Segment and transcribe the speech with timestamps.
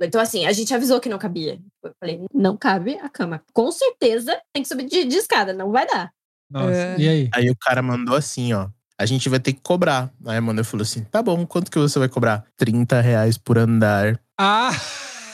[0.00, 1.58] Então, assim, a gente avisou que não cabia.
[1.82, 3.42] Eu falei, não cabe a cama.
[3.52, 6.10] Com certeza tem que subir de, de escada, não vai dar.
[6.50, 6.96] Nossa, É.
[6.98, 7.30] e aí?
[7.34, 8.68] Aí o cara mandou assim, ó.
[9.00, 10.10] A gente vai ter que cobrar.
[10.26, 12.44] Aí a Amanda falou assim: tá bom, quanto que você vai cobrar?
[12.56, 14.20] 30 reais por andar.
[14.38, 14.70] Ah!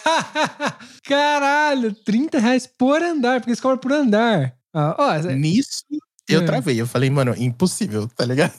[1.05, 4.55] Caralho, 30 reais por andar, porque eles cobram por andar.
[4.75, 5.83] Ah, ó, é- Nisso,
[6.29, 6.45] eu É.
[6.45, 6.81] travei.
[6.81, 8.53] Eu falei, mano, impossível, tá ligado?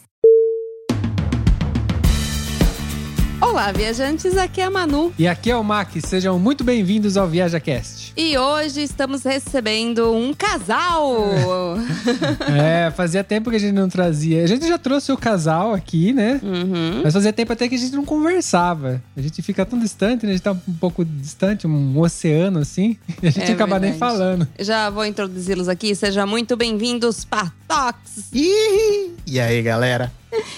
[3.56, 5.14] Olá, viajantes, aqui é a Manu.
[5.18, 8.12] E aqui é o Mac, sejam muito bem-vindos ao ViajaCast.
[8.18, 11.78] E hoje estamos recebendo um casal.
[12.54, 14.44] É, fazia tempo que a gente não trazia.
[14.44, 16.40] A gente já trouxe o casal aqui, né?
[16.44, 17.02] Uhum.
[17.04, 19.02] Mas fazia tempo até que a gente não conversava.
[19.16, 20.32] A gente fica tão distante, né?
[20.32, 22.98] A gente tá um pouco distante, um oceano assim.
[23.24, 24.00] E a gente É acaba nem verdade.
[24.12, 24.48] falando.
[24.60, 25.96] Já vou introduzi-los aqui.
[25.96, 29.14] Sejam muito bem-vindos, Patox Ih!
[29.26, 30.12] E aí, galera?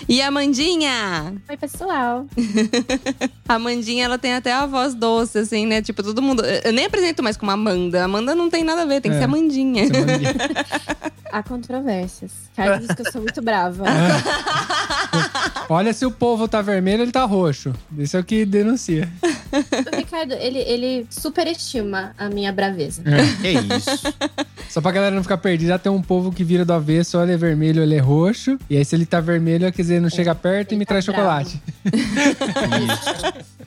[0.07, 1.35] E Amandinha.
[1.49, 2.25] Oi, pessoal.
[3.47, 5.81] A Amandinha, ela tem até a voz doce, assim, né?
[5.81, 6.43] Tipo, todo mundo.
[6.45, 8.03] Eu nem apresento mais como Amanda.
[8.03, 9.19] Amanda não tem nada a ver, tem que É.
[9.19, 9.83] ser Amandinha.
[11.31, 12.31] Há controvérsias.
[12.55, 13.83] Caio diz que eu sou muito brava.
[15.69, 17.73] Olha se o povo tá vermelho, ele tá roxo.
[17.97, 19.09] Isso é o que denuncia.
[19.21, 23.03] o Ricardo, ele, ele superestima a minha braveza.
[23.41, 24.13] Que isso?
[24.69, 27.33] Só pra galera não ficar perdida, já tem um povo que vira do avesso, olha
[27.33, 28.57] é vermelho, ele é roxo.
[28.69, 31.05] E aí, se ele tá vermelho, quer dizer, não chega perto e me tá traz
[31.05, 31.21] bravo.
[31.21, 31.61] chocolate.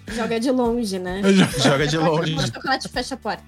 [0.08, 1.22] Joga de longe, né?
[1.62, 2.34] Joga de longe.
[2.34, 3.42] O chocolate fecha a porta.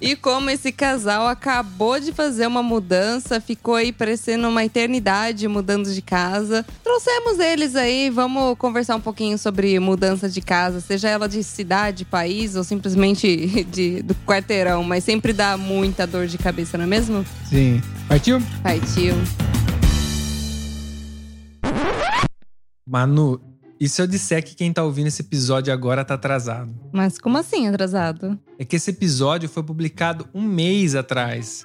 [0.00, 5.92] E como esse casal acabou de fazer uma mudança, ficou aí parecendo uma eternidade mudando
[5.92, 6.64] de casa.
[6.82, 12.04] Trouxemos eles aí, vamos conversar um pouquinho sobre mudança de casa, seja ela de cidade,
[12.04, 16.88] país ou simplesmente de, do quarteirão, mas sempre dá muita dor de cabeça, não é
[16.88, 17.24] mesmo?
[17.48, 17.80] Sim.
[18.08, 18.42] Partiu?
[18.62, 19.14] Partiu.
[22.86, 23.38] Manu,
[23.80, 26.74] e se eu disser que quem tá ouvindo esse episódio agora tá atrasado?
[26.92, 28.38] Mas como assim atrasado?
[28.58, 31.64] É que esse episódio foi publicado um mês atrás.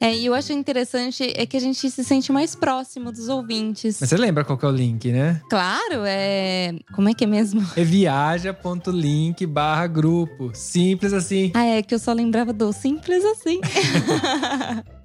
[0.00, 3.98] É, e eu acho interessante é que a gente se sente mais próximo dos ouvintes.
[4.00, 5.42] Mas você lembra qual que é o link, né?
[5.50, 6.74] Claro, é.
[6.94, 7.60] Como é que é mesmo?
[7.76, 10.52] É viaja.link barra grupo.
[10.54, 11.52] Simples assim.
[11.54, 13.60] Ah, é que eu só lembrava do simples assim.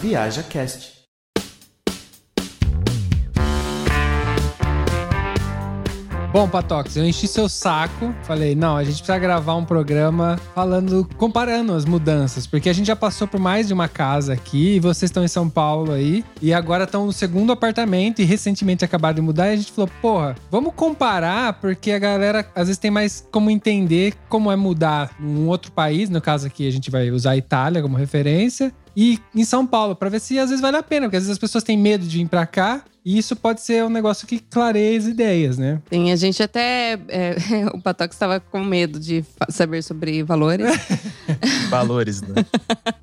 [0.00, 0.96] Viaja Cast.
[6.30, 8.14] Bom, Patox, eu enchi seu saco.
[8.22, 12.86] Falei, não, a gente precisa gravar um programa falando, comparando as mudanças, porque a gente
[12.86, 16.22] já passou por mais de uma casa aqui, e vocês estão em São Paulo aí,
[16.40, 19.90] e agora estão no segundo apartamento e recentemente acabaram de mudar, e a gente falou,
[20.00, 25.10] porra, vamos comparar, porque a galera às vezes tem mais como entender como é mudar
[25.18, 29.20] num outro país, no caso aqui a gente vai usar a Itália como referência, e
[29.32, 31.38] em São Paulo, pra ver se às vezes vale a pena, porque às vezes as
[31.38, 34.98] pessoas têm medo de vir pra cá, e isso pode ser um negócio que clareia
[34.98, 35.80] as ideias, né?
[35.90, 36.98] Sim, a gente até.
[37.08, 37.36] é,
[37.72, 40.66] o Patox estava com medo de saber sobre valores.
[41.70, 42.44] Valores, né?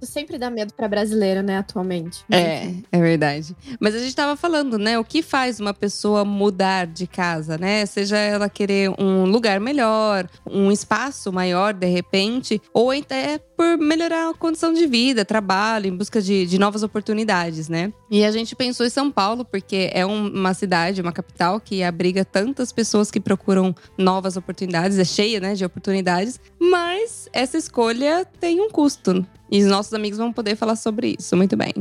[0.01, 2.23] Isso sempre dá medo pra brasileiro, né, atualmente.
[2.31, 3.55] É, é verdade.
[3.79, 4.97] Mas a gente tava falando, né?
[4.97, 7.85] O que faz uma pessoa mudar de casa, né?
[7.85, 14.29] Seja ela querer um lugar melhor, um espaço maior de repente, ou até por melhorar
[14.29, 17.93] a condição de vida, trabalho, em busca de, de novas oportunidades, né?
[18.11, 21.81] E a gente pensou em São Paulo, porque é um- uma cidade, uma capital que
[21.83, 26.39] abriga tantas pessoas que procuram novas oportunidades, é cheia, né, de oportunidades.
[26.59, 29.25] Mas essa escolha tem um custo.
[29.51, 31.71] E os nossos amigos vão poder falar sobre isso muito bem.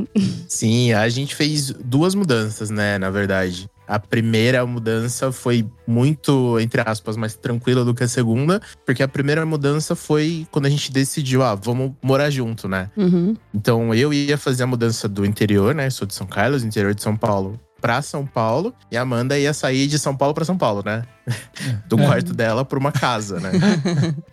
[0.47, 3.67] Sim, a gente fez duas mudanças, né, na verdade.
[3.87, 9.07] A primeira mudança foi muito, entre aspas, mais tranquila do que a segunda, porque a
[9.07, 12.89] primeira mudança foi quando a gente decidiu, ah, vamos morar junto, né?
[12.97, 13.35] Uhum.
[13.53, 15.89] Então eu ia fazer a mudança do interior, né?
[15.89, 19.53] Sou de São Carlos, interior de São Paulo, pra São Paulo, e a Amanda ia
[19.53, 21.03] sair de São Paulo pra São Paulo, né?
[21.87, 22.05] Do É.
[22.07, 23.51] quarto dela pra uma casa, né?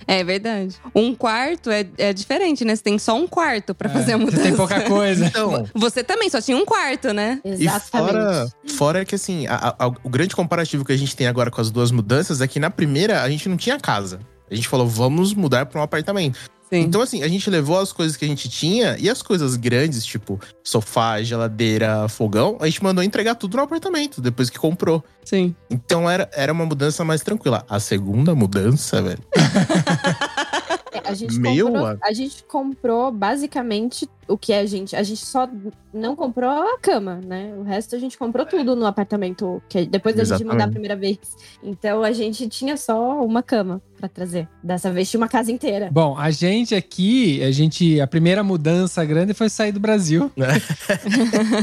[0.06, 0.74] É verdade.
[0.94, 2.74] Um quarto é, é diferente, né?
[2.74, 4.38] Você tem só um quarto pra fazer a É, mudança.
[4.38, 5.26] Você tem pouca coisa.
[5.26, 7.40] Então, Você também só tinha um quarto, né?
[7.44, 7.90] E Exatamente.
[8.12, 8.46] fora,
[8.78, 11.70] fora que assim, a- a- o grande comparativo que a gente tem agora com as
[11.70, 14.18] duas mudanças é que na primeira a gente não tinha casa.
[14.50, 16.38] A gente falou, vamos mudar para um apartamento.
[16.72, 16.80] Sim.
[16.80, 20.06] Então, assim, a gente levou as coisas que a gente tinha e as coisas grandes,
[20.06, 25.04] tipo sofá, geladeira, fogão, a gente mandou entregar tudo no apartamento depois que comprou.
[25.22, 25.54] Sim.
[25.68, 27.62] Então era, era uma mudança mais tranquila.
[27.68, 29.22] A segunda mudança, velho.
[30.92, 34.94] É, A gente, Meu comprou, a gente comprou basicamente o que a gente.
[34.94, 35.48] A gente só
[35.92, 37.52] não comprou a cama, né?
[37.56, 40.96] O resto a gente comprou tudo no apartamento, que depois da gente mudar a primeira
[40.96, 41.18] vez.
[41.62, 44.48] Então a gente tinha só uma cama pra trazer.
[44.62, 45.88] Dessa vez tinha uma casa inteira.
[45.92, 50.30] Bom, a gente aqui, a gente, a primeira mudança grande foi sair do Brasil.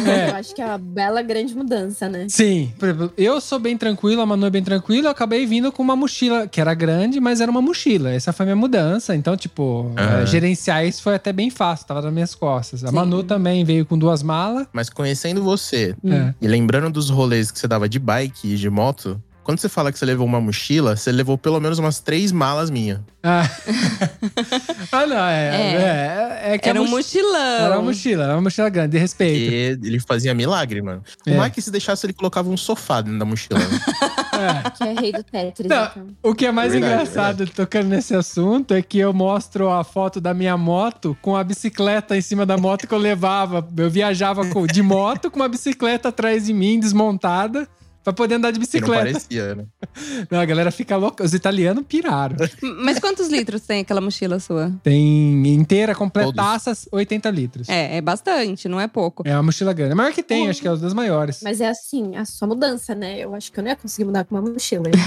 [0.09, 0.29] É.
[0.29, 2.27] Eu acho que é uma bela grande mudança, né?
[2.29, 2.71] Sim.
[3.17, 5.07] Eu sou bem tranquilo, a Manu é bem tranquila.
[5.07, 8.11] Eu acabei vindo com uma mochila que era grande, mas era uma mochila.
[8.11, 9.15] Essa foi a minha mudança.
[9.19, 10.21] Então, tipo, Aham.
[10.21, 12.83] é, gerenciar isso foi até bem fácil, tava nas minhas costas.
[12.83, 12.95] A Sim.
[12.95, 14.65] Manu também veio com duas malas.
[14.73, 16.33] Mas conhecendo você É.
[16.41, 19.91] e lembrando dos rolês que você dava de bike e de moto, quando você fala
[19.91, 22.99] que você levou uma mochila, você levou pelo menos umas três malas minhas.
[23.23, 23.49] Ah,
[24.91, 26.43] ah não, é.
[26.43, 27.59] É, é que Era um mochi- mochilão.
[27.65, 29.51] Era uma mochila, era uma mochila grande, de respeito.
[29.51, 31.01] E ele fazia milagre, mano.
[31.25, 31.39] O É.
[31.43, 33.59] Mike, se deixasse, ele colocava um sofá dentro da mochila.
[34.39, 34.69] É.
[34.69, 35.85] Que é rei do Tetris, Não.
[35.85, 36.07] então.
[36.23, 40.21] O que é mais Verdade, engraçado tocando nesse assunto é que eu mostro a foto
[40.21, 43.67] da minha moto com a bicicleta em cima da moto que eu levava.
[43.77, 44.41] Eu viajava
[44.71, 47.67] de moto com uma bicicleta atrás de mim, desmontada,
[48.03, 49.05] pra poder andar de que não bicicleta.
[49.05, 49.65] parecia, né?
[50.29, 51.23] Não, a galera fica louca.
[51.23, 52.35] Os italianos piraram.
[52.83, 54.71] Mas quantos litros tem aquela mochila sua?
[54.83, 57.69] Tem inteira, completaças, 80 litros.
[57.69, 59.23] É, é bastante, não é pouco.
[59.25, 59.93] É uma mochila grande.
[59.93, 61.41] A maior que tem, acho que é uma das maiores.
[61.43, 63.19] Mas é assim, a sua mudança, né?
[63.19, 64.89] Eu acho que eu não ia conseguir mudar com uma mochila.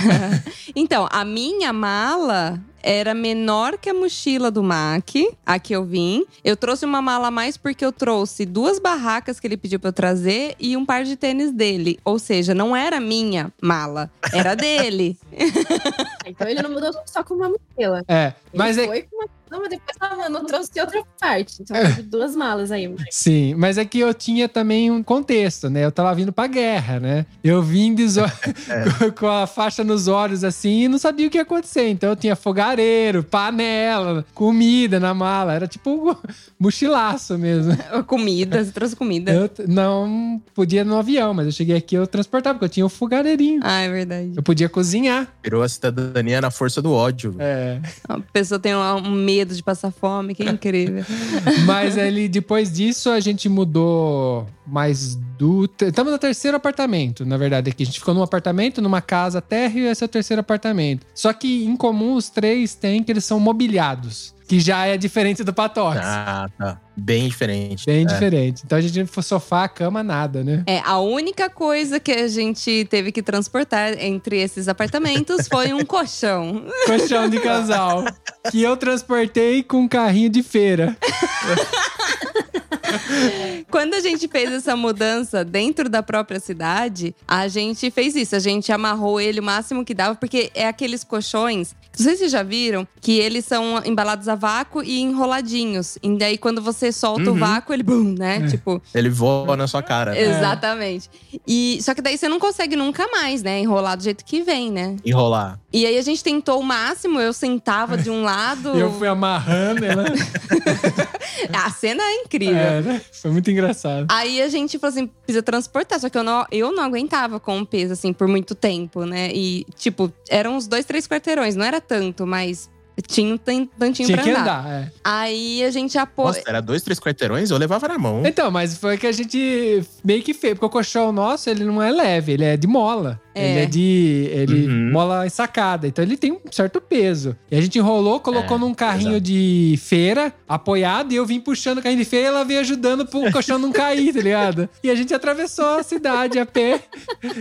[0.74, 5.10] Então, a minha mala era menor que a mochila do Mac,
[5.46, 6.24] a que eu vim.
[6.44, 9.88] Eu trouxe uma mala a mais porque eu trouxe duas barracas que ele pediu pra
[9.88, 11.98] eu trazer e um par de tênis dele.
[12.04, 15.18] Ou seja, não era minha mala, era dele.
[16.26, 18.02] então ele não mudou só com uma mochila.
[18.08, 19.41] É, Ele mas é, foi com uma.
[19.52, 21.56] Não, mas depois a Manu trouxe outra parte.
[21.60, 22.90] Então teve duas malas aí.
[23.10, 25.84] Sim, mas é que eu tinha também um contexto, né?
[25.84, 27.26] Eu tava vindo pra guerra, né?
[27.44, 28.22] Eu vim de zo-
[29.18, 31.86] com a faixa nos olhos assim e não sabia o que ia acontecer.
[31.88, 35.52] Então eu tinha fogareiro, panela, comida na mala.
[35.52, 36.16] Era tipo um
[36.58, 37.76] mochilaço mesmo.
[38.06, 39.32] Comida, você trouxe comida.
[39.32, 42.86] Eu não podia ir no avião, mas eu cheguei aqui eu transportava, porque eu tinha
[42.86, 43.60] o fogareirinho.
[43.62, 44.32] Ah, é verdade.
[44.34, 45.28] Eu podia cozinhar.
[45.44, 47.36] Virou a cidadania na força do ódio.
[47.38, 47.80] É.
[48.08, 49.10] A pessoa tem um um
[49.42, 51.04] medo de passar fome, que incrível.
[51.66, 55.68] Mas ele, depois disso, a gente mudou mais do.
[55.80, 57.82] Estamos no terceiro apartamento, na verdade, aqui.
[57.82, 61.06] A gente ficou num apartamento, numa casa térrea e esse é o terceiro apartamento.
[61.14, 64.34] Só que em comum os três têm que eles são mobiliados.
[64.46, 65.98] Que já é diferente do Patox.
[66.02, 66.80] Ah, tá.
[66.96, 67.86] Bem diferente.
[67.86, 68.04] Bem É.
[68.04, 68.62] diferente.
[68.66, 70.62] Então a gente não foi sofá, cama, nada, né?
[70.66, 75.84] É, a única coisa que a gente teve que transportar entre esses apartamentos foi um
[75.84, 76.66] colchão.
[76.86, 78.04] Colchão de casal.
[78.50, 80.96] que eu transportei com um carrinho de feira.
[83.70, 88.34] Quando a gente fez essa mudança dentro da própria cidade, a gente fez isso.
[88.36, 91.74] A gente amarrou ele o máximo que dava, porque é aqueles colchões.
[91.98, 95.98] Não sei se vocês já viram, que eles são embalados a vácuo e enroladinhos.
[96.02, 97.38] E daí, quando você solta o Uhum.
[97.38, 98.40] vácuo, ele bum, né?
[98.44, 98.46] É.
[98.48, 100.12] Tipo, Ele voa na sua cara.
[100.12, 100.20] né?
[100.22, 101.10] exatamente.
[101.46, 103.60] E só que daí você não consegue nunca mais, né?
[103.60, 104.96] Enrolar do jeito que vem, né?
[105.04, 105.58] Enrolar.
[105.70, 108.70] E aí a gente tentou o máximo, eu sentava de um lado.
[108.82, 110.04] Eu fui amarrando ela.
[111.52, 112.56] A cena é incrível.
[112.56, 113.00] É, né?
[113.12, 114.06] Foi muito engraçado.
[114.10, 116.00] Aí a gente falou assim, precisa transportar.
[116.00, 119.30] Só que eu não, eu não aguentava com o peso, assim, por muito tempo, né?
[119.32, 121.56] E, tipo, eram uns dois, três quarteirões.
[121.56, 122.70] Não era tanto, mas
[123.06, 124.60] Tinha um tan- tantinho Tinha pra que andar.
[124.60, 124.92] andar, é.
[125.02, 126.26] Aí a gente apoia.
[126.28, 128.22] Nossa, era dois, três quarteirões, eu levava na mão.
[128.24, 131.82] Então, mas foi que a gente meio que fez, porque o colchão nosso, ele não
[131.82, 133.20] é leve, ele é de mola.
[133.34, 133.50] É.
[133.50, 134.28] Ele é de.
[134.30, 134.92] Ele Uhum.
[134.92, 135.86] mola ensacada.
[135.88, 137.34] Então ele tem um certo peso.
[137.50, 139.22] E a gente enrolou, colocou É, num carrinho exato.
[139.22, 143.06] de feira, apoiado, e eu vim puxando o carrinho de feira e ela veio ajudando
[143.06, 144.68] pro colchão não cair, tá ligado?
[144.84, 146.82] E a gente atravessou a cidade a pé.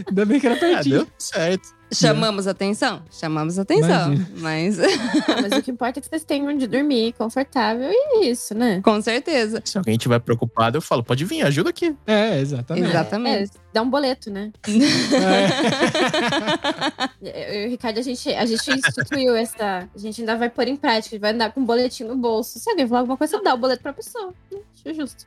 [0.08, 0.96] Ainda bem que era Ah, pertinho.
[1.00, 1.81] deu certo.
[1.94, 3.02] Chamamos atenção?
[3.12, 4.14] Chamamos atenção.
[4.14, 4.30] Imagina.
[4.38, 8.54] Mas Ah, mas o que importa é que vocês tenham onde dormir, confortável e isso,
[8.56, 8.82] né?
[8.84, 9.62] com certeza.
[9.66, 11.96] Se alguém tiver preocupado, eu falo, pode vir, ajuda aqui.
[12.08, 12.88] É, exatamente.
[12.90, 13.52] Exatamente.
[13.71, 14.52] É, dá um boleto, né?
[17.22, 17.22] É.
[17.54, 19.88] Eu e o Ricardo, a gente, a gente instituiu essa.
[19.94, 22.60] A gente ainda vai pôr em prática, vai andar com um boletim no bolso.
[22.60, 24.34] Se alguém falar alguma coisa, dá o boleto pra pessoa.
[24.84, 25.26] Acho justo.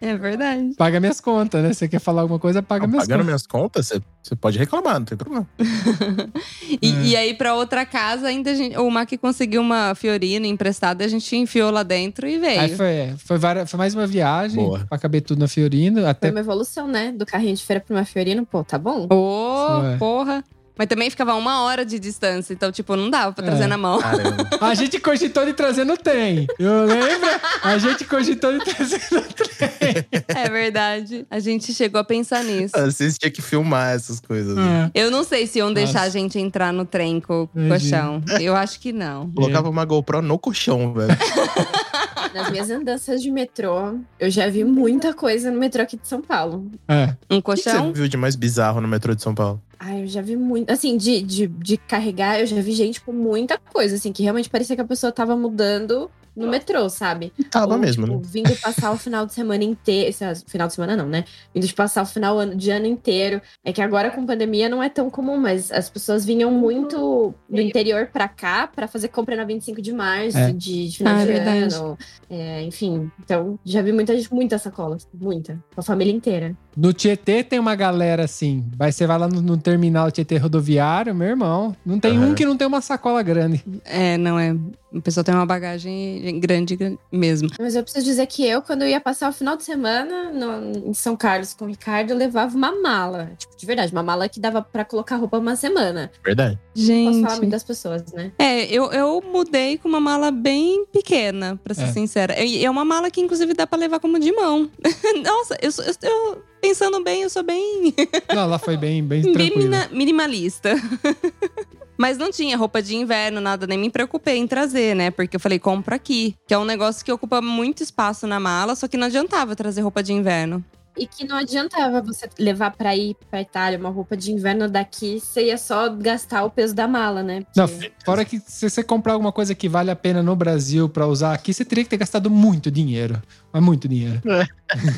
[0.00, 0.74] É verdade.
[0.76, 1.72] Paga minhas contas, né?
[1.72, 3.26] Você quer falar alguma coisa, paga Não, minhas pagando contas.
[3.26, 3.86] minhas contas,
[4.22, 5.48] você, pode reclamar, não tem problema.
[6.80, 7.02] E, É.
[7.04, 11.08] e aí, pra outra casa, ainda a gente, o Mac conseguiu uma Fiorino emprestada, a
[11.08, 12.60] gente enfiou lá dentro e veio.
[12.60, 14.86] Aí foi, é, foi, várias- foi mais uma viagem Boa.
[14.88, 16.00] pra caber tudo na Fiorino.
[16.00, 17.12] Foi Até uma evolução, né?
[17.12, 19.06] Do carrinho de feira uma Fiorino, pô, tá bom?
[19.10, 19.96] Ô, Foi.
[19.98, 20.44] porra.
[20.78, 23.66] Mas também ficava uma hora de distância, então, tipo, não dava pra trazer É.
[23.66, 23.98] na mão.
[24.00, 24.48] Caramba.
[24.58, 26.46] A gente cogitou de trazer no trem.
[26.58, 27.28] Eu lembro?
[27.62, 30.06] A gente cogitou de trazer no trem.
[30.28, 31.26] É verdade.
[31.30, 32.72] A gente chegou a pensar nisso.
[32.74, 34.56] Vocês tinham que filmar essas coisas.
[34.56, 36.06] Ah, Eu não sei se iam deixar Nossa.
[36.06, 38.22] a gente entrar no trem com o colchão.
[38.40, 39.30] Eu acho que não.
[39.30, 41.10] Colocava uma GoPro no colchão, velho.
[42.34, 46.20] Nas minhas andanças de metrô, eu já vi muita coisa no metrô aqui de São
[46.20, 46.70] Paulo.
[46.88, 47.14] É.
[47.30, 47.92] Um O que que você colchão?
[47.92, 49.60] viu de mais bizarro no metrô de São Paulo?
[49.78, 50.70] Ai, eu já vi muito.
[50.70, 54.48] Assim, de, de, de carregar, eu já vi gente com muita coisa, assim, que realmente
[54.48, 57.32] parecia que a pessoa tava mudando no metrô, sabe?
[57.50, 58.22] Tava Ou, mesmo, tipo, né?
[58.24, 60.14] Vindo passar o final de semana inteiro.
[60.46, 61.24] Final de semana não, né?
[61.54, 63.40] Vindo de passar o final ano- de ano inteiro.
[63.64, 67.60] É que agora com pandemia não é tão comum, mas as pessoas vinham muito do
[67.60, 70.52] interior pra cá pra fazer compra na 25 de março, É.
[70.52, 71.74] de, de final Ah, é de verdade.
[71.74, 71.98] ano.
[72.30, 74.96] É, enfim, então já vi muita gente, muita sacola.
[75.14, 75.62] Muita.
[75.74, 76.56] Com a família inteira.
[76.74, 78.64] No Tietê tem uma galera assim.
[78.76, 81.76] Vai, você vai lá no, no terminal Tietê rodoviário, meu irmão.
[81.84, 82.28] Não tem Aham.
[82.30, 83.62] um que não tem uma sacola grande.
[83.84, 84.56] É, não é.
[84.94, 87.48] A pessoa tem uma bagagem grande grande mesmo.
[87.58, 90.90] Mas eu preciso dizer que eu, quando eu ia passar o final de semana no-
[90.90, 93.32] em São Carlos com o Ricardo, eu levava uma mala.
[93.38, 96.10] Tipo, de verdade, uma mala que dava pra colocar roupa uma semana.
[96.24, 96.58] Verdade.
[96.74, 97.36] Posso falar Gente.
[97.38, 98.32] muito das pessoas, né?
[98.38, 101.92] É, eu, eu mudei com uma mala bem pequena, pra ser É.
[101.92, 102.42] sincera.
[102.42, 104.70] E é uma mala que, inclusive, dá pra levar como de mão.
[105.24, 107.92] Nossa, eu, eu, eu- pensando bem, eu sou bem,
[108.32, 109.88] Não, ela foi bem, bem bem tranquila.
[109.90, 110.74] minimalista.
[112.02, 115.12] Mas não tinha roupa de inverno, nada, nem me preocupei em trazer, né?
[115.12, 116.34] Porque eu falei, compro aqui.
[116.48, 119.82] Que é um negócio que ocupa muito espaço na mala, só que não adiantava trazer
[119.82, 120.64] roupa de inverno.
[120.98, 125.20] E que não adiantava você levar pra ir pra Itália uma roupa de inverno daqui,
[125.20, 127.44] você ia só gastar o peso da mala, né?
[127.56, 130.88] Não, Porque- fora que se você comprar alguma coisa que vale a pena no Brasil
[130.88, 133.22] pra usar aqui, você teria que ter gastado muito dinheiro.
[133.52, 134.20] Mas muito dinheiro.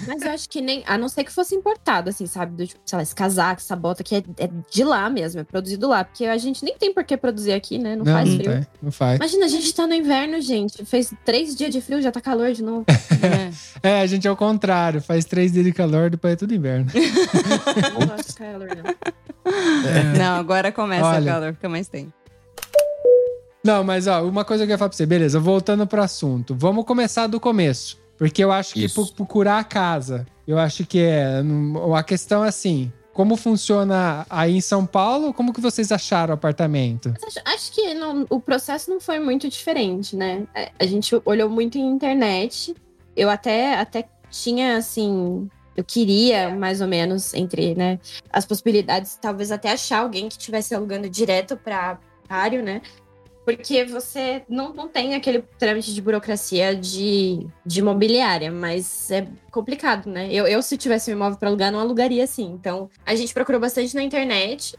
[0.07, 0.83] Mas eu acho que nem.
[0.87, 2.57] A não ser que fosse importado, assim, sabe?
[2.57, 5.45] Do, tipo, sei lá, esse casaco, essa bota que é, é de lá mesmo, é
[5.45, 6.05] produzido lá.
[6.05, 7.97] Porque a gente nem tem por que produzir aqui, né?
[7.97, 8.53] Não, faz não frio.
[8.53, 9.17] tem, não faz.
[9.17, 10.85] Imagina, a gente tá no inverno, gente.
[10.85, 12.85] Fez três dias de frio, já tá calor de novo.
[12.89, 13.45] É.
[13.83, 15.03] É, a gente é o contrário.
[15.03, 16.87] Faz três dias de calor, depois é tudo inverno.
[17.93, 18.95] não gosto de calor, não.
[20.19, 21.31] Não, agora começa Olha.
[21.31, 22.13] a calor, fica mais tempo.
[23.65, 26.55] Não, mas ó, uma coisa que eu ia falar pra você, beleza, voltando pro assunto.
[26.55, 27.99] Vamos começar do começo.
[28.17, 28.95] Porque eu acho que Isso.
[29.07, 31.43] pro- procurar a casa, eu acho que é.
[31.97, 35.33] A questão é assim: como funciona aí em São Paulo?
[35.35, 37.13] Como que vocês acharam o apartamento?
[37.27, 40.47] Acho, acho que não- o processo não foi muito diferente, né?
[40.55, 42.75] É, A gente olhou muito em internet.
[43.17, 45.49] Eu até, até tinha, assim.
[45.77, 47.99] Eu queria, mais ou menos, entre né,
[48.33, 52.81] as possibilidades, talvez até achar alguém que estivesse alugando direto para área, né?
[53.45, 60.09] Porque você não, não tem aquele trâmite de burocracia de, de imobiliária, mas é complicado,
[60.09, 60.29] né?
[60.33, 62.45] Eu, eu, se tivesse um imóvel para alugar, não alugaria assim.
[62.45, 64.77] Então, a gente procurou bastante na internet.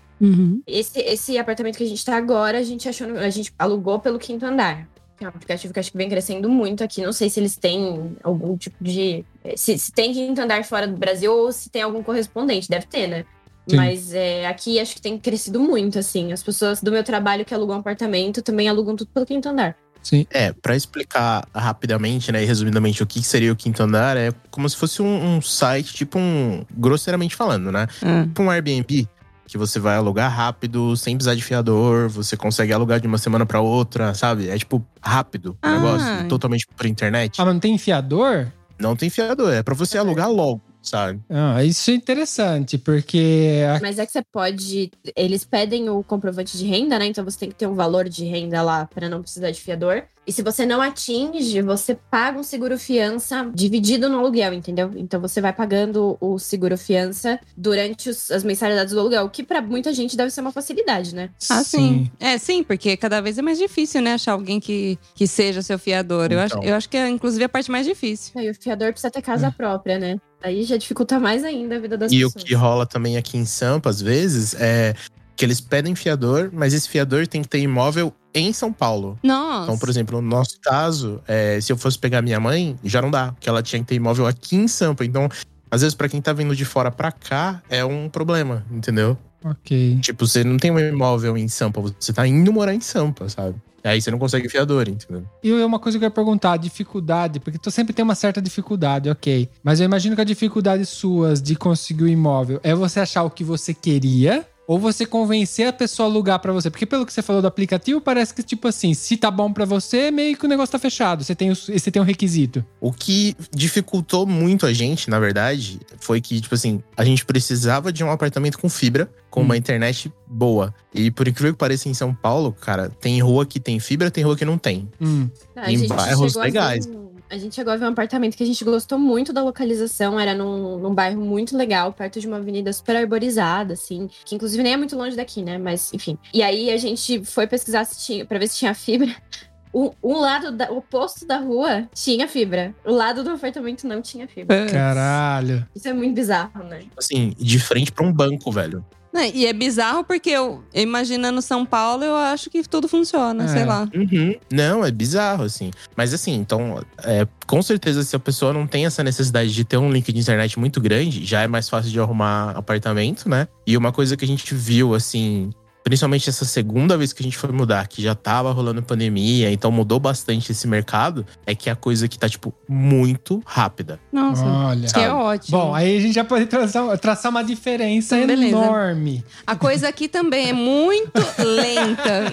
[0.65, 4.17] Esse, esse apartamento que a gente tá agora, a gente achou, a gente alugou pelo
[4.17, 4.87] quinto andar.
[5.17, 7.01] Que é um aplicativo que acho que vem crescendo muito aqui.
[7.01, 9.23] Não sei se eles têm algum tipo de.
[9.55, 12.67] Se, se tem quinto andar fora do Brasil ou se tem algum correspondente.
[12.67, 13.25] Deve ter, né?
[13.67, 13.75] Sim.
[13.77, 16.31] Mas é, aqui acho que tem crescido muito, assim.
[16.31, 19.75] As pessoas do meu trabalho que alugam apartamento também alugam tudo pelo quinto andar.
[20.03, 20.27] Sim.
[20.29, 24.69] É, pra explicar rapidamente, né, e resumidamente o que seria o quinto andar, é como
[24.69, 26.63] se fosse um, um site, tipo um.
[26.71, 27.87] grosseiramente falando, né?
[28.03, 28.23] Ah.
[28.23, 29.07] Tipo um Airbnb,
[29.47, 33.47] que você vai alugar rápido, sem precisar de fiador, você consegue alugar de uma semana
[33.47, 34.47] pra outra, sabe?
[34.47, 35.71] É tipo rápido o Ah.
[35.71, 37.41] negócio, totalmente por internet.
[37.41, 38.51] Ah, mas não tem enfiador?
[38.77, 40.61] Não tem fiador, é pra você alugar logo.
[40.85, 41.19] Sabe?
[41.29, 44.91] Ah, isso é interessante, porque a- Mas é que você pode.
[45.15, 47.05] Eles pedem o comprovante de renda, né?
[47.07, 50.03] Então você tem que ter um valor de renda lá para não precisar de fiador.
[50.27, 54.91] E se você não atinge, você paga um seguro-fiança dividido no aluguel, entendeu?
[54.95, 59.61] Então você vai pagando o seguro-fiança durante os- as mensalidades do aluguel, o que para
[59.61, 61.29] muita gente deve ser uma facilidade, né?
[61.49, 62.09] Ah, sim.
[62.19, 64.13] É, sim, porque cada vez é mais difícil, né?
[64.13, 66.31] Achar alguém que, que seja seu fiador.
[66.31, 66.67] Eu, acho, Então.
[66.69, 68.33] eu acho que é, inclusive, a parte mais difícil.
[68.35, 70.17] Aí o fiador precisa ter casa própria, né?
[70.45, 72.43] Aí já dificulta mais ainda a vida das E o pessoas.
[72.43, 74.93] que rola também aqui em Sampa, às vezes, é
[75.35, 79.17] que eles pedem fiador, mas esse fiador tem que ter imóvel em São Paulo.
[79.23, 79.63] Nossa.
[79.63, 83.09] Então, por exemplo, no nosso caso, é, se eu fosse pegar minha mãe, já não
[83.09, 85.03] dá, porque ela tinha que ter imóvel aqui em Sampa.
[85.03, 85.27] Então,
[85.71, 89.17] às vezes, pra quem tá vindo de fora pra cá, é um problema, entendeu?
[89.43, 89.97] Ok.
[89.99, 93.55] Tipo, você não tem um imóvel em Sampa, você tá indo morar em Sampa, sabe?
[93.85, 95.23] Aí você não consegue fiador, entendeu?
[95.43, 98.15] E é uma coisa que eu ia perguntar, a dificuldade, porque tu sempre tem uma
[98.15, 99.47] certa dificuldade, ok.
[99.63, 103.29] Mas eu imagino que a dificuldade suas de conseguir o imóvel é você achar o
[103.29, 106.69] que você queria ou você convencer a pessoa a alugar pra você.
[106.69, 109.65] Porque pelo que você falou do aplicativo, parece que, tipo assim, se tá bom pra
[109.65, 111.23] você, meio que o negócio tá fechado.
[111.23, 112.65] Você tem, você tem um requisito.
[112.81, 117.91] O que dificultou muito a gente, na verdade, foi que, tipo assim, a gente precisava
[117.91, 120.73] de um apartamento com fibra, com uma internet boa.
[120.93, 124.23] E por incrível que pareça, em São Paulo, cara, tem rua que tem fibra, tem
[124.23, 124.89] rua que não tem.
[125.01, 125.29] Hum.
[125.55, 126.87] A em bairros legais.
[126.87, 127.05] um-
[127.35, 130.17] A gente chegou a ver um apartamento que a gente gostou muito da localização.
[130.17, 134.09] Era num, num bairro muito legal, perto de uma avenida super arborizada, assim.
[134.23, 135.57] Que inclusive nem é muito longe daqui, né?
[135.57, 136.17] Mas, enfim.
[136.33, 139.13] E aí a gente foi pesquisar se tinha, pra ver se tinha fibra.
[139.77, 142.73] Um, um lado, da, o oposto da rua tinha fibra.
[142.85, 144.67] O lado do apartamento não tinha fibra.
[144.67, 145.67] Caralho.
[145.75, 146.83] Isso é muito bizarro, né?
[146.97, 148.85] Assim, de frente pra um banco, velho.
[149.15, 153.47] Não, e é bizarro porque eu, imaginando São Paulo, eu acho que tudo funciona, É.
[153.47, 153.87] sei lá.
[153.95, 154.35] Uhum.
[154.51, 155.71] Não, é bizarro, assim.
[155.95, 159.77] Mas assim, então, é, com certeza, se a pessoa não tem essa necessidade de ter
[159.77, 163.47] um link de internet muito grande, já é mais fácil de arrumar apartamento, né?
[163.65, 165.49] E uma coisa que a gente viu, assim.
[165.85, 169.71] Principalmente essa segunda vez que a gente foi mudar, que já tava rolando pandemia, então
[169.71, 173.99] mudou bastante esse mercado, é que é a coisa que tá, tipo, muito rápida.
[174.11, 174.43] Nossa.
[174.43, 174.87] Olha.
[174.87, 175.55] Que é ótimo.
[175.55, 178.57] Bom, aí a gente já pode traçar, traçar uma diferença Beleza.
[178.57, 179.23] enorme.
[179.45, 182.31] A coisa aqui também é muito lenta.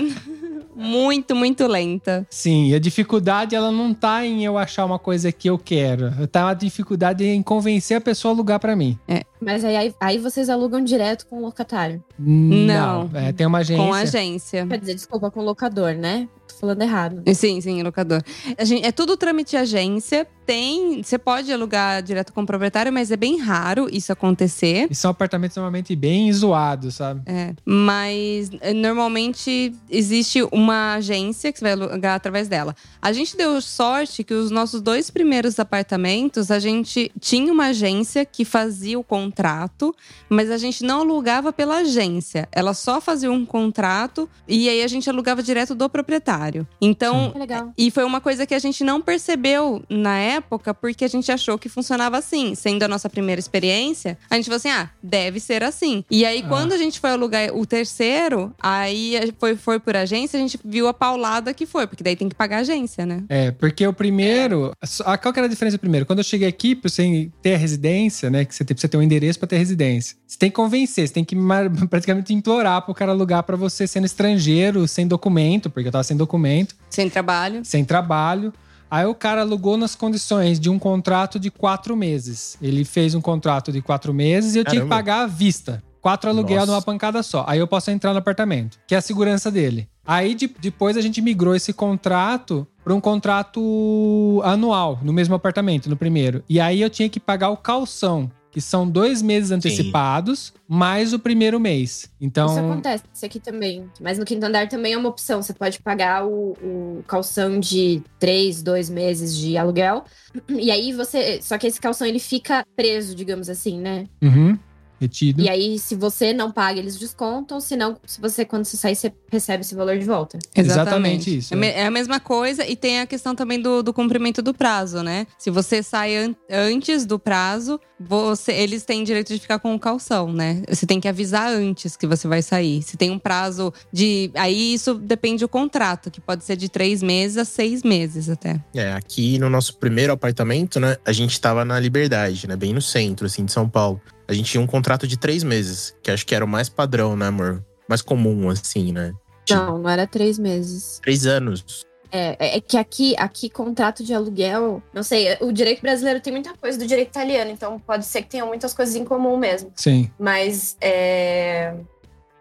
[0.75, 2.27] Muito, muito lenta.
[2.31, 6.27] Sim, e a dificuldade ela não tá em eu achar uma coisa que eu quero.
[6.29, 8.99] Tá a dificuldade em convencer a pessoa a alugar pra mim.
[9.41, 12.03] Mas aí, aí, vocês alugam direto com o locatário.
[12.19, 13.11] Não.
[13.15, 13.85] É, tem uma agência.
[13.85, 14.67] Com agência.
[14.67, 16.29] Quer dizer, desculpa, com o locador, né?
[16.47, 17.23] Tô falando errado.
[17.35, 18.23] Sim, sim, locador.
[18.57, 20.27] A gente- é tudo trâmite de agência.
[20.47, 21.03] Tem.
[21.03, 24.89] Você pode alugar direto com o proprietário, mas é bem raro isso acontecer.
[24.91, 27.23] E são apartamentos normalmente bem zoados, sabe?
[27.27, 32.75] É, mas eh, normalmente existe uma agência que você vai alugar através dela.
[33.01, 38.25] A gente deu sorte que os nossos dois primeiros apartamentos, a gente tinha uma agência
[38.25, 39.95] que fazia o contrato,
[40.29, 42.49] mas a gente não alugava pela agência.
[42.53, 46.67] Ela só fazia um contrato e aí a gente alugava direto do proprietário.
[46.81, 47.73] Então, Que legal.
[47.77, 51.59] e foi uma coisa que a gente não percebeu na época, porque a gente achou
[51.59, 52.55] que funcionava assim.
[52.55, 56.05] Sendo a nossa primeira experiência, a gente falou assim: ah, deve ser assim.
[56.11, 56.49] E aí, Ah.
[56.49, 60.89] quando a gente foi alugar o terceiro, aí foi, foi por agência, a gente viu
[60.89, 63.25] a paulada que foi, porque daí tem que pagar a agência, né?
[63.29, 64.73] É, porque o primeiro.
[65.05, 66.07] a- Qual que era a diferença do primeiro?
[66.07, 68.45] Quando eu cheguei aqui, pra você ter a residência, né?
[68.45, 70.17] Que você precisa ter um endereço pra ter residência.
[70.27, 71.37] Você tem que convencer, você tem que
[71.91, 76.17] praticamente implorar pro cara alugar pra você sendo estrangeiro, sem documento, porque eu tava sem
[76.17, 77.61] documento, Sem trabalho.
[77.65, 78.53] sem trabalho.
[78.93, 82.59] Aí o cara alugou nas condições de um contrato de quatro meses.
[82.61, 84.95] Ele fez um contrato de quatro meses e eu tinha que Caramba.
[84.97, 85.83] pagar à vista.
[86.03, 86.73] Quatro aluguel Nossa.
[86.73, 87.43] numa pancada só.
[87.49, 89.89] Aí eu posso entrar no apartamento, que é a segurança dele.
[90.07, 95.89] Aí de- depois a gente migrou esse contrato para um contrato anual, no mesmo apartamento,
[95.89, 96.45] no primeiro.
[96.47, 101.19] E aí eu tinha que pagar o calção, que são dois meses antecipados, mais o
[101.19, 102.11] primeiro mês.
[102.21, 102.47] Então.
[102.47, 103.91] Isso acontece aqui também.
[103.99, 105.43] Mas no quinto andar também é uma opção.
[105.43, 110.05] Você pode pagar o, o calção de três, dois meses de aluguel.
[110.51, 111.41] E aí você.
[111.41, 114.07] Só que esse calção ele fica preso, digamos assim, né?
[114.23, 114.59] Uhum,
[115.03, 115.43] retido.
[115.43, 117.61] E aí, se você não paga, eles descontam.
[117.61, 120.39] Se não, se você, quando você sair, você recebe esse valor de volta.
[120.55, 123.93] Exatamente isso, É, me- é a mesma coisa e tem a questão também do, do
[123.93, 125.27] cumprimento do prazo, né?
[125.39, 129.79] Se você sai an- antes do prazo, você, eles têm direito de ficar com o
[129.79, 130.63] calção, né?
[130.69, 132.83] Você tem que avisar antes que você vai sair.
[132.83, 134.31] Se tem um prazo de.
[134.35, 138.61] Aí isso depende do contrato, que pode ser de três meses a seis meses até.
[138.75, 142.81] É, aqui no nosso primeiro apartamento, né, a gente tava na Liberdade, né, bem no
[142.83, 144.01] centro, assim, de São Paulo.
[144.27, 147.17] A gente tinha um contrato de três meses, que acho que era o mais padrão,
[147.17, 147.65] né, amor?
[147.89, 149.13] Mais comum, assim, né?
[149.51, 151.01] Não, não era três meses.
[151.03, 151.85] Três anos.
[152.11, 156.53] É, é que aqui, aqui, contrato de aluguel, não sei, o direito brasileiro tem muita
[156.55, 159.73] coisa do direito italiano, então pode ser que tenham muitas coisas em comum mesmo.
[159.75, 160.11] Sim.
[160.19, 161.75] Mas é,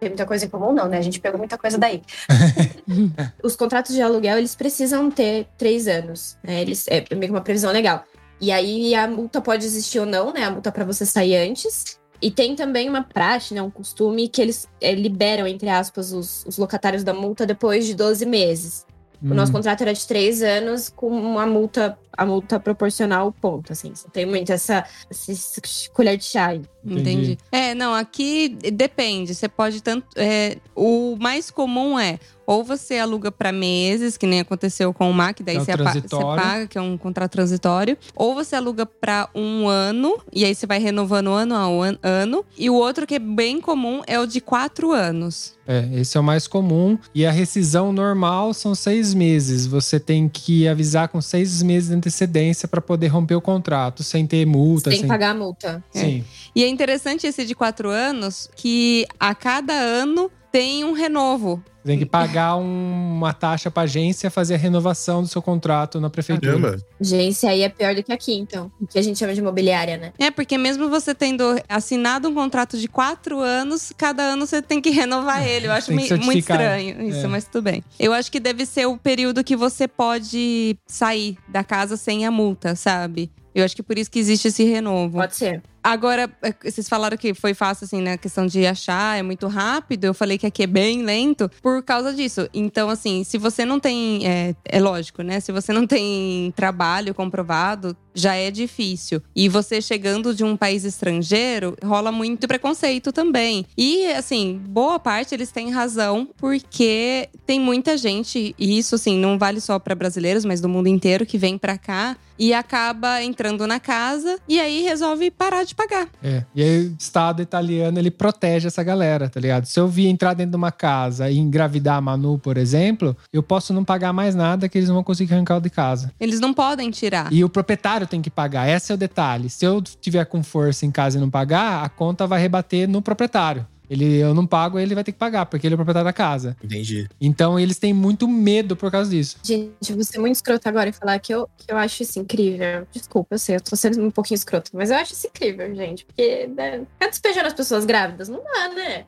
[0.02, 0.98] tem muita coisa em comum, não, né?
[0.98, 2.02] A gente pegou muita coisa daí.
[3.42, 6.38] Os contratos de aluguel, eles precisam ter três anos.
[6.44, 6.60] Né?
[6.60, 8.04] Eles, é meio que uma previsão legal.
[8.42, 10.44] E aí a multa pode existir ou não, né?
[10.46, 12.00] A multa para você sair antes.
[12.22, 13.62] E tem também uma praxe, né?
[13.62, 17.94] Um costume que eles é, liberam, entre aspas, os, os locatários da multa depois de
[17.96, 18.86] 12 meses.
[19.24, 19.56] O nosso Hum.
[19.58, 23.90] contrato era de três anos com uma multa, a multa proporcional ao ponto, assim.
[23.90, 25.62] Não tem muito essa, essa
[25.94, 26.62] colher de chá aí.
[26.84, 27.00] Entendi.
[27.10, 27.38] Entendi.
[27.52, 29.36] É, não, aqui depende.
[29.36, 30.08] Você pode tanto.
[30.16, 35.14] é, o mais comum é ou você aluga para meses, que nem aconteceu com o
[35.14, 35.76] MAC, daí É o você,
[36.10, 37.98] paga, que é um contrato transitório.
[38.16, 42.46] Ou você aluga para um ano, e aí você vai renovando ano a an- ano.
[42.58, 45.54] E o outro que é bem comum é o de quatro anos.
[45.68, 46.98] É, esse é o mais comum.
[47.14, 49.66] E a rescisão normal são seis meses.
[49.68, 54.26] Você tem que avisar com seis meses de antecedência para poder romper o contrato, sem
[54.28, 54.90] ter multa.
[54.90, 55.08] Que sem...
[55.08, 55.84] pagar a multa.
[55.92, 56.26] Sim.
[56.56, 61.64] E é interessante esse de quatro anos, que a cada ano tem um renovo.
[61.84, 66.12] Tem que pagar um- uma taxa para agência fazer a renovação do seu contrato na
[66.12, 66.52] prefeitura.
[66.60, 66.78] Caramba.
[67.00, 68.72] Gente, aí é pior do que aqui, então.
[68.80, 70.14] O que a gente chama de imobiliária, né?
[70.20, 74.80] É, porque mesmo você tendo assinado um contrato de quatro anos, cada ano você tem
[74.80, 75.66] que renovar ele.
[75.68, 77.28] Eu acho muito estranho isso, É.
[77.28, 77.84] mas tudo bem.
[78.00, 82.32] Eu acho que deve ser o período que você pode sair da casa sem a
[82.32, 83.32] multa, sabe?
[83.56, 85.18] Eu acho que por isso que existe esse renovo.
[85.18, 85.62] Pode ser.
[85.84, 88.14] Agora, é, vocês falaram que foi fácil, assim, né?
[88.14, 90.06] A questão de achar, é muito rápido.
[90.06, 92.48] Eu falei que aqui é bem lento por causa disso.
[92.54, 94.28] Então, assim, se você não tem.
[94.28, 95.40] É, é lógico, né?
[95.40, 99.22] Se você não tem trabalho comprovado, já é difícil.
[99.36, 103.66] E você chegando de um país estrangeiro, rola muito preconceito também.
[103.78, 109.38] E, assim, boa parte eles têm razão, porque tem muita gente, e isso, assim, não
[109.38, 113.68] vale só para brasileiros, mas do mundo inteiro, que vem para cá e acaba entrando
[113.68, 116.08] na casa e aí resolve parar de pagar.
[116.24, 116.44] É.
[116.54, 119.66] E aí o Estado italiano, ele protege essa galera, tá ligado?
[119.66, 123.44] Se eu vir entrar dentro de uma casa e engravidar a Manu, por exemplo, eu
[123.44, 126.12] posso não pagar mais nada que eles não vão conseguir arrancar o de casa.
[126.20, 127.32] Eles não podem tirar.
[127.32, 128.68] E o proprietário tem que pagar.
[128.70, 129.50] Esse é o detalhe.
[129.50, 133.02] Se eu tiver com força em casa e não pagar, a conta vai rebater no
[133.02, 133.66] proprietário.
[133.92, 136.14] Ele, eu não pago, ele vai ter que pagar, porque ele é o proprietário da
[136.14, 136.56] casa.
[136.64, 137.10] Entendi.
[137.20, 139.36] Então eles têm muito medo por causa disso.
[139.44, 142.18] Gente, eu vou ser muito escrota agora e falar que eu, que eu acho isso
[142.18, 142.88] incrível.
[142.90, 146.06] Desculpa, eu sei, eu tô sendo um pouquinho escrota, mas eu acho isso incrível, gente.
[146.06, 149.06] Porque né, ficar despejando as pessoas grávidas não dá, né?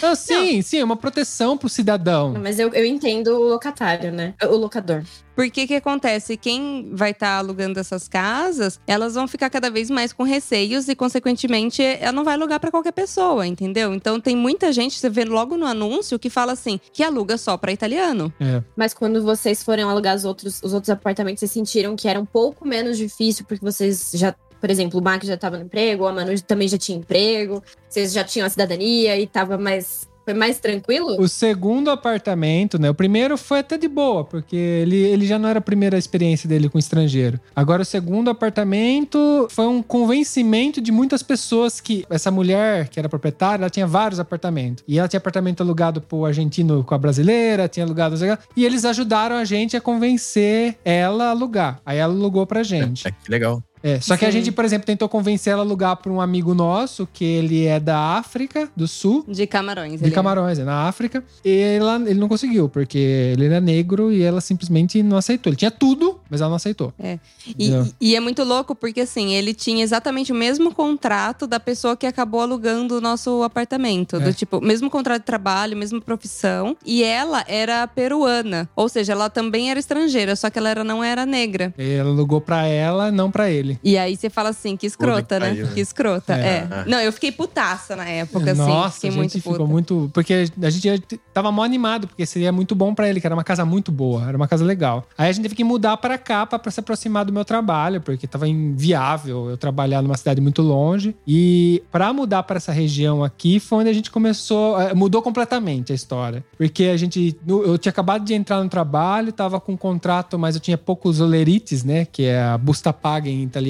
[0.00, 2.34] Não, sim, sim, é uma proteção pro cidadão.
[2.40, 4.32] Mas eu, eu entendo o locatário, né?
[4.44, 5.02] O locador.
[5.34, 6.36] Porque que acontece?
[6.36, 10.94] Quem vai estar alugando essas casas, elas vão ficar cada vez mais com receios e,
[10.94, 13.94] consequentemente, ela não vai alugar para qualquer pessoa, entendeu?
[13.94, 17.56] Então tem muita gente, você vê logo no anúncio, que fala assim, que aluga só
[17.56, 18.32] para italiano.
[18.40, 18.62] É.
[18.76, 22.26] Mas quando vocês forem alugar os outros, os outros apartamentos, vocês sentiram que era um
[22.26, 24.34] pouco menos difícil, porque vocês já.
[24.60, 28.12] Por exemplo, o Mac já tava no emprego, a Manu também já tinha emprego, vocês
[28.12, 30.08] já tinham a cidadania e tava mais.
[30.24, 31.20] Foi mais tranquilo?
[31.20, 32.88] O segundo apartamento, né?
[32.88, 36.48] O primeiro foi até de boa, porque ele, ele já não era a primeira experiência
[36.48, 37.40] dele com estrangeiro.
[37.54, 43.08] Agora, o segundo apartamento foi um convencimento de muitas pessoas que essa mulher, que era
[43.08, 44.84] proprietária, ela tinha vários apartamentos.
[44.86, 48.16] E ela tinha apartamento alugado pro argentino com a brasileira, tinha alugado.
[48.56, 51.80] E eles ajudaram a gente a convencer ela a alugar.
[51.84, 53.08] Aí ela alugou pra gente.
[53.08, 53.62] É, que legal.
[53.82, 56.54] É, só que a gente, por exemplo, tentou convencer ela a alugar para um amigo
[56.54, 59.24] nosso, que ele é da África do Sul.
[59.26, 60.00] De camarões.
[60.00, 60.10] De é.
[60.10, 61.24] Camarões, é na África.
[61.44, 65.50] E ela, ele não conseguiu, porque ele era negro e ela simplesmente não aceitou.
[65.50, 66.92] Ele tinha tudo, mas ela não aceitou.
[66.98, 67.18] E,
[67.48, 67.88] Entendeu?
[68.00, 72.06] e é muito louco porque, assim, ele tinha exatamente o mesmo contrato da pessoa que
[72.06, 74.16] acabou alugando o nosso apartamento.
[74.16, 74.20] É.
[74.20, 76.76] Do tipo, mesmo contrato de trabalho, mesma profissão.
[76.84, 78.68] E ela era peruana.
[78.76, 81.74] Ou seja, ela também era estrangeira, só que ela era, não era negra.
[81.76, 83.71] Ele alugou pra ela, não pra ele.
[83.82, 85.48] E aí você fala assim, que escrota, né?
[85.50, 85.72] pariu, né?
[85.74, 86.68] Que escrota, É.
[86.70, 86.84] é.
[86.86, 88.60] Não, eu fiquei putaça na época, assim.
[88.60, 89.66] Nossa, Fiquei a gente muito ficou puta.
[89.66, 90.10] muito.
[90.12, 93.44] Porque a gente tava mó animado, porque seria muito bom pra ele, que era uma
[93.44, 95.04] casa muito boa, era uma casa legal.
[95.16, 98.00] Aí a gente teve que mudar pra cá pra, pra se aproximar do meu trabalho,
[98.00, 101.14] porque tava inviável eu trabalhar numa cidade muito longe.
[101.26, 104.80] E pra mudar pra essa região aqui foi onde a gente começou.
[104.80, 106.44] eh, Mudou completamente a história.
[106.56, 107.36] Porque a gente.
[107.46, 111.20] Eu tinha acabado de entrar no trabalho, tava com um contrato, mas eu tinha poucos
[111.20, 112.04] olerites, né?
[112.10, 113.61] Que é a busta paga em italiano.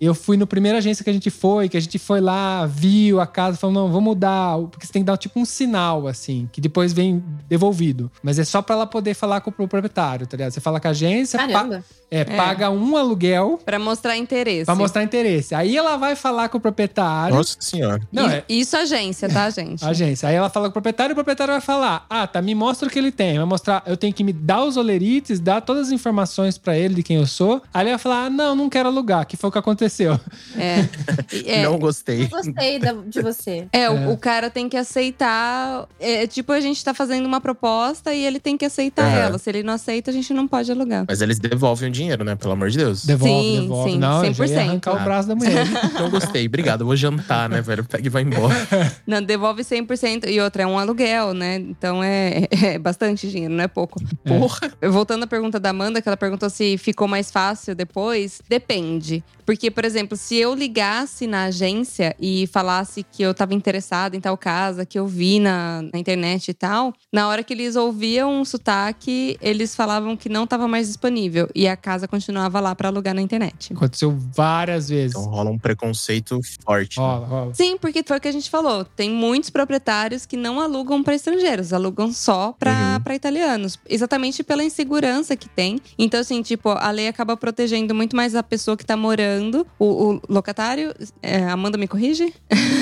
[0.00, 3.20] Eu fui no primeira agência que a gente foi, que a gente foi lá, viu
[3.20, 4.58] a casa, falou: não, vamos mudar.
[4.70, 8.10] Porque você tem que dar tipo um sinal, assim, que depois vem devolvido.
[8.22, 10.52] Mas é só pra ela poder falar com o proprietário, tá ligado?
[10.52, 11.64] Você fala com a agência, pa-
[12.10, 12.32] Caramba.
[12.32, 14.64] É, paga um aluguel Pra mostrar interesse.
[14.66, 15.54] pra mostrar interesse.
[15.54, 17.34] Aí ela vai falar com o proprietário.
[17.36, 18.00] Nossa senhora.
[18.10, 19.84] Não, I- é Isso agência, tá, gente?
[19.84, 20.28] agência.
[20.28, 22.88] Aí ela fala com o proprietário e o proprietário vai falar: Ah, tá, me mostra
[22.88, 23.36] o que ele tem.
[23.36, 26.94] Vai mostrar, eu tenho que me dar os olerites, dar todas as informações pra ele
[26.94, 27.62] de quem eu sou.
[27.72, 30.18] Aí ele vai falar: Ah, não, não quero alugar, que foi o que aconteceu.
[30.58, 30.80] É.
[31.46, 32.26] É, Não gostei.
[32.28, 33.66] Gostei da- de você.
[33.72, 34.08] É, o- É.
[34.08, 35.86] O, cara tem que aceitar.
[35.98, 39.38] É tipo, a gente tá fazendo uma proposta e ele tem que aceitar ela.
[39.38, 41.04] Se ele não aceita, a gente não pode alugar.
[41.08, 42.36] Mas eles devolvem o dinheiro, né?
[42.36, 43.04] Pelo amor de Deus.
[43.04, 43.90] Devolve, Sim, devolve.
[43.92, 44.60] sim, não, eu já ia 100%.
[44.60, 45.66] arrancar o braço da mulher.
[45.98, 46.46] Não gostei.
[46.46, 46.80] Obrigado.
[46.82, 47.84] Eu vou jantar, né, velho?
[47.84, 48.54] Pega e vai embora.
[49.06, 50.28] Não, devolve 100%.
[50.28, 51.56] E outra, é um aluguel, né?
[51.56, 54.00] Então é, é bastante dinheiro, não é pouco.
[54.24, 54.72] Porra.
[54.90, 59.22] Voltando à pergunta da Amanda, que ela perguntou se ficou mais fácil depois, depende.
[59.44, 64.20] Porque, por exemplo, se eu ligasse na agência e falasse que eu tava interessada em
[64.20, 68.40] tal casa, que eu vi na, na internet e tal, na hora que eles ouviam
[68.40, 71.48] um sotaque, eles falavam que não tava mais disponível.
[71.52, 73.72] E a casa continuava lá pra alugar na internet.
[73.72, 75.16] Aconteceu várias vezes.
[75.16, 76.98] Então rola um preconceito forte.
[77.00, 77.04] né?
[77.04, 77.54] Rola, rola.
[77.54, 78.84] Sim, porque foi o que a gente falou.
[78.84, 83.00] Tem muitos proprietários que não alugam para estrangeiros, alugam só para Uhum.
[83.02, 83.78] pra italianos.
[83.88, 85.80] Exatamente pela insegurança que tem.
[85.98, 89.86] Então, assim, tipo, a lei acaba protegendo muito mais a pessoa que tá morando, o,
[90.14, 90.94] o locatário.
[91.22, 92.32] é, Amanda me corrige?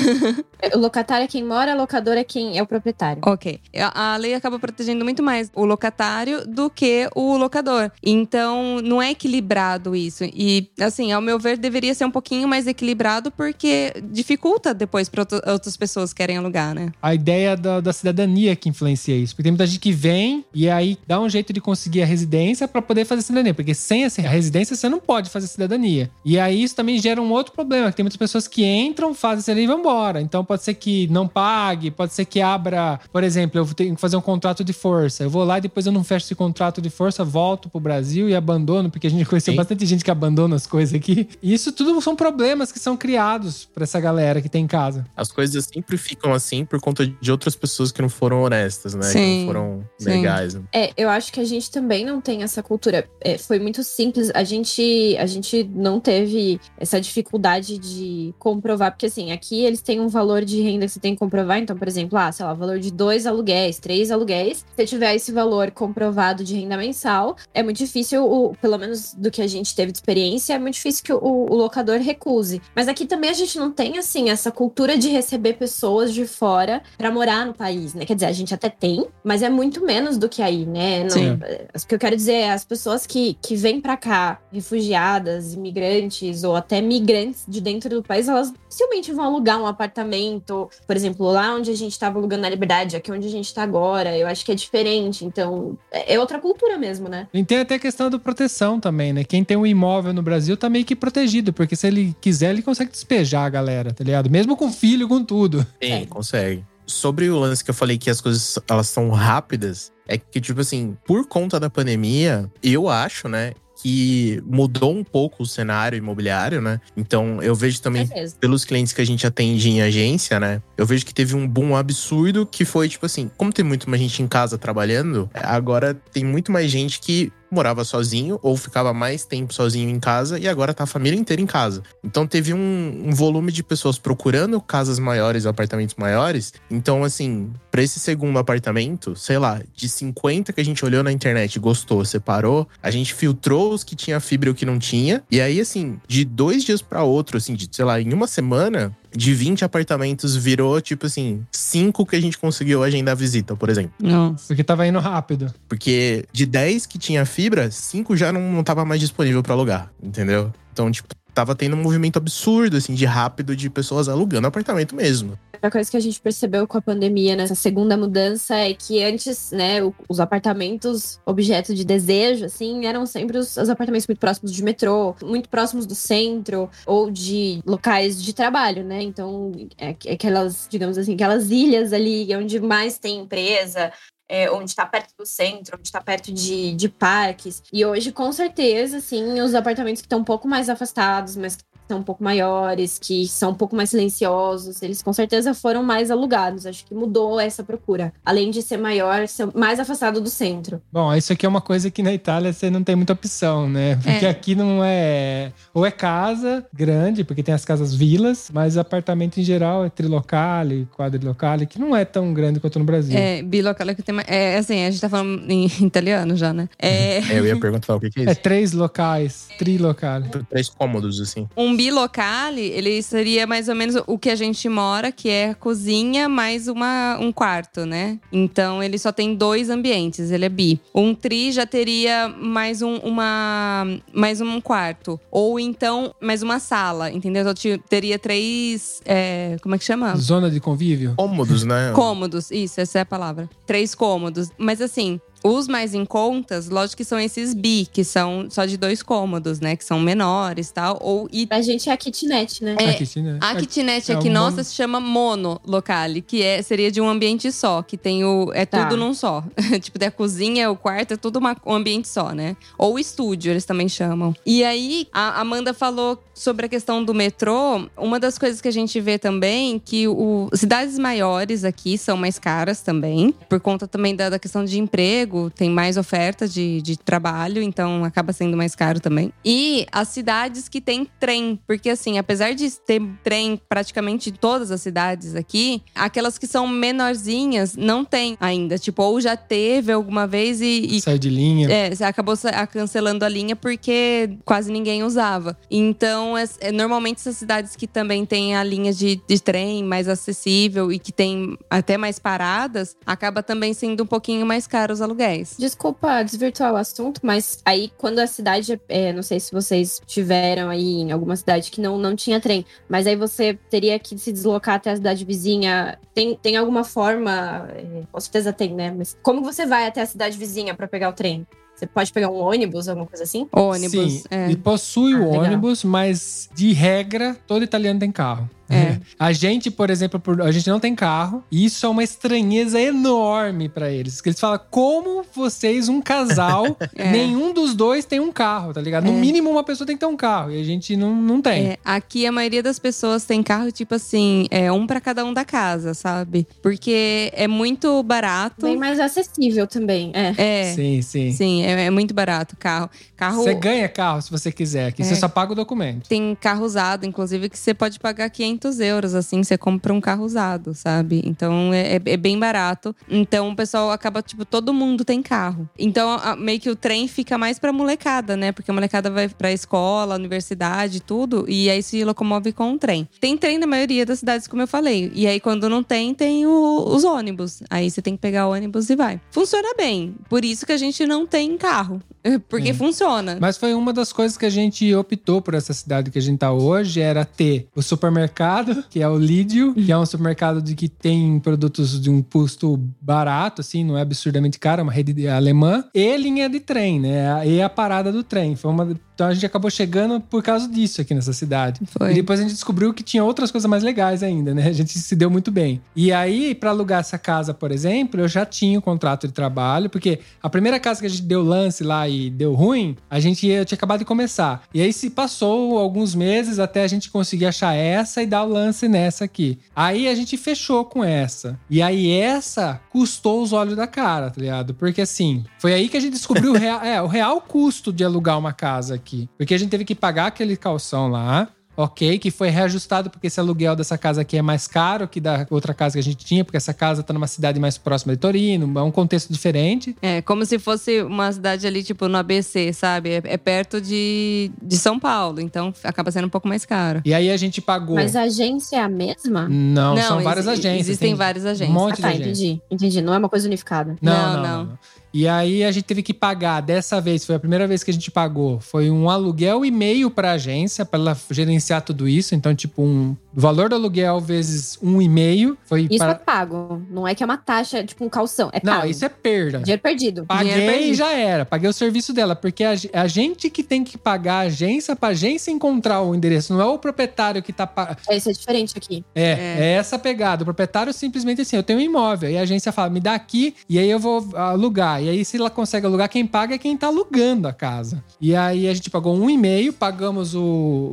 [0.75, 3.21] O locatário é quem mora, o locador é quem é o proprietário.
[3.25, 3.61] Ok.
[3.77, 7.89] A, a lei acaba protegendo muito mais o locatário do que o locador.
[8.03, 10.25] Então, não é equilibrado isso.
[10.25, 15.25] E, assim, ao meu ver, deveria ser um pouquinho mais equilibrado, porque dificulta depois para
[15.47, 16.91] outras pessoas que querem alugar, né?
[17.01, 19.33] A ideia da, da cidadania que influencia isso.
[19.33, 22.67] Porque tem muita gente que vem e aí dá um jeito de conseguir a residência
[22.67, 23.53] pra poder fazer cidadania.
[23.53, 26.11] Porque sem essa residência você não pode fazer cidadania.
[26.25, 27.89] E aí isso também gera um outro problema.
[27.89, 29.98] Que tem muitas pessoas que entram, fazem cidadania e vão embora.
[30.21, 32.99] Então pode ser que não pague, pode ser que abra.
[33.11, 35.23] Por exemplo, eu tenho que fazer um contrato de força.
[35.23, 38.29] Eu vou lá e depois eu não fecho esse contrato de força, volto pro Brasil
[38.29, 39.57] e abandono, porque a gente conheceu Sim.
[39.57, 41.27] bastante gente que abandona as coisas aqui.
[41.41, 45.05] E isso tudo são problemas que são criados pra essa galera que tem em casa.
[45.15, 49.01] As coisas sempre ficam assim por conta de outras pessoas que não foram honestas, né?
[49.01, 50.09] Que Sim, não foram sim.
[50.09, 50.53] legais.
[50.53, 50.61] né?
[50.73, 53.07] É, eu acho que a gente também não tem essa cultura.
[53.21, 54.31] É, foi muito simples.
[54.33, 59.99] A gente, a gente não teve essa dificuldade de comprovar, porque assim, aqui eles têm
[59.99, 61.57] um valor de renda que você tem que comprovar.
[61.57, 64.59] Então, por exemplo, ah, sei lá, valor de dois aluguéis, três aluguéis.
[64.59, 69.15] Se você tiver esse valor comprovado de renda mensal, é muito difícil, o, pelo menos
[69.15, 72.61] do que a gente teve de experiência, é muito difícil que o, o locador recuse.
[72.75, 76.83] Mas aqui também a gente não tem, assim, essa cultura de receber pessoas de fora
[76.95, 78.05] pra morar no país, né?
[78.05, 81.03] Quer dizer, a gente até tem, mas é muito menos do que aí, né?
[81.03, 81.39] Não- Sim.
[81.83, 86.43] o que eu quero dizer é as pessoas que, que vêm pra cá, refugiadas, imigrantes
[86.43, 91.25] ou até migrantes de dentro do país, elas dificilmente vão alugar um apartamento, por exemplo,
[91.27, 94.27] lá onde a gente estava alugando na Liberdade, aqui onde a gente tá agora, eu
[94.27, 95.25] acho que é diferente.
[95.25, 97.27] Então, é é outra cultura mesmo, né?
[97.33, 99.23] E tem até a questão da proteção também, né?
[99.23, 102.61] Quem tem um imóvel no Brasil tá meio que protegido, porque se ele quiser, ele
[102.63, 104.29] consegue despejar a galera, tá ligado?
[104.29, 105.59] Mesmo com filho, com tudo.
[105.81, 106.05] Sim, É.
[106.05, 106.65] consegue.
[106.87, 110.59] Sobre o lance que eu falei que as coisas elas são rápidas, é que, tipo
[110.61, 116.61] assim, por conta da pandemia, eu acho, né, que mudou um pouco o cenário imobiliário,
[116.61, 116.81] né?
[116.97, 118.35] Então eu vejo também Certeza.
[118.39, 120.61] pelos clientes que a gente atende em agência, né?
[120.77, 124.01] Eu vejo que teve um boom absurdo que foi tipo assim, como tem muito mais
[124.01, 129.25] gente em casa trabalhando, agora tem muito mais gente que morava sozinho ou ficava mais
[129.25, 131.83] tempo sozinho em casa e agora tá a família inteira em casa.
[132.03, 136.53] Então teve um, um volume de pessoas procurando casas maiores, apartamentos maiores.
[136.69, 141.11] Então assim, pra esse segundo apartamento, sei lá, de 50 que a gente olhou na
[141.11, 145.23] internet, gostou, separou, a gente filtrou os que tinha fibra e o que não tinha.
[145.31, 148.95] E aí assim, de dois dias pra outro, assim, de, sei lá, em uma semana,
[149.15, 153.91] de 20 apartamentos virou, tipo assim, cinco que a gente conseguiu agendar visita, por exemplo.
[154.01, 154.47] Nossa.
[154.47, 155.53] Porque tava indo rápido.
[155.67, 159.91] Porque de 10 que tinha fibra, cinco já não, não tava mais disponível pra alugar,
[160.01, 160.53] entendeu?
[160.71, 165.37] Então, tipo, tava tendo um movimento absurdo, assim, de rápido de pessoas alugando apartamento mesmo.
[165.59, 169.51] Outra coisa que a gente percebeu com a pandemia nessa segunda mudança é que antes,
[169.51, 174.63] né, os apartamentos objeto de desejo, assim, eram sempre os, os apartamentos muito próximos de
[174.63, 179.01] metrô, muito próximos do centro ou de locais de trabalho, né?
[179.01, 183.91] Então, é, é aquelas, digamos assim, aquelas ilhas ali onde mais tem empresa,
[184.29, 187.63] é, onde está perto do centro, onde está perto de, de parques.
[187.73, 191.57] E hoje, com certeza, assim, os apartamentos que estão um pouco mais afastados, mas
[191.89, 196.11] são um pouco maiores, que são um pouco mais silenciosos, eles com certeza foram mais
[196.11, 196.65] alugados.
[196.65, 198.13] Acho que mudou essa procura.
[198.23, 200.81] Além de ser maior, ser mais afastado do centro.
[200.91, 203.95] Bom, isso aqui é uma coisa que na Itália você não tem muita opção, né?
[203.95, 204.29] Porque É.
[204.29, 205.51] aqui não é.
[205.73, 210.87] Ou é casa grande, porque tem as casas vilas, mas apartamento em geral é trilocale,
[210.95, 213.17] quadrilocale, que não é tão grande quanto no Brasil.
[213.17, 214.27] É, bilocale que tem mais.
[214.29, 216.69] É, assim, a gente tá falando em italiano já, né?
[216.77, 218.41] É, Eu ia perguntar o que, que é É isso.
[218.41, 220.29] três locais, trilocale.
[220.49, 221.47] Três cômodos, assim.
[221.57, 225.55] um bilocale, ele seria mais ou menos o que a gente mora, que é a
[225.55, 228.19] cozinha mais uma, um quarto, né?
[228.33, 230.77] Então ele só tem dois ambientes, ele é bi.
[230.93, 235.17] Um tri já teria mais um, uma, mais um quarto.
[235.31, 237.43] Ou então mais uma sala, entendeu?
[237.43, 238.99] Então teria três.
[239.05, 240.17] é, como é que chama?
[240.17, 241.13] Zona de convívio?
[241.15, 241.93] Cômodos, né?
[241.95, 243.49] Cômodos, isso, essa é a palavra.
[243.65, 244.49] Três cômodos.
[244.57, 248.77] Mas assim, os mais em contas, lógico que são esses bi, que são só de
[248.77, 249.75] dois cômodos, né?
[249.75, 250.97] Que são menores e tal.
[251.01, 252.75] Ou e Pra gente é a kitnet, né?
[252.79, 253.37] É, A kitnet.
[253.41, 257.07] a kitnet é aqui um nossa se chama mono locale, que é, seria de um
[257.09, 258.51] ambiente só, que tem o.
[258.53, 258.85] É Tá.
[258.85, 259.43] tudo num só.
[259.81, 262.55] tipo, da cozinha, o quarto, é tudo uma- um ambiente só, né?
[262.77, 264.33] Ou estúdio, eles também chamam.
[264.45, 267.87] E aí, a Amanda falou sobre a questão do metrô.
[267.97, 272.37] Uma das coisas que a gente vê também, que o, cidades maiores aqui são mais
[272.39, 276.97] caras também, por conta também da, da questão de emprego, tem mais oferta de, de
[276.97, 279.31] trabalho, então acaba sendo mais caro também.
[279.45, 284.71] E as cidades que têm trem, porque assim, apesar de ter trem praticamente em todas
[284.71, 288.77] as cidades aqui, aquelas que são menorzinhas não tem ainda.
[288.77, 291.69] Tipo, ou já teve alguma vez e, e Sai de linha.
[291.71, 292.35] é, você acabou
[292.71, 295.57] cancelando a linha porque quase ninguém usava.
[295.69, 300.07] Então, es- é, normalmente essas cidades que também têm a linha de, de trem mais
[300.07, 305.01] acessível e que tem até mais paradas, acaba também sendo um pouquinho mais caro os
[305.01, 305.18] aluguéis.
[305.57, 310.69] Desculpa desvirtuar o assunto, mas aí quando a cidade, é, não sei se vocês tiveram
[310.69, 314.31] aí em alguma cidade que não, não tinha trem, mas aí você teria que se
[314.31, 315.97] deslocar até a cidade vizinha.
[316.13, 318.93] Tem, tem alguma forma, é, com certeza tem, né?
[318.95, 321.45] Mas como você vai até a cidade vizinha pra pegar o trem?
[321.75, 323.47] Você pode pegar um ônibus, alguma coisa assim?
[323.53, 324.13] Ônibus.
[324.13, 324.51] Sim, é.
[324.51, 325.45] e possui Ah, o legal.
[325.45, 328.49] ônibus, mas de regra, todo italiano tem carro.
[328.69, 328.97] É.
[329.17, 332.79] A gente, por exemplo, por- a gente não tem carro, e isso é uma estranheza
[332.79, 334.15] enorme pra eles.
[334.15, 337.11] Porque eles falam, como vocês, um casal, É.
[337.11, 339.05] nenhum dos dois tem um carro, tá ligado?
[339.05, 339.15] No É.
[339.15, 341.67] mínimo, uma pessoa tem que ter um carro, e a gente não, não tem.
[341.71, 345.33] É, aqui a maioria das pessoas tem carro, tipo assim, é um pra cada um
[345.33, 346.47] da casa, sabe?
[346.61, 348.65] Porque é muito barato.
[348.65, 350.33] Bem mais acessível também, é.
[350.37, 350.73] É.
[350.73, 351.31] Sim, sim.
[351.31, 352.89] Sim, é, é muito barato carro.
[353.15, 355.05] Carro Você ganha carro se você quiser, aqui É.
[355.05, 356.07] você só paga o documento.
[356.07, 360.25] tem carro usado, inclusive, que você pode pagar 500 euros, assim, você compra um carro
[360.25, 361.21] usado, sabe?
[361.25, 362.95] Então é, é- é bem barato.
[363.09, 365.69] Então o pessoal acaba, tipo, todo mundo tem carro.
[365.77, 368.51] Então a- meio que o trem fica mais pra molecada, né?
[368.51, 373.07] Porque a molecada vai pra escola, universidade, tudo, e aí se locomove com o trem.
[373.19, 375.11] Tem trem na maioria das cidades, como eu falei.
[375.15, 377.61] E aí quando não tem, tem o- os ônibus.
[377.69, 379.19] Aí você tem que pegar o ônibus e vai.
[379.31, 380.15] Funciona bem.
[380.29, 382.01] Por isso que a gente não tem carro.
[382.49, 382.73] Porque É.
[382.73, 383.37] funciona.
[383.39, 386.39] Mas foi uma das coisas que a gente optou por essa cidade que a gente
[386.39, 390.75] tá hoje, era ter o supermercado, que é o Lídio, que é um supermercado de
[390.75, 395.27] que tem produtos de um custo barato, assim, não é absurdamente caro, é uma rede
[395.27, 397.47] alemã, e linha de trem, né?
[397.47, 398.55] E a parada do trem.
[398.55, 398.89] Foi uma...
[399.19, 401.81] Então a gente acabou chegando por causa disso aqui nessa cidade.
[401.87, 402.11] Foi.
[402.11, 404.67] E depois a gente descobriu que tinha outras coisas mais legais ainda, né?
[404.67, 405.81] A gente se deu muito bem.
[405.93, 409.89] E aí, pra alugar essa casa, por exemplo, eu já tinha o contrato de trabalho,
[409.89, 413.41] porque a primeira casa que a gente deu lance lá e deu ruim, a gente
[413.41, 414.63] tinha acabado de começar.
[414.73, 418.47] E aí se passou alguns meses até a gente conseguir achar essa e dar o
[418.47, 419.59] lance nessa aqui.
[419.75, 421.59] Aí a gente fechou com essa.
[421.69, 424.73] E aí essa custou os olhos da cara, tá ligado?
[424.73, 428.05] Porque assim, foi aí que a gente descobriu o real, é, o real custo de
[428.05, 429.08] alugar uma casa aqui.
[429.37, 431.47] Porque a gente teve que pagar aquele calção lá.
[431.77, 435.47] Ok, que foi reajustado porque esse aluguel dessa casa aqui é mais caro que da
[435.49, 438.19] outra casa que a gente tinha, porque essa casa tá numa cidade mais próxima de
[438.19, 439.95] Torino, é um contexto diferente.
[440.01, 443.11] É, como se fosse uma cidade ali, tipo, no ABC, sabe?
[443.11, 447.01] É, é perto de, de São Paulo, então acaba sendo um pouco mais caro.
[447.05, 447.95] E aí a gente pagou.
[447.95, 449.47] Mas a agência é a mesma?
[449.47, 450.81] Não, Não, são várias agências.
[450.89, 451.69] existem tem várias Um agências.
[451.73, 452.61] monte Ah, tá, de entendi.
[452.69, 453.01] Entendi.
[453.01, 453.95] Não é uma coisa unificada.
[454.01, 454.63] Não Não, não, não.
[454.65, 454.79] não.
[455.13, 457.93] E aí a gente teve que pagar, dessa vez, foi a primeira vez que a
[457.93, 462.35] gente pagou, foi um aluguel e meio pra agência, pra ela gerenciar tudo isso.
[462.35, 466.11] Então, tipo, um valor do aluguel vezes um e meio foi Isso para...
[466.11, 466.81] é pago.
[466.89, 468.49] Não é que é uma taxa, tipo um calção.
[468.53, 468.87] É Não, pago.
[468.87, 469.59] isso é perda.
[469.59, 470.25] Dinheiro perdido.
[470.25, 470.95] Paguei Dinheiro e perdido.
[470.97, 471.45] já era.
[471.45, 472.35] Paguei o serviço dela.
[472.35, 476.53] Porque a, a gente que tem que pagar a agência pra agência encontrar o endereço.
[476.53, 477.65] Não é o proprietário que tá.
[477.67, 479.03] pa- É, Isso é diferente aqui.
[479.15, 479.55] É, É.
[479.59, 480.43] é, essa a pegada.
[480.43, 482.29] O proprietário simplesmente assim: eu tenho um imóvel.
[482.29, 484.98] E a agência fala, me dá aqui e aí eu vou alugar.
[484.99, 485.03] Alugar.
[485.03, 488.03] E aí, se ela consegue alugar, quem paga é quem tá alugando a casa.
[488.21, 490.41] E aí a gente pagou um e meio, pagamos o,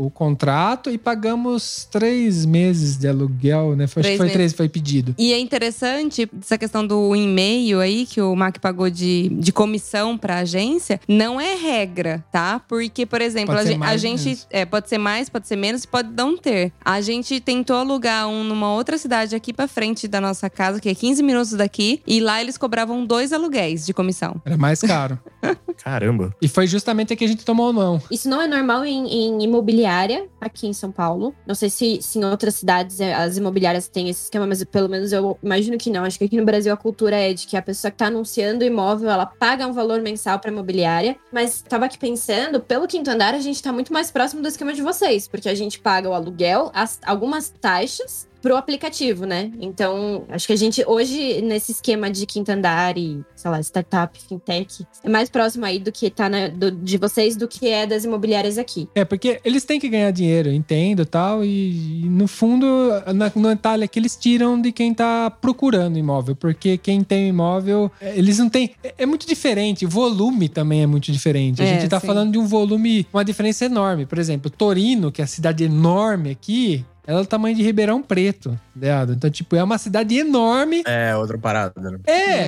[0.06, 3.86] o contrato e pagamos três meses de aluguel, né?
[3.86, 4.32] Foi, acho Três que foi meses.
[4.36, 5.14] três, foi pedido.
[5.18, 10.16] E é interessante essa questão do e-mail aí, que o Mac pagou de, de comissão
[10.16, 12.60] pra agência, não é regra, tá?
[12.68, 14.38] Porque, por exemplo, Pode a, ser gen- a gente.
[14.50, 16.72] É, pode ser mais, pode ser menos, pode não ter.
[16.84, 20.88] A gente tentou alugar um numa outra cidade aqui pra frente da nossa casa, que
[20.88, 24.40] é 15 minutos daqui, e lá eles cobravam dois aluguéis de comissão.
[24.44, 25.18] Era mais caro.
[25.82, 26.34] Caramba.
[26.40, 28.00] e foi justamente a que a gente tomou não.
[28.10, 31.34] Isso não é normal em, em imobiliária aqui em São Paulo.
[31.46, 34.88] Não sei se, se em outras cidades é, as imobiliárias têm esse esquema, mas pelo
[34.88, 36.04] menos eu imagino que não.
[36.04, 38.64] Acho que aqui no Brasil a cultura é de que a pessoa que tá anunciando
[38.64, 41.16] o imóvel, ela paga um valor mensal pra imobiliária.
[41.32, 44.72] Mas tava aqui pensando, pelo quinto andar, a gente tá muito mais próximo do esquema
[44.72, 49.50] de vocês, porque a gente paga o aluguel, as- algumas taxas pro aplicativo, né?
[49.60, 54.16] Então, acho que a gente hoje, nesse esquema de quinto andar e, sei lá, startup,
[54.22, 57.84] fintech, é mais próximo aí do que tá na- do- de vocês do que é
[57.88, 58.88] das imobiliárias aqui.
[58.94, 61.44] É, porque eles têm que ganhar dinheiro, entendo e tal.
[61.44, 62.66] E, e no fundo,
[63.12, 66.36] na, no detalhe é que eles tiram de quem tá procurando imóvel.
[66.36, 68.70] Porque quem tem imóvel, é, eles não têm.
[68.84, 69.84] É, é muito diferente.
[69.84, 71.60] O volume também é muito diferente.
[71.60, 72.06] A É, gente tá sim.
[72.06, 74.06] falando de um volume, uma diferença enorme.
[74.06, 76.84] Por exemplo, Torino, que é a cidade enorme aqui.
[77.06, 79.12] Ela é do tamanho de Ribeirão Preto, ligado?
[79.12, 80.82] Então, tipo, é uma cidade enorme.
[80.86, 81.98] É, outra parada, né?
[82.06, 82.40] É,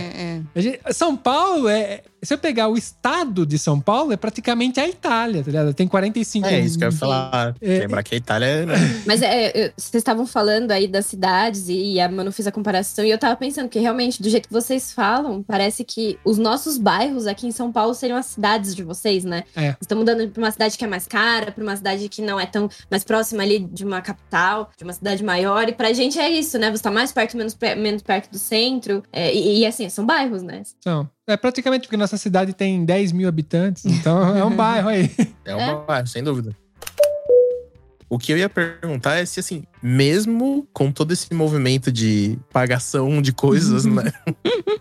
[0.56, 0.60] é.
[0.60, 2.02] gente- São Paulo é.
[2.22, 5.72] Se eu pegar o estado de São Paulo, é praticamente a Itália, tá ligado?
[5.74, 7.54] Tem 45 É isso que eu ia falar.
[7.60, 7.78] É.
[7.78, 8.66] Lembrar que a Itália é.
[8.66, 8.74] né?
[9.06, 13.04] Mas é, eu- vocês estavam falando aí das cidades e a Manu fez a comparação
[13.04, 16.76] e eu tava pensando que realmente, do jeito que vocês falam, parece que os nossos
[16.76, 19.44] bairros aqui em São Paulo seriam as cidades de vocês, né?
[19.54, 19.60] É.
[19.70, 22.38] Vocês estão mudando pra uma cidade que é mais cara, pra uma cidade que não
[22.40, 25.68] é tão mais próxima ali de uma capital, de uma cidade maior.
[25.68, 26.70] E pra gente é isso, né?
[26.70, 29.02] Você tá mais perto, menos, menos perto do centro.
[29.12, 30.62] É, e, e, assim, são bairros, né?
[30.82, 31.08] São.
[31.28, 35.10] É praticamente porque nossa cidade tem 10 mil habitantes, então é um bairro aí.
[35.44, 36.56] É uma bairro, sem dúvida.
[38.08, 43.20] O que eu ia perguntar é se, assim, mesmo com todo esse movimento de pagação
[43.22, 44.12] de coisas, né?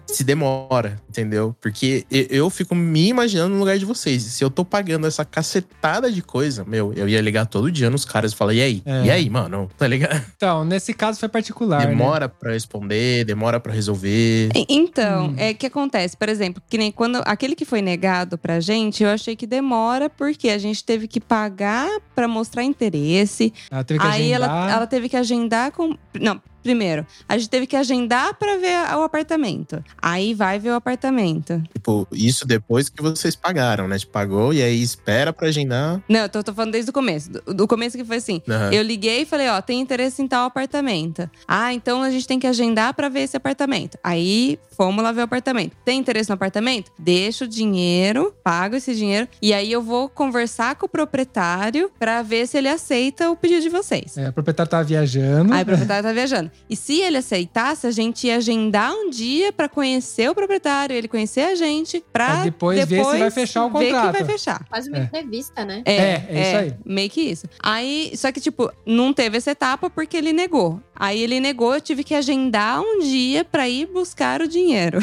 [0.05, 1.55] se demora, entendeu?
[1.61, 4.23] Porque eu fico me imaginando no lugar de vocês.
[4.23, 8.05] Se eu tô pagando essa cacetada de coisa, meu, eu ia ligar todo dia nos
[8.05, 8.81] caras e falar: e aí?
[8.85, 9.05] É.
[9.05, 9.69] E aí, mano?
[9.77, 10.23] Tá ligado?
[10.35, 11.81] Então, nesse caso foi particular.
[11.81, 11.87] né?
[11.87, 14.49] Demora pra responder, demora pra resolver.
[14.69, 15.35] Então, Hum.
[15.37, 19.09] é que acontece, por exemplo, que nem quando aquele que foi negado pra gente, eu
[19.09, 23.53] achei que demora porque a gente teve que pagar pra mostrar interesse.
[23.69, 24.49] Ela teve que Aí agendar.
[24.49, 25.97] ela, ela teve que agendar com.
[26.19, 29.82] Não, primeiro, a gente teve que agendar pra ver o apartamento.
[30.01, 31.63] Aí vai ver o apartamento.
[31.72, 33.97] Tipo, isso depois que vocês pagaram, né?
[33.97, 36.01] Tipo, pagou e aí espera pra agendar.
[36.09, 37.32] Não, eu tô, tô falando desde o começo.
[37.32, 38.41] Do, do começo que foi assim.
[38.49, 38.74] Aham.
[38.74, 41.30] Eu liguei e falei, ó, tem interesse em tal apartamento.
[41.47, 43.97] Ah, então a gente tem que agendar pra ver esse apartamento.
[44.03, 45.74] Aí fomos lá ver o apartamento.
[45.86, 46.91] Tem interesse no apartamento?
[46.99, 52.22] Deixa o dinheiro, pago esse dinheiro e aí eu vou conversar com o proprietário pra
[52.22, 54.18] ver se ele aceita o pedido de vocês.
[54.18, 55.53] É, o proprietário tava viajando.
[55.53, 56.51] Aí o proprietário tá viajando.
[56.70, 61.08] E se ele aceitasse, a gente ia agendar um dia pra conhecer o proprietário, ele
[61.08, 64.12] conhecer a gente, pra Pra depois ver se vai fechar o ver que contrato.
[64.14, 64.66] vai fechar.
[64.70, 65.01] Quase uma É.
[65.03, 65.82] entrevista, né?
[65.86, 66.74] É, É, é isso aí.
[66.86, 67.47] Meio que isso.
[67.64, 70.82] Aí, só que, tipo, não teve essa etapa porque ele negou.
[70.93, 74.99] Aí ele negou, eu tive que agendar um dia pra ir buscar o dinheiro.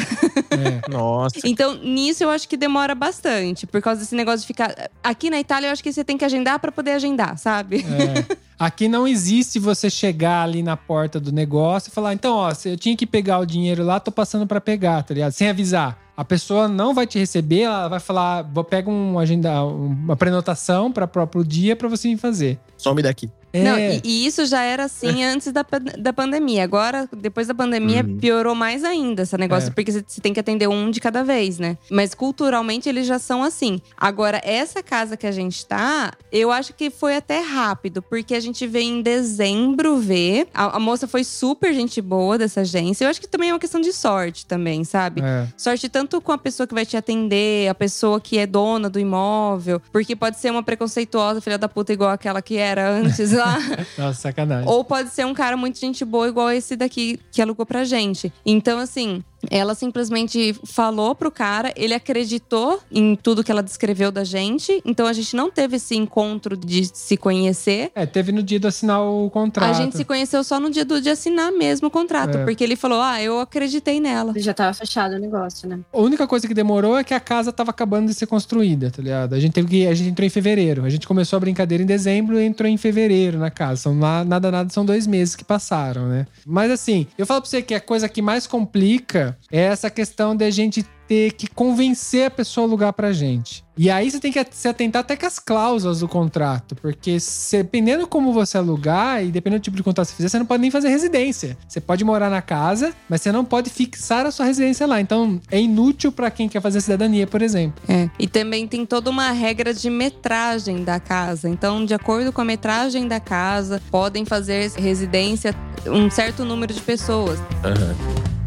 [0.51, 0.81] É.
[0.91, 1.35] Nossa.
[1.45, 4.89] Então, nisso eu acho que demora bastante, por causa desse negócio de ficar.
[5.03, 7.77] Aqui na Itália, eu acho que você tem que agendar pra poder agendar, sabe?
[7.77, 8.35] É.
[8.57, 12.77] Aqui não existe você chegar ali na porta do negócio e falar, então, ó, eu
[12.77, 15.31] tinha que pegar o dinheiro lá, tô passando pra pegar, tá ligado?
[15.31, 15.99] Sem avisar.
[16.15, 20.89] A pessoa não vai te receber, ela vai falar, vou pegar um agenda, uma prenotação
[20.89, 22.57] para próprio dia pra você vir fazer.
[22.77, 23.29] Some daqui.
[23.55, 25.65] É, Não, e, e isso já era assim antes da,
[25.97, 26.63] da pandemia.
[26.63, 28.17] Agora, depois da pandemia, Uhum.
[28.17, 29.71] piorou mais ainda esse negócio, É.
[29.71, 31.77] porque você você tem que atender um de cada vez, né?
[31.89, 33.81] Mas culturalmente eles já são assim.
[33.97, 38.39] Agora, essa casa que a gente tá, eu acho que foi até rápido, porque a
[38.39, 40.47] gente veio em dezembro ver.
[40.53, 43.05] A, a moça foi super gente boa dessa agência.
[43.05, 45.21] Eu acho que também é uma questão de sorte também, sabe?
[45.21, 45.47] é.
[45.57, 48.99] Sorte tanto com a pessoa que vai te atender, a pessoa que é dona do
[48.99, 53.59] imóvel, porque pode ser uma preconceituosa filha da puta igual aquela que era antes lá.
[53.97, 54.67] Nossa, sacanagem.
[54.67, 58.31] Ou pode ser um cara muito gente boa, igual esse daqui que alugou pra gente.
[58.45, 64.23] Então, assim, ela simplesmente falou pro cara, ele acreditou em tudo que ela descreveu da
[64.23, 64.81] gente.
[64.85, 67.91] Então a gente não teve esse encontro de se conhecer.
[67.95, 69.69] É, teve no dia de assinar o contrato.
[69.69, 72.37] A gente se conheceu só no dia do, de assinar mesmo o contrato.
[72.37, 72.43] É.
[72.43, 74.33] Porque ele falou: Ah, eu acreditei nela.
[74.37, 75.79] Já tava fechado o negócio, né?
[75.93, 79.01] A única coisa que demorou é que a casa tava acabando de ser construída, tá
[79.01, 79.33] ligado?
[79.33, 79.87] A gente teve que.
[79.87, 80.85] A gente entrou em fevereiro.
[80.85, 83.81] A gente começou a brincadeira em dezembro e entrou em fevereiro na casa.
[83.81, 86.27] São lá, nada, nada, são dois meses que passaram, né?
[86.45, 90.35] Mas assim, eu falo pra você que a coisa que mais complica é essa questão
[90.35, 93.63] de a gente ter que convencer a pessoa a alugar pra gente.
[93.77, 97.57] E aí você tem que se atentar até com as cláusulas do contrato, porque se,
[97.57, 100.45] dependendo como você alugar e dependendo do tipo de contrato que você fizer, você não
[100.45, 101.57] pode nem fazer residência.
[101.67, 105.01] Você pode morar na casa, mas você não pode fixar a sua residência lá.
[105.01, 107.83] Então é inútil pra quem quer fazer cidadania, por exemplo.
[107.87, 108.09] É.
[108.17, 111.49] E também tem toda uma regra de metragem da casa.
[111.49, 115.53] Então, de acordo com a metragem da casa, podem fazer residência
[115.85, 117.39] um certo número de pessoas.
[117.63, 118.44] Aham.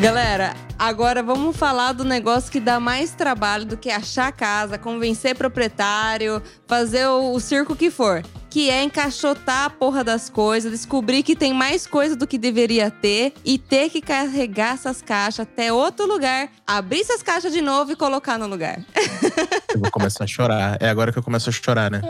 [0.00, 5.34] Galera, agora vamos falar do negócio que dá mais trabalho do que achar casa, convencer
[5.34, 8.22] proprietário, fazer o, o circo que for.
[8.48, 12.92] Que é encaixotar a porra das coisas, descobrir que tem mais coisa do que deveria
[12.92, 17.90] ter e ter que carregar essas caixas até outro lugar, abrir essas caixas de novo
[17.90, 18.78] e colocar no lugar.
[19.74, 20.78] Eu vou começar a chorar.
[20.80, 22.00] É agora que eu começo a chorar, né?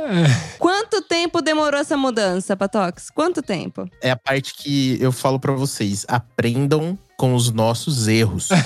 [0.59, 3.11] Quanto tempo demorou essa mudança, Patox?
[3.11, 3.89] Quanto tempo?
[4.01, 6.07] É a parte que eu falo pra vocês.
[6.09, 8.49] Aprendam com os nossos erros.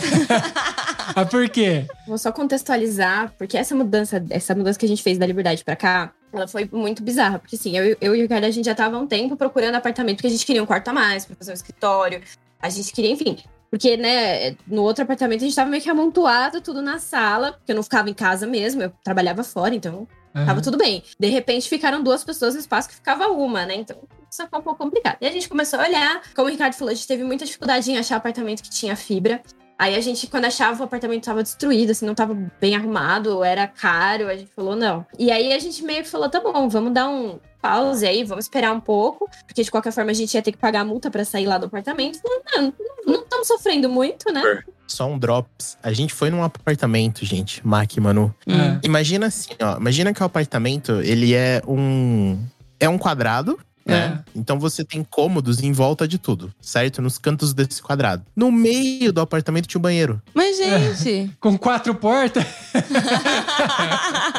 [1.15, 1.85] Ah, por quê?
[2.07, 5.77] Vou só contextualizar, porque essa mudança, essa mudança que a gente fez da Liberdade pra
[5.77, 7.39] cá, ela foi muito bizarra.
[7.39, 9.75] Porque assim, eu, eu e o Ricardo, a gente já tava há um tempo procurando
[9.75, 12.23] apartamento, porque a gente queria um quarto a mais pra fazer um escritório.
[12.59, 13.37] A gente queria, enfim.
[13.69, 17.73] Porque, né, no outro apartamento a gente tava meio que amontoado tudo na sala, porque
[17.73, 20.61] eu não ficava em casa mesmo, eu trabalhava fora, então Tava Aham.
[20.63, 21.03] tudo bem.
[21.21, 23.75] De repente ficaram duas pessoas no espaço que ficava uma, né?
[23.75, 23.99] Então
[24.33, 25.19] isso foi um pouco complicado.
[25.21, 26.23] E a gente começou a olhar.
[26.35, 29.43] Como o Ricardo falou, a gente teve muita dificuldade em achar apartamento que tinha fibra.
[29.79, 33.67] Aí a gente, quando achava, o apartamento tava destruído, assim, não tava bem arrumado, era
[33.67, 34.29] caro.
[34.29, 35.05] A gente falou, não.
[35.19, 38.47] E aí a gente meio que falou, tá bom, vamos dar um pause aí, vamos
[38.47, 39.29] esperar um pouco.
[39.47, 41.59] Porque de qualquer forma a gente ia ter que pagar a multa pra sair lá
[41.59, 42.21] do apartamento.
[42.55, 42.73] Não,
[43.07, 44.63] não estamos sofrendo muito, né?
[44.87, 45.77] Só um drops.
[45.83, 47.67] A gente foi num apartamento, gente.
[47.67, 48.35] Mac, Manu.
[48.47, 48.87] É.
[48.87, 49.77] Imagina assim, ó.
[49.77, 52.39] Imagina que o apartamento, ele é um...
[52.79, 54.23] É um quadrado, né?
[54.35, 57.03] Então você tem cômodos em volta de tudo, certo?
[57.03, 58.25] Nos cantos desse quadrado.
[58.35, 60.23] No meio do apartamento tinha um banheiro.
[60.35, 61.31] Mas, gente.
[61.41, 62.45] Com quatro portas?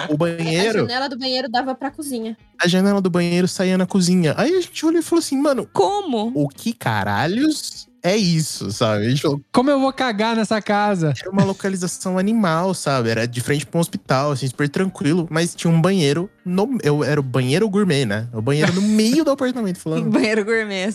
[0.10, 2.38] O A banheiro, janela do banheiro dava pra cozinha.
[2.62, 4.34] a janela do banheiro saía na cozinha.
[4.38, 6.32] Aí a gente olhou e falou assim, mano, Como?
[6.36, 9.06] o que caralhos é isso, sabe?
[9.06, 11.14] A gente falou, Como eu vou cagar nessa casa?
[11.20, 13.10] era uma localização animal, sabe?
[13.10, 15.26] Era de frente pra um hospital, assim, super tranquilo.
[15.32, 18.28] Mas tinha um banheiro, no, eu, era o banheiro gourmet, né?
[18.34, 20.10] O banheiro no meio do apartamento, falando.
[20.10, 20.90] Banheiro gourmet.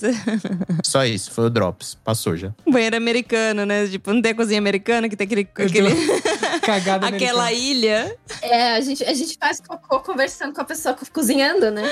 [0.85, 1.97] Só isso, foi o drops.
[2.05, 2.53] Passou já.
[2.71, 3.87] Banheiro americano, né?
[3.87, 5.49] Tipo, não tem cozinha americana que tem aquele.
[5.55, 6.38] aquele
[6.69, 7.53] Cagada aquela americana.
[7.53, 8.17] ilha.
[8.43, 11.83] É, a gente, a gente faz cocô conversando com a pessoa co- cozinhando, né?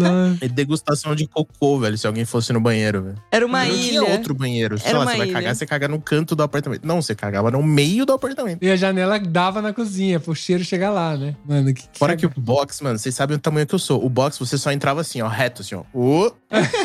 [0.00, 0.38] Não.
[0.40, 3.22] E degustação de cocô, velho, se alguém fosse no banheiro, velho.
[3.30, 3.82] Era uma não ilha.
[3.88, 4.78] tinha outro banheiro.
[4.78, 5.34] Sei Era lá, uma você vai ilha.
[5.34, 6.86] cagar, você caga no canto do apartamento.
[6.86, 8.62] Não, você cagava no meio do apartamento.
[8.62, 11.36] E a janela dava na cozinha, pro cheiro chegar lá, né?
[11.46, 14.04] Mano, que Fora que o box, mano, vocês sabem o tamanho que eu sou.
[14.04, 15.82] O box, você só entrava assim, ó, reto, assim, ó.
[15.92, 16.30] Ô,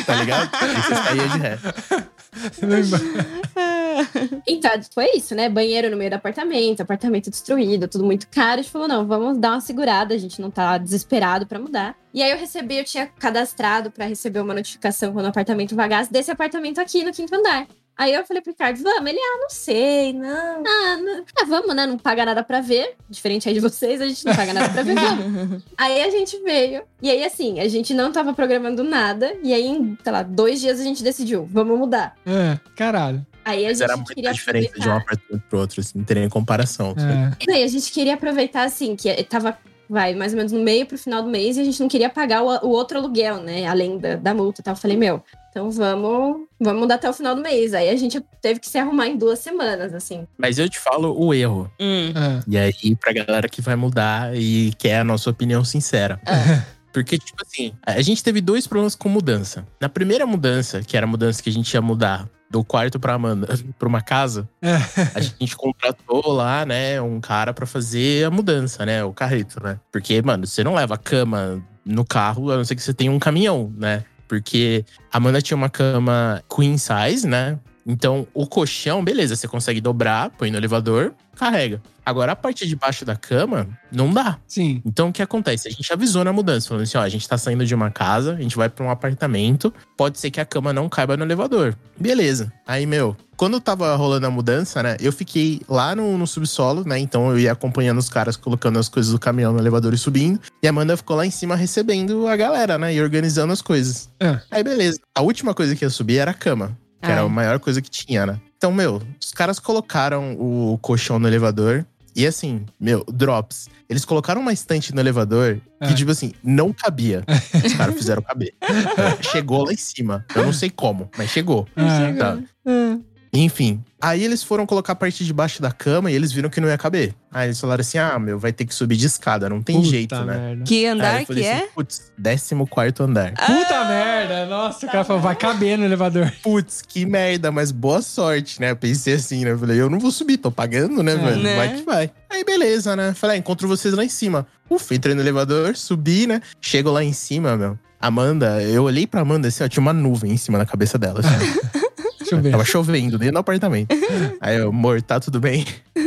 [0.06, 0.50] tá ligado?
[0.52, 1.58] Aí você saía de ré.
[4.46, 5.48] Então, foi isso, né?
[5.48, 8.60] Banheiro no meio do apartamento, apartamento destruído, tudo muito caro.
[8.60, 11.96] A gente falou, não, vamos dar uma segurada, a gente não tá desesperado pra mudar.
[12.12, 16.12] E aí eu recebi, eu tinha cadastrado pra receber uma notificação quando o apartamento vagasse
[16.12, 17.66] desse apartamento aqui no quinto andar.
[17.98, 19.10] Aí eu falei pro Ricardo, vamos?
[19.10, 20.62] Ele, ah, não sei, não.
[20.64, 21.24] Ah, não.
[21.36, 21.84] Ah, vamos, né?
[21.84, 22.94] Não paga nada pra ver.
[23.10, 25.64] Diferente aí de vocês, a gente não paga nada pra ver, vamos.
[25.76, 26.82] Aí a gente veio.
[27.02, 29.36] E aí, assim, a gente não tava programando nada.
[29.42, 32.14] E aí, em, sei lá, dois dias a gente decidiu, vamos mudar.
[32.24, 33.26] É, caralho.
[33.48, 35.02] Aí a Mas gente era muita queria diferença de um aproveitar.
[35.02, 36.94] apartamento pro outro, assim, não teria nem comparação.
[36.98, 37.50] É.
[37.50, 39.56] E a gente queria aproveitar, assim, que tava,
[39.88, 42.10] vai, mais ou menos no meio pro final do mês e a gente não queria
[42.10, 43.66] pagar o, o outro aluguel, né?
[43.66, 44.74] Além da, da multa e tal.
[44.74, 47.72] Eu falei, meu, então vamos, vamos mudar até o final do mês.
[47.72, 50.26] Aí a gente teve que se arrumar em duas semanas, assim.
[50.36, 51.72] Mas eu te falo o erro.
[51.80, 52.10] Hum.
[52.10, 52.42] É.
[52.46, 56.20] E aí, pra galera que vai mudar e quer a nossa opinião sincera.
[56.92, 59.64] Porque, tipo assim, a gente teve dois problemas com mudança.
[59.80, 63.14] Na primeira mudança, que era a mudança que a gente ia mudar do quarto pra
[63.14, 63.46] Amanda
[63.78, 64.76] pra uma casa, É.
[65.14, 69.78] a gente contratou lá, né, um cara pra fazer a mudança, né, o carreto, né?
[69.92, 73.18] Porque, mano, você não leva cama no carro, a não ser que você tenha um
[73.18, 74.04] caminhão, né?
[74.26, 77.58] Porque a Amanda tinha uma cama queen size, né?
[77.86, 81.80] Então, o colchão, beleza, você consegue dobrar, põe no elevador, carrega.
[82.04, 84.38] Agora, a parte de baixo da cama, não dá.
[84.46, 84.80] Sim.
[84.84, 85.68] Então, o que acontece?
[85.68, 88.32] A gente avisou na mudança, falando assim: ó, a gente tá saindo de uma casa,
[88.32, 91.76] a gente vai pra um apartamento, pode ser que a cama não caiba no elevador.
[92.00, 92.50] Beleza.
[92.66, 96.98] Aí, meu, quando tava rolando a mudança, né, eu fiquei lá no, no subsolo, né,
[96.98, 100.40] então eu ia acompanhando os caras colocando as coisas do caminhão no elevador e subindo,
[100.62, 104.10] e a Amanda ficou lá em cima recebendo a galera, né, e organizando as coisas.
[104.18, 104.40] É.
[104.50, 104.98] Aí, beleza.
[105.14, 107.26] A última coisa que ia subir era a cama, que era Ai.
[107.26, 108.40] a maior coisa que tinha, né.
[108.58, 111.86] Então, meu, os caras colocaram o colchão no elevador,
[112.16, 113.68] E assim, meu, drops.
[113.88, 115.94] Eles colocaram uma estante no elevador que, É.
[115.94, 117.22] tipo assim, não cabia.
[117.64, 118.52] Os caras fizeram caber.
[119.30, 120.26] chegou lá em cima.
[120.34, 121.68] Eu não sei como, mas chegou.
[121.76, 122.38] Ah, Tá.
[122.66, 122.98] Ah.
[123.32, 123.82] Enfim.
[124.00, 126.68] Aí eles foram colocar a parte de baixo da cama e eles viram que não
[126.68, 127.14] ia caber.
[127.32, 129.88] Aí eles falaram assim: ah, meu, vai ter que subir de escada, não tem puta
[129.88, 130.38] jeito, né?
[130.38, 130.64] merda.
[130.64, 131.56] Que Aí andar que falei é?
[131.56, 133.32] assim, Putz, 14 andar.
[133.32, 134.46] Puta merda!
[134.46, 136.32] Nossa, o cara falou, vai caber no elevador.
[136.42, 138.70] Putz, que merda, mas boa sorte, né?
[138.70, 139.50] Eu pensei assim, né?
[139.50, 141.16] Eu falei, eu não vou subir, tô pagando, né, É.
[141.16, 141.42] velho?
[141.42, 141.56] Né?
[141.56, 142.10] Vai que vai.
[142.30, 143.12] Aí beleza, né?
[143.14, 144.46] Falei, ah, encontro vocês lá em cima.
[144.70, 146.40] Ufa, entrei no elevador, subi, né?
[146.60, 147.78] Chego lá em cima, meu.
[148.00, 151.18] Amanda, eu olhei pra Amanda assim, ó, tinha uma nuvem em cima da cabeça dela.
[151.20, 151.58] Assim,
[152.30, 152.50] Deixa eu ver.
[152.52, 153.88] Tava chovendo dentro do apartamento.
[154.40, 155.64] Aí eu, amor, tá tudo bem?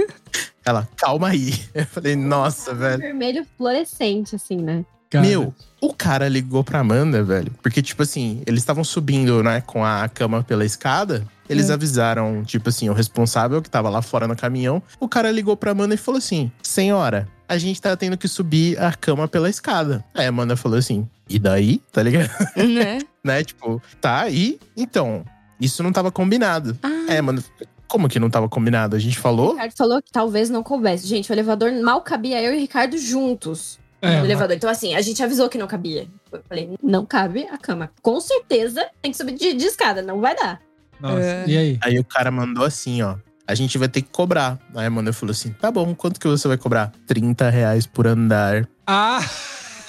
[0.63, 1.55] Ela, calma aí.
[1.73, 2.99] Eu falei, nossa, velho.
[3.01, 4.85] Vermelho fluorescente, assim, né?
[5.09, 5.25] Cara.
[5.25, 7.51] Meu, o cara ligou pra Amanda, velho.
[7.63, 11.25] Porque, tipo assim, eles estavam subindo, né, com a cama pela escada.
[11.49, 11.73] Eles É.
[11.73, 14.81] avisaram, tipo assim, o responsável que tava lá fora no caminhão.
[14.99, 18.79] O cara ligou pra Amanda e falou assim: Senhora, a gente tá tendo que subir
[18.79, 20.05] a cama pela escada.
[20.13, 21.81] Aí a Amanda falou assim: E daí?
[21.91, 22.29] Tá ligado?
[22.55, 22.99] né?
[23.21, 23.43] né?
[23.43, 24.59] Tipo, tá aí.
[24.77, 25.25] Então,
[25.61, 26.77] isso não tava combinado.
[26.83, 27.43] Ah, É, mano.
[27.87, 28.95] Como que não tava combinado?
[28.95, 29.51] A gente O falou?
[29.51, 31.05] Ricardo falou que talvez não coubesse.
[31.05, 34.55] Gente, o elevador mal cabia eu e o Ricardo juntos É, no elevador.
[34.55, 36.07] Então, assim, a gente avisou que não cabia.
[36.31, 37.91] Eu falei, não cabe a cama.
[38.01, 40.61] Com certeza tem que subir de, de escada, não vai dar.
[41.01, 41.43] Nossa, É.
[41.47, 41.79] e aí?
[41.81, 43.15] Aí o cara mandou assim, ó.
[43.45, 44.57] A gente vai ter que cobrar.
[44.73, 46.93] Aí a Amanda falou assim: tá bom, quanto que você vai cobrar?
[47.05, 48.65] 30 reais por andar.
[48.87, 49.19] Ah!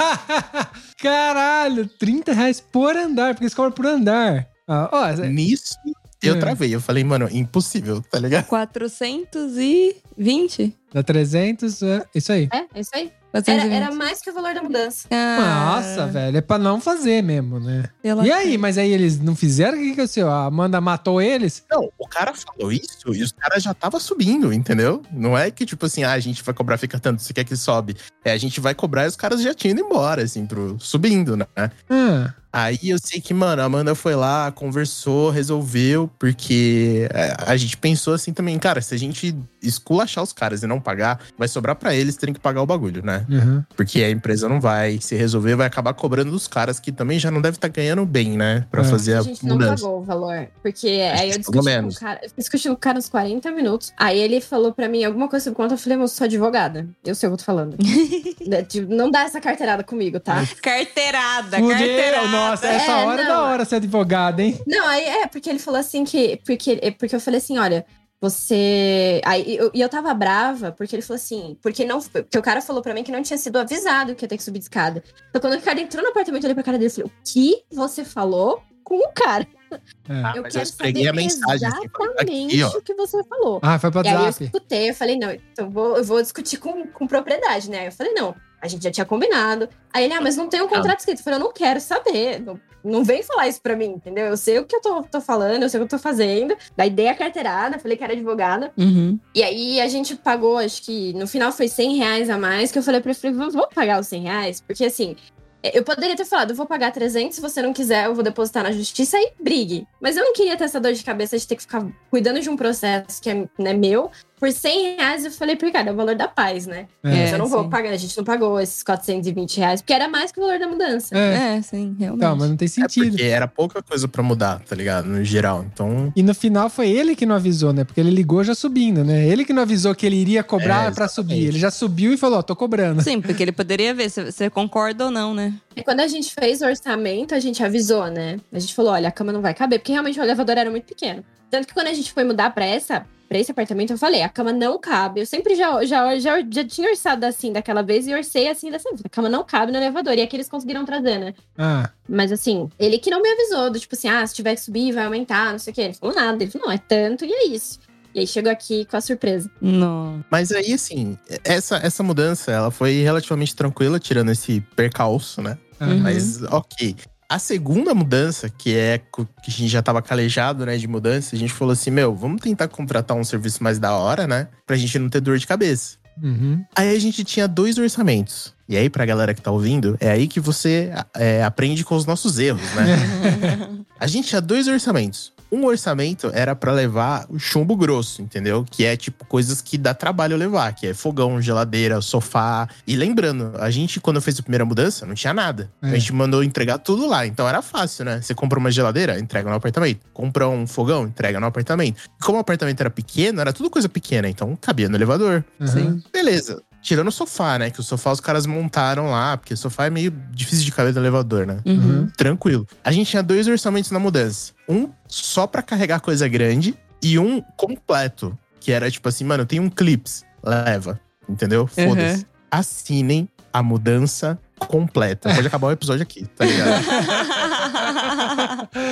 [0.99, 4.47] Caralho, 30 reais por andar, porque eles cobram por andar.
[4.69, 5.75] Ah, ó, essa- Nisso,
[6.23, 6.39] eu É.
[6.39, 6.75] travei.
[6.75, 8.47] Eu falei, mano, impossível, tá ligado?
[8.47, 10.75] 420?
[10.93, 12.49] Dá 300, é isso aí.
[12.53, 13.13] É, é isso aí.
[13.35, 13.73] Era, 420.
[13.75, 15.09] era mais que o valor da mudança.
[15.11, 17.85] Ah, Nossa, velho, é pra não fazer mesmo, né?
[18.03, 19.79] pela- E aí, mas aí eles não fizeram?
[19.79, 20.29] O que que o seu?
[20.31, 21.65] A Amanda matou eles?
[21.71, 25.03] Não, o cara falou isso e os caras já tava subindo, entendeu?
[25.11, 27.57] Não é que, tipo assim, ah, a gente vai cobrar, fica tanto, você quer que
[27.57, 27.97] sobe.
[28.23, 31.35] É, a gente vai cobrar e os caras já tinham ido embora, assim, pro subindo,
[31.35, 31.47] né?
[31.89, 37.57] Ah, Aí eu sei que, mano, a Amanda foi lá, conversou, resolveu, porque é, a
[37.57, 41.49] gente pensou assim também, cara, se a gente esculachar os caras e não pagar, vai
[41.49, 43.25] sobrar pra eles terem que pagar o bagulho, né?
[43.31, 43.63] uhum.
[43.77, 47.31] Porque a empresa não vai se resolver, vai acabar cobrando dos caras que também já
[47.31, 48.67] não devem estar ganhando bem, né?
[48.71, 48.85] Pra É.
[48.85, 49.83] fazer A a gente não mudança.
[49.85, 50.49] pagou o valor.
[50.63, 51.97] Porque aí eu discuti pelo com menos.
[51.97, 52.21] o cara.
[52.23, 53.93] Eu discuti com o cara uns 40 minutos.
[53.97, 55.75] Aí ele falou pra mim alguma coisa sobre conta.
[55.75, 56.87] Eu falei, moço, sou advogada.
[57.05, 57.77] Eu sei o que eu tô falando.
[58.45, 60.43] Né, tipo, não dá essa carteirada comigo, tá?
[60.61, 61.69] Carteirada, Fudeu!
[61.79, 62.29] carteirada.
[62.29, 63.45] Nossa, essa É, hora é da não.
[63.45, 64.61] hora ser advogado, hein?
[64.67, 66.41] Não, aí é, porque ele falou assim que.
[66.45, 67.85] Porque, porque eu falei assim: olha,
[68.23, 69.21] você.
[69.25, 71.59] Aí eu, e eu tava brava, porque ele falou assim.
[71.61, 72.01] Porque não.
[72.01, 74.43] Porque o cara falou pra mim que não tinha sido avisado que ia ter que
[74.43, 75.03] subir de escada.
[75.29, 77.23] Então, quando o Ricardo entrou no apartamento, eu olhei pra cara dele e falei: o
[77.25, 79.47] que você falou com o cara?
[79.73, 79.79] É.
[80.09, 82.95] Ah, eu mas eu quero esfreguei saber a mensagem, assim, falei, exatamente aqui, o que
[82.95, 83.59] você falou.
[83.63, 84.45] Ah, foi pro E aí eu WhatsApp.
[84.45, 87.89] escutei, eu falei, não, então eu vou, eu vou discutir com, com propriedade, né?
[87.89, 89.69] Eu falei, não, a gente já tinha combinado.
[89.93, 91.19] Aí ele, ah, mas não tem um contrato escrito.
[91.19, 92.41] Eu falei, eu não quero saber.
[92.41, 94.27] Não, não vem falar isso pra mim, entendeu?
[94.27, 96.57] Eu sei o que eu tô, tô falando, eu sei o que eu tô fazendo.
[96.77, 98.73] Daí dei a carteirada, falei que era advogada.
[98.77, 99.19] Uhum.
[99.35, 102.79] E aí a gente pagou, acho que no final foi 100 reais a mais, que
[102.79, 105.17] eu falei pra ele, vou pagar os 100 reais, porque assim,
[105.63, 108.73] eu poderia ter falado, vou pagar 300, se você não quiser, eu vou depositar na
[108.73, 109.87] justiça e brigue.
[110.01, 112.51] Mas eu não queria ter essa dor de cabeça de ter que ficar cuidando de
[112.51, 114.11] um processo que é né, meu.
[114.43, 116.89] Por 100 reais, eu falei pro Ricardo, é o valor da paz, né?
[117.05, 117.33] É.
[117.33, 117.71] Eu não vou sim.
[117.71, 120.67] pagar, a gente não pagou esses 420 reais, porque era mais que o valor da
[120.67, 121.17] mudança.
[121.17, 121.59] É.
[121.59, 122.25] É, sim, realmente.
[122.25, 123.11] Então, mas não tem É sentido.
[123.11, 125.07] porque era pouca coisa pra mudar, tá ligado?
[125.07, 125.65] No geral.
[125.73, 127.85] Então, E no final foi ele que não avisou, né?
[127.85, 129.25] Porque ele ligou já subindo, né?
[129.29, 131.47] Ele que não avisou que ele iria cobrar É, pra subir.
[131.47, 133.01] Ele já subiu e falou, ó, tô cobrando.
[133.01, 135.55] Sim, porque ele poderia ver se você concorda ou não, né?
[135.77, 138.41] E quando a gente fez o orçamento, a gente avisou, né?
[138.53, 140.87] A gente falou, olha, a cama não vai caber, porque realmente o elevador era muito
[140.87, 141.23] pequeno.
[141.49, 144.29] Tanto que quando a gente foi mudar pra essa, pra esse apartamento, eu falei, a
[144.29, 145.21] cama não cabe.
[145.21, 148.91] Eu sempre já, já, já, já tinha orçado assim daquela vez e orcei assim dessa
[148.91, 149.01] vez.
[149.03, 150.13] A cama não cabe no elevador.
[150.13, 151.35] E aqui eles conseguiram trazer, né?
[151.57, 154.61] Ah, Mas assim, ele que não me avisou, do tipo assim, ah, se tiver que
[154.61, 155.81] subir, vai aumentar, não sei o quê.
[155.81, 156.43] Ele falou nada.
[156.43, 157.81] Ele falou, não, é tanto e é isso.
[158.15, 159.51] E aí chegou aqui com a surpresa.
[159.63, 160.23] Não.
[160.31, 165.57] Mas aí, assim, essa, essa mudança, ela foi relativamente tranquila, tirando esse percalço, né?
[165.81, 166.01] Uhum.
[166.01, 166.97] Mas, ok.
[167.33, 171.39] A segunda mudança, que é que a gente já tava calejado, né, de mudança, a
[171.39, 174.49] gente falou assim, meu, vamos tentar contratar um serviço mais da hora, né?
[174.67, 175.97] Pra gente não ter dor de cabeça.
[176.23, 176.63] Uhum.
[176.77, 178.53] Aí a gente tinha dois orçamentos.
[178.73, 182.07] E aí, pra galera que tá ouvindo, é aí que você é, aprende com os
[182.07, 183.85] nossos erros, né?
[184.01, 185.31] A gente tinha dois orçamentos.
[185.53, 188.65] Um orçamento era pra levar o chumbo grosso, entendeu?
[188.69, 192.67] Que é tipo coisas que dá trabalho levar, que é fogão, geladeira, sofá.
[192.87, 195.71] E lembrando, a gente, quando fez a primeira mudança, não tinha nada.
[195.83, 195.89] É.
[195.89, 197.27] A gente mandou entregar tudo lá.
[197.27, 198.23] Então era fácil, né?
[198.23, 200.01] Você compra uma geladeira, entrega no apartamento.
[200.15, 202.01] Compra um fogão, entrega no apartamento.
[202.19, 204.31] E como o apartamento era pequeno, era tudo coisa pequena.
[204.31, 205.45] Então cabia no elevador.
[205.61, 206.03] Aham.
[206.11, 206.63] Beleza.
[206.83, 207.71] Tirando o sofá, né?
[207.71, 210.93] Que o sofá os caras montaram lá, porque o sofá é meio difícil de caber
[210.93, 211.61] no elevador, né?
[211.65, 212.09] Uhum.
[212.17, 212.67] Tranquilo.
[212.85, 214.53] A gente tinha dois orçamentos na mudança.
[214.69, 218.37] Um só pra carregar coisa grande e um completo.
[218.59, 220.25] Que era tipo assim, mano, tem um clips.
[220.43, 221.01] Leva.
[221.29, 221.69] Entendeu?
[221.69, 222.27] Foda-se.
[222.51, 225.33] Assinem a mudança completa.
[225.35, 226.83] Pode acabar o episódio aqui, tá ligado?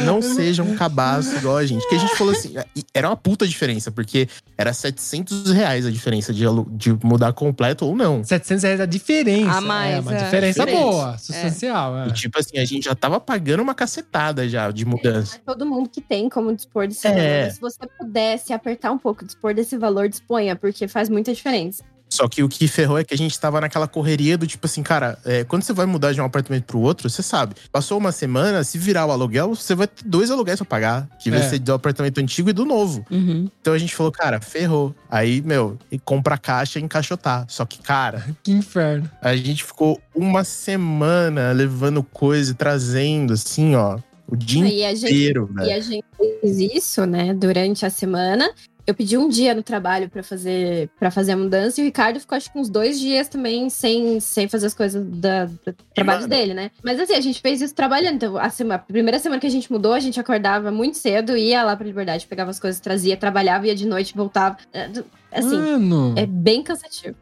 [0.05, 1.87] Não seja um cabaço igual a gente.
[1.89, 2.55] Que a gente falou assim,
[2.93, 7.95] era uma puta diferença, porque era 700 reais a diferença de, de mudar completo ou
[7.97, 8.23] não.
[8.25, 9.59] 700 reais a diferença.
[9.59, 10.25] A mais, é uma é.
[10.25, 10.83] diferença Diferente.
[10.83, 11.99] boa, substancial.
[11.99, 12.09] é.
[12.09, 15.37] E tipo assim, a gente já tava pagando uma cacetada já de mudança.
[15.37, 17.41] É todo mundo que tem como dispor desse É.
[17.43, 17.55] valor.
[17.55, 21.85] Se você pudesse apertar um pouco, dispor desse valor, disponha, porque faz muita diferença.
[22.13, 24.83] Só que o que ferrou é que a gente tava naquela correria do tipo assim,
[24.83, 27.55] cara, é, quando você vai mudar de um apartamento pro outro, você sabe.
[27.71, 31.09] Passou uma semana, se virar o aluguel, você vai ter dois aluguéis pra pagar.
[31.23, 31.49] Que vai É.
[31.49, 33.07] ser do apartamento antigo e do novo.
[33.11, 33.49] Uhum.
[33.61, 34.95] Então a gente falou, cara, ferrou.
[35.09, 37.45] Aí, meu, e compra a caixa e encaixotar.
[37.49, 39.09] Só que, cara, Que inferno.
[39.23, 44.95] a gente ficou uma semana levando coisa e trazendo, assim, ó, o dia E a
[44.95, 46.05] gente inteiro, E a gente
[46.41, 48.49] fez isso, né, durante a semana.
[48.91, 52.19] Eu pedi um dia no trabalho pra fazer para fazer a mudança e o Ricardo
[52.19, 55.59] ficou acho que uns dois dias também sem, sem fazer as coisas da, do
[55.95, 56.29] trabalho mano.
[56.29, 56.71] dele, né?
[56.83, 58.15] Mas assim, a gente fez isso trabalhando.
[58.17, 61.37] Então, a, semana, a primeira semana que a gente mudou, a gente acordava muito cedo,
[61.37, 64.57] ia lá pra Liberdade, pegava as coisas, trazia, trabalhava, ia de noite, voltava.
[64.73, 64.91] É,
[65.33, 66.15] Assim, Mano.
[66.17, 67.15] é bem cansativo.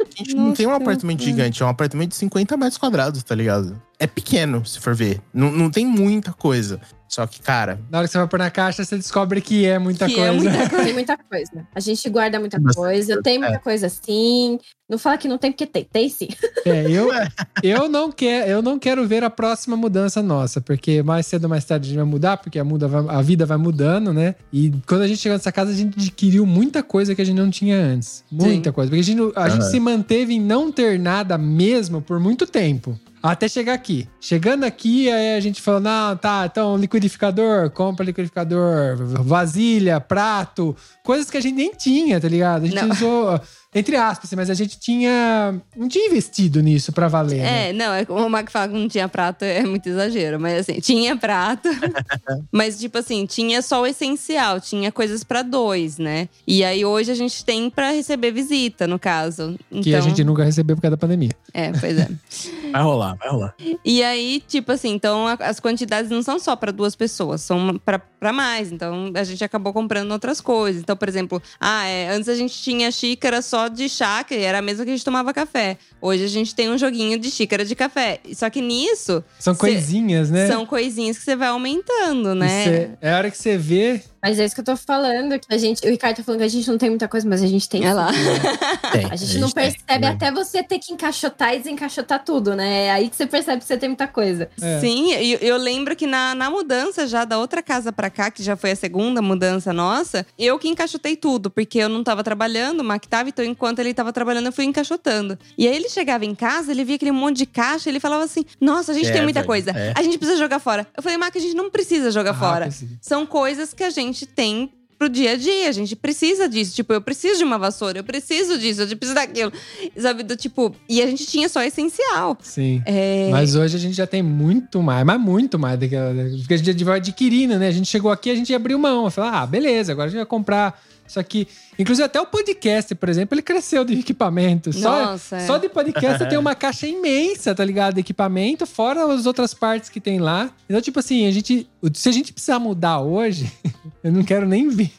[0.00, 3.22] A gente não Nossa, tem um apartamento gigante, é um apartamento de 50 metros quadrados,
[3.22, 3.80] tá ligado?
[3.98, 5.20] É pequeno, se for ver.
[5.32, 6.80] Não, não tem muita coisa.
[7.08, 9.78] Só que, cara, Na hora que você vai pôr na caixa, você descobre que é
[9.78, 10.28] muita Que coisa.
[10.28, 11.66] é muita Tem muita coisa.
[11.74, 14.58] A gente guarda muita Bastante coisa, tem muita coisa sim.
[14.88, 15.84] Não fala que não tem, porque tem.
[15.84, 16.28] Tem sim.
[16.64, 17.08] É, eu,
[17.62, 21.50] eu, não quer, eu não quero ver a próxima mudança nossa, porque mais cedo ou
[21.50, 24.34] mais tarde a gente vai mudar, porque a, muda vai- a vida vai mudando, né?
[24.52, 27.36] E quando a gente chegou nessa casa, a gente adquiriu muita coisa que a gente
[27.36, 28.24] não tinha antes.
[28.30, 28.74] Muita Sim.
[28.74, 28.90] coisa.
[28.90, 29.70] Porque a, gente, a gente Aham.
[29.70, 32.98] se manteve em não ter nada mesmo por muito tempo.
[33.26, 34.08] Até chegar aqui.
[34.20, 41.30] Chegando aqui, aí a gente falou: não, tá, então liquidificador, compra liquidificador, vasilha, prato, coisas
[41.30, 42.64] que a gente nem tinha, tá ligado?
[42.64, 42.90] A gente Não.
[42.90, 43.40] usou,
[43.78, 45.60] entre aspas, mas a gente tinha.
[45.76, 47.38] Não tinha investido nisso pra valer.
[47.42, 47.68] né?
[47.68, 50.40] É, não, é como o Mac fala que não tinha prato, é muito exagero.
[50.40, 51.68] Mas assim, tinha prato.
[52.50, 56.28] mas, tipo assim, tinha só o essencial, tinha coisas pra dois, né?
[56.46, 59.56] E aí hoje a gente tem pra receber visita, no caso.
[59.70, 61.30] Então, Que a gente nunca recebeu por causa da pandemia.
[61.52, 62.08] É, pois é.
[62.72, 63.54] vai rolar, vai rolar.
[63.84, 67.78] E aí, tipo assim, então a- as quantidades não são só pra duas pessoas, são
[67.84, 68.72] pra pra mais.
[68.72, 70.80] Então a gente acabou comprando outras coisas.
[70.80, 74.58] Então, por exemplo, ah, é, antes a gente tinha xícara só de chá, que era
[74.58, 75.76] a mesma que a gente tomava café.
[76.00, 78.20] Hoje a gente tem um joguinho de xícara de café.
[78.34, 80.46] Só que nisso São Cê- coisinhas, né?
[80.46, 82.64] são coisinhas que você vai aumentando, né?
[82.64, 84.02] cê- é a hora que você vê.
[84.26, 85.38] Mas é isso que eu tô falando.
[85.38, 87.42] Que a gente, o Ricardo tá falando que a gente não tem muita coisa, mas
[87.42, 87.82] a gente tem.
[87.82, 88.10] Olha lá.
[88.92, 90.08] Tem, A gente não tem, percebe né?
[90.12, 92.84] até você ter que encaixotar e desencaixotar tudo, né?
[92.86, 94.48] É aí que você percebe que você tem muita coisa.
[94.60, 94.80] É.
[94.80, 98.42] Sim, e eu, lembro que na, na mudança já da outra casa pra cá, que
[98.42, 102.80] já foi a segunda mudança nossa, eu que encaixotei tudo, porque eu não tava trabalhando,
[102.80, 105.38] o Mac tava, então enquanto ele tava trabalhando, eu fui encaixotando.
[105.58, 108.44] E aí ele chegava em casa, ele via aquele monte de caixa, ele falava assim:
[108.60, 109.92] Nossa, a gente É, tem muita velho, coisa, é.
[109.96, 110.86] a gente precisa jogar fora.
[110.96, 112.66] Eu falei, Mac, a gente não precisa jogar Ah, fora.
[112.66, 112.96] precisa.
[113.02, 115.68] São coisas que a gente tem pro dia a dia.
[115.68, 116.74] A gente precisa disso.
[116.74, 119.52] Tipo, eu preciso de uma vassoura, eu preciso disso, eu preciso daquilo.
[119.96, 120.74] Sabe, do tipo.
[120.88, 122.38] E a gente tinha só essencial.
[122.40, 122.82] Sim.
[122.86, 123.28] É.
[123.30, 125.78] Mas hoje a gente já tem muito mais, mas muito mais.
[125.78, 127.68] Porque a gente vai adquirindo, né?
[127.68, 129.10] A gente chegou aqui, a gente abriu mão.
[129.10, 131.46] Falou, ah, beleza, agora a gente vai comprar isso aqui.
[131.78, 134.72] Inclusive, até o podcast, por exemplo, ele cresceu de equipamento.
[134.72, 135.46] Só, Nossa, é.
[135.46, 137.94] só de podcast tem uma caixa imensa, tá ligado?
[137.94, 140.50] De equipamento, fora as outras partes que tem lá.
[140.68, 141.68] Então, tipo assim, a gente.
[141.94, 143.50] Se a gente precisar mudar hoje,
[144.02, 144.92] eu não quero nem ver.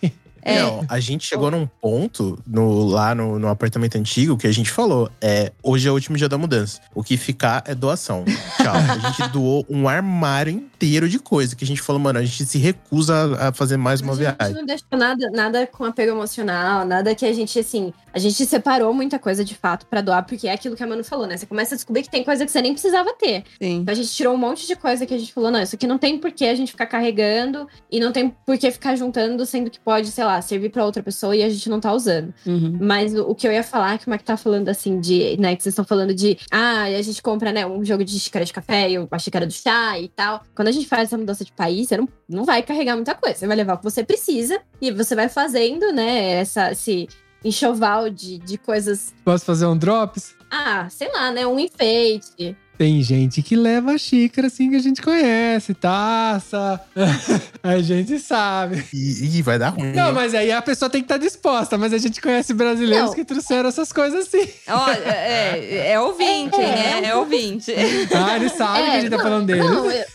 [0.47, 0.61] É.
[0.61, 4.71] Não, a gente chegou num ponto no, lá no, no apartamento antigo que a gente
[4.71, 6.79] falou: é, hoje é o último dia da mudança.
[6.95, 8.23] O que ficar é doação.
[8.55, 8.73] Tchau.
[8.73, 12.45] a gente doou um armário inteiro de coisa que a gente falou, mano, a gente
[12.45, 14.55] se recusa a, fazer mais uma a gente viagem.
[14.55, 18.93] não deixou nada, nada com apego emocional, nada que a gente, assim, a gente separou
[18.93, 21.35] muita coisa de fato pra doar, porque é aquilo que a Manu falou, né?
[21.35, 23.43] Você começa a descobrir que tem coisa que você nem precisava ter.
[23.61, 23.79] Sim.
[23.79, 25.87] Então a gente tirou um monte de coisa que a gente falou, não, isso aqui
[25.87, 29.45] não tem por que a gente ficar carregando e não tem por que ficar juntando,
[29.45, 31.91] sendo que pode, sei lá, lá, servir pra outra pessoa e a gente não tá
[31.93, 32.33] usando.
[32.45, 32.77] Uhum.
[32.79, 35.55] Mas o, o que eu ia falar, que o Mac tá falando assim, de, né,
[35.55, 38.53] que vocês estão falando de, ah, a gente compra, né, um jogo de xícara de
[38.53, 40.43] café e uma xícara do chá e tal.
[40.55, 43.38] Quando a gente faz essa mudança de país, você não, não vai carregar muita coisa.
[43.38, 47.07] Você vai levar o que você precisa e você vai fazendo, né, essa, esse
[47.43, 49.13] enxoval de, de coisas.
[49.23, 50.35] Posso fazer um drops?
[50.49, 52.55] Ah, sei lá, né, um enfeite.
[52.78, 56.80] Tem gente que leva xícara assim que a gente conhece, taça.
[57.63, 58.86] a gente sabe.
[58.93, 59.93] E, e vai dar ruim.
[59.93, 61.75] Não, mas aí a pessoa tem que estar disposta.
[61.78, 63.15] Mas a gente conhece brasileiros Não.
[63.15, 64.47] que trouxeram essas coisas assim.
[64.67, 67.01] Olha, é, é ouvinte, É, né?
[67.05, 67.73] É ouvinte.
[68.13, 69.65] Ah, eles sabem que a gente tá não, falando deles.
[69.65, 70.05] Não, eu-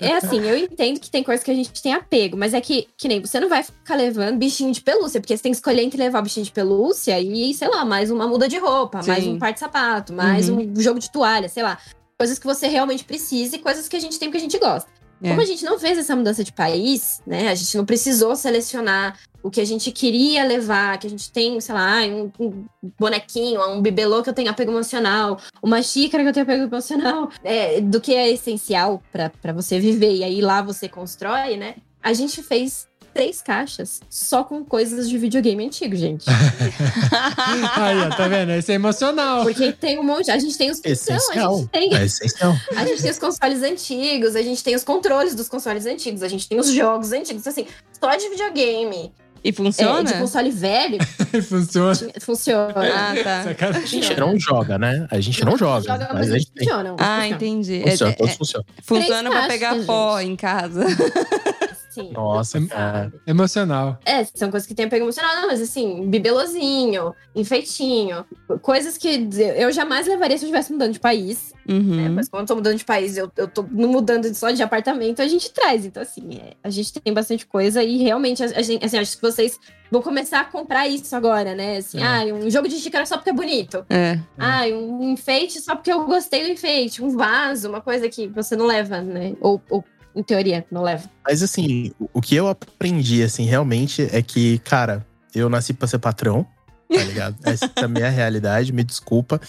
[0.00, 2.60] é, é assim, eu entendo que tem coisas que a gente tem apego, mas é
[2.60, 5.56] que, que nem você não vai ficar levando bichinho de pelúcia, porque você tem que
[5.56, 9.10] escolher entre levar bichinho de pelúcia e, sei lá, mais uma muda de roupa, Sim.
[9.10, 10.72] mais um par de sapato, mais Uhum.
[10.76, 11.78] um jogo de toalha, sei lá.
[12.18, 14.88] Coisas que você realmente precisa e coisas que a gente tem porque a gente gosta.
[15.22, 15.28] É.
[15.30, 17.48] Como a gente não fez essa mudança de país, né?
[17.48, 21.60] A gente não precisou selecionar o que a gente queria levar, que a gente tem,
[21.60, 22.64] sei lá, um, um
[22.98, 27.30] bonequinho, um bibelô que eu tenho apego emocional, uma xícara que eu tenho apego emocional,
[27.44, 30.14] é, do que é essencial para você viver.
[30.14, 31.74] E aí lá você constrói, né?
[32.02, 36.24] A gente fez três caixas só com coisas de videogame antigo, gente.
[37.76, 38.50] Aí, ó, tá vendo?
[38.52, 39.44] Esse é emocional.
[39.44, 40.30] Porque tem um monte.
[40.30, 40.82] A gente tem os.
[40.82, 41.58] Não, a Essencial.
[41.58, 41.94] gente tem.
[41.94, 42.54] É essencial.
[42.74, 46.28] A gente tem os consoles antigos, a gente tem os controles dos consoles antigos, a
[46.28, 47.46] gente tem os jogos antigos.
[47.46, 47.66] Assim,
[47.98, 49.12] só de videogame,
[49.44, 50.02] E é, funciona?
[50.04, 50.98] de console velho,
[51.46, 51.94] Funciona.
[52.20, 52.74] funciona.
[52.76, 53.68] Ah, tá.
[53.76, 55.06] A gente não joga, né?
[55.10, 55.86] A gente não joga.
[55.86, 56.66] Joga, mas a gente tem.
[56.66, 56.96] funcionam.
[56.98, 57.82] Ah, entendi.
[57.84, 58.66] É- Funciona, é- todos é- funcionam.
[58.82, 59.86] funciona pra caixas, pegar gente.
[59.86, 60.84] pó em casa.
[61.94, 62.10] Sim.
[62.12, 63.12] Nossa, É- cara.
[63.26, 63.98] Emocional.
[64.04, 68.24] É, são coisas que tem apego emocional, não, mas assim, bibelozinho, enfeitinho,
[68.62, 71.74] coisas que eu jamais levaria se eu estivesse mudando de país, né?
[71.74, 72.12] Uhum.
[72.14, 75.22] Mas como eu tô mudando de país, eu, eu tô não mudando só de apartamento,
[75.22, 75.84] a gente traz.
[75.84, 79.16] Então, assim, é, a gente tem bastante coisa e realmente, a, a gente, assim, acho
[79.16, 79.58] que vocês
[79.90, 81.76] vão começar a comprar isso agora, né?
[81.78, 82.04] Assim, É.
[82.04, 83.84] ah, um jogo de xícara só porque é bonito.
[83.88, 84.18] É.
[84.36, 87.02] Ah, um enfeite só porque eu gostei do enfeite.
[87.02, 89.34] Um vaso, uma coisa que você não leva, né?
[89.40, 89.84] Ou, ou
[90.14, 91.08] em teoria, não leva.
[91.26, 95.04] Mas assim, o- que eu aprendi, assim, realmente é que, cara,
[95.34, 96.46] eu nasci pra ser patrão,
[96.88, 97.36] tá ligado?
[97.44, 99.40] Essa é a minha realidade, me desculpa.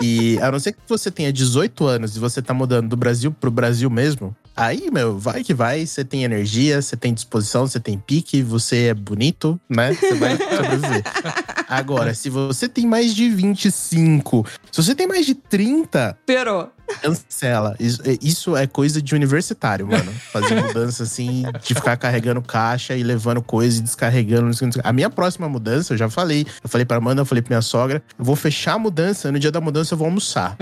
[0.00, 3.30] E a não ser que você tenha 18 anos e você tá mudando do Brasil
[3.32, 7.78] pro Brasil mesmo, aí, meu, vai que vai, você tem energia, você tem disposição, você
[7.78, 9.92] tem pique, você é bonito, né?
[9.94, 11.02] Você vai sobreviver.
[11.68, 16.70] Agora, se você tem mais de 25, se você tem mais de 30, Piorou.
[17.02, 17.74] Cancela.
[17.78, 20.12] Isso, é- isso é coisa de universitário, mano.
[20.32, 24.50] Fazer mudança assim, de ficar carregando caixa e levando coisa e descarregando.
[24.82, 26.46] A minha próxima mudança, eu já falei.
[26.62, 28.02] Eu falei pra Amanda, eu falei pra minha sogra.
[28.18, 30.56] Eu vou fechar a mudança, no dia da mudança eu vou almoçar.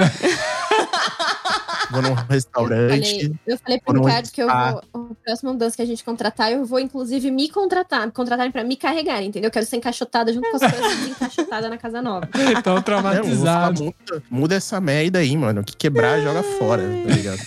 [1.92, 3.10] Vou num Eu restaurante.
[3.14, 4.56] falei, eu falei pro Ricardo que eu vou.
[4.56, 4.82] A
[5.24, 8.06] próxima mudança que a gente contratar, eu vou, inclusive, me contratar.
[8.06, 9.48] Me contratarem pra me carregar, entendeu?
[9.48, 12.26] Eu quero ser encaixotada junto com as coisas desencaixotadas na casa nova.
[12.32, 13.84] Tão Não, eu vou falar, traumatizado.
[13.84, 15.60] muda, muda essa merda aí, mano.
[15.60, 17.38] O que quebrar, joga fora, tá ligado?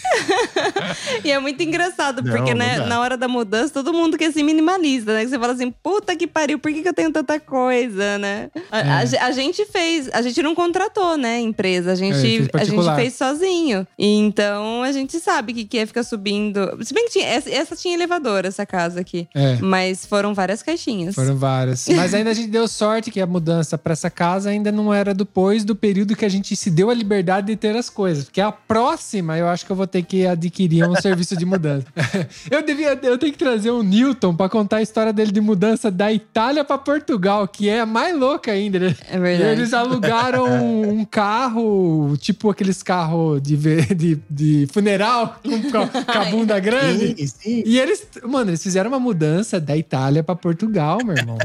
[1.23, 4.31] E é muito engraçado, Não, porque não né, na hora da mudança, todo mundo quer
[4.31, 5.23] ser minimalista, né?
[5.23, 8.49] Que você fala assim, puta que pariu, por que, que eu tenho tanta coisa, né?
[8.71, 8.89] A, É.
[9.21, 12.95] a a gente fez, a gente não contratou, né, empresa, a É, gente, a gente
[12.95, 13.87] fez sozinho.
[13.97, 14.05] E
[14.35, 16.77] então a gente sabe que, que é ficar subindo.
[16.83, 19.29] Se bem que tinha, essa, essa tinha elevador, essa casa aqui.
[19.33, 19.55] É.
[19.61, 21.15] Mas foram várias caixinhas.
[21.15, 21.87] Foram várias.
[21.95, 25.13] Mas ainda a gente deu sorte que a mudança pra essa casa ainda não era
[25.13, 28.25] depois do período que a gente se deu a liberdade de ter as coisas.
[28.25, 31.87] Porque a próxima eu acho que eu vou ter que adquirir um serviço de mudança.
[32.51, 35.89] eu devia, eu tenho que trazer o Newton pra contar a história dele de mudança
[35.89, 38.95] da Itália pra Portugal, que é a mais louca ainda, né?
[39.09, 39.51] É verdade.
[39.51, 43.55] Eles alugaram um carro, tipo aqueles carros de,
[43.95, 47.15] de, de funeral, com, com a- bunda grande.
[47.17, 47.63] Sim, sim.
[47.65, 51.37] E eles, mano, eles fizeram uma mudança da Itália pra Portugal, meu irmão.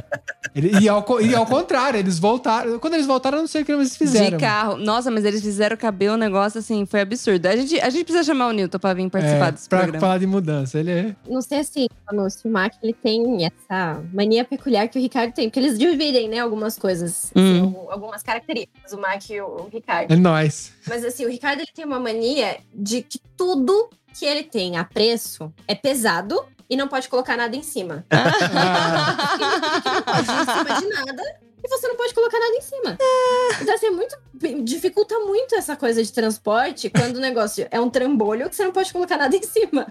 [0.55, 2.79] E, ao, e ao contrário, eles voltaram.
[2.79, 4.37] Quando eles voltaram, eu não sei o que eles fizeram.
[4.39, 4.77] De carro.
[4.77, 7.47] Nossa, mas eles fizeram caber um negócio assim, foi absurdo.
[7.47, 10.01] A gente, a gente precisa chamar o Newton pra vir participar É, desse pra programa.
[10.01, 10.79] falar de mudança.
[10.81, 11.17] Ele é.
[11.29, 15.61] Não sei assim, no Mac ele tem essa mania peculiar que o Ricardo tem, porque
[15.61, 17.65] eles dividem, né, algumas coisas, assim, Hum.
[17.65, 20.11] algum- algumas características, o Mac e o, o Ricardo.
[20.13, 20.73] É nóis.
[20.89, 24.85] Mas assim, o Ricardo ele tem uma mania de que tudo que ele tem a
[24.85, 28.05] preço é pesado e não pode colocar nada em cima.
[28.11, 29.27] Ah,
[29.93, 31.41] Não pode ir em cima de nada
[31.71, 32.99] você não pode colocar nada em cima.
[33.61, 34.17] Então, assim, é muito.
[34.65, 38.73] Dificulta muito essa coisa de transporte quando o negócio é um trambolho que você não
[38.73, 39.87] pode colocar nada em cima.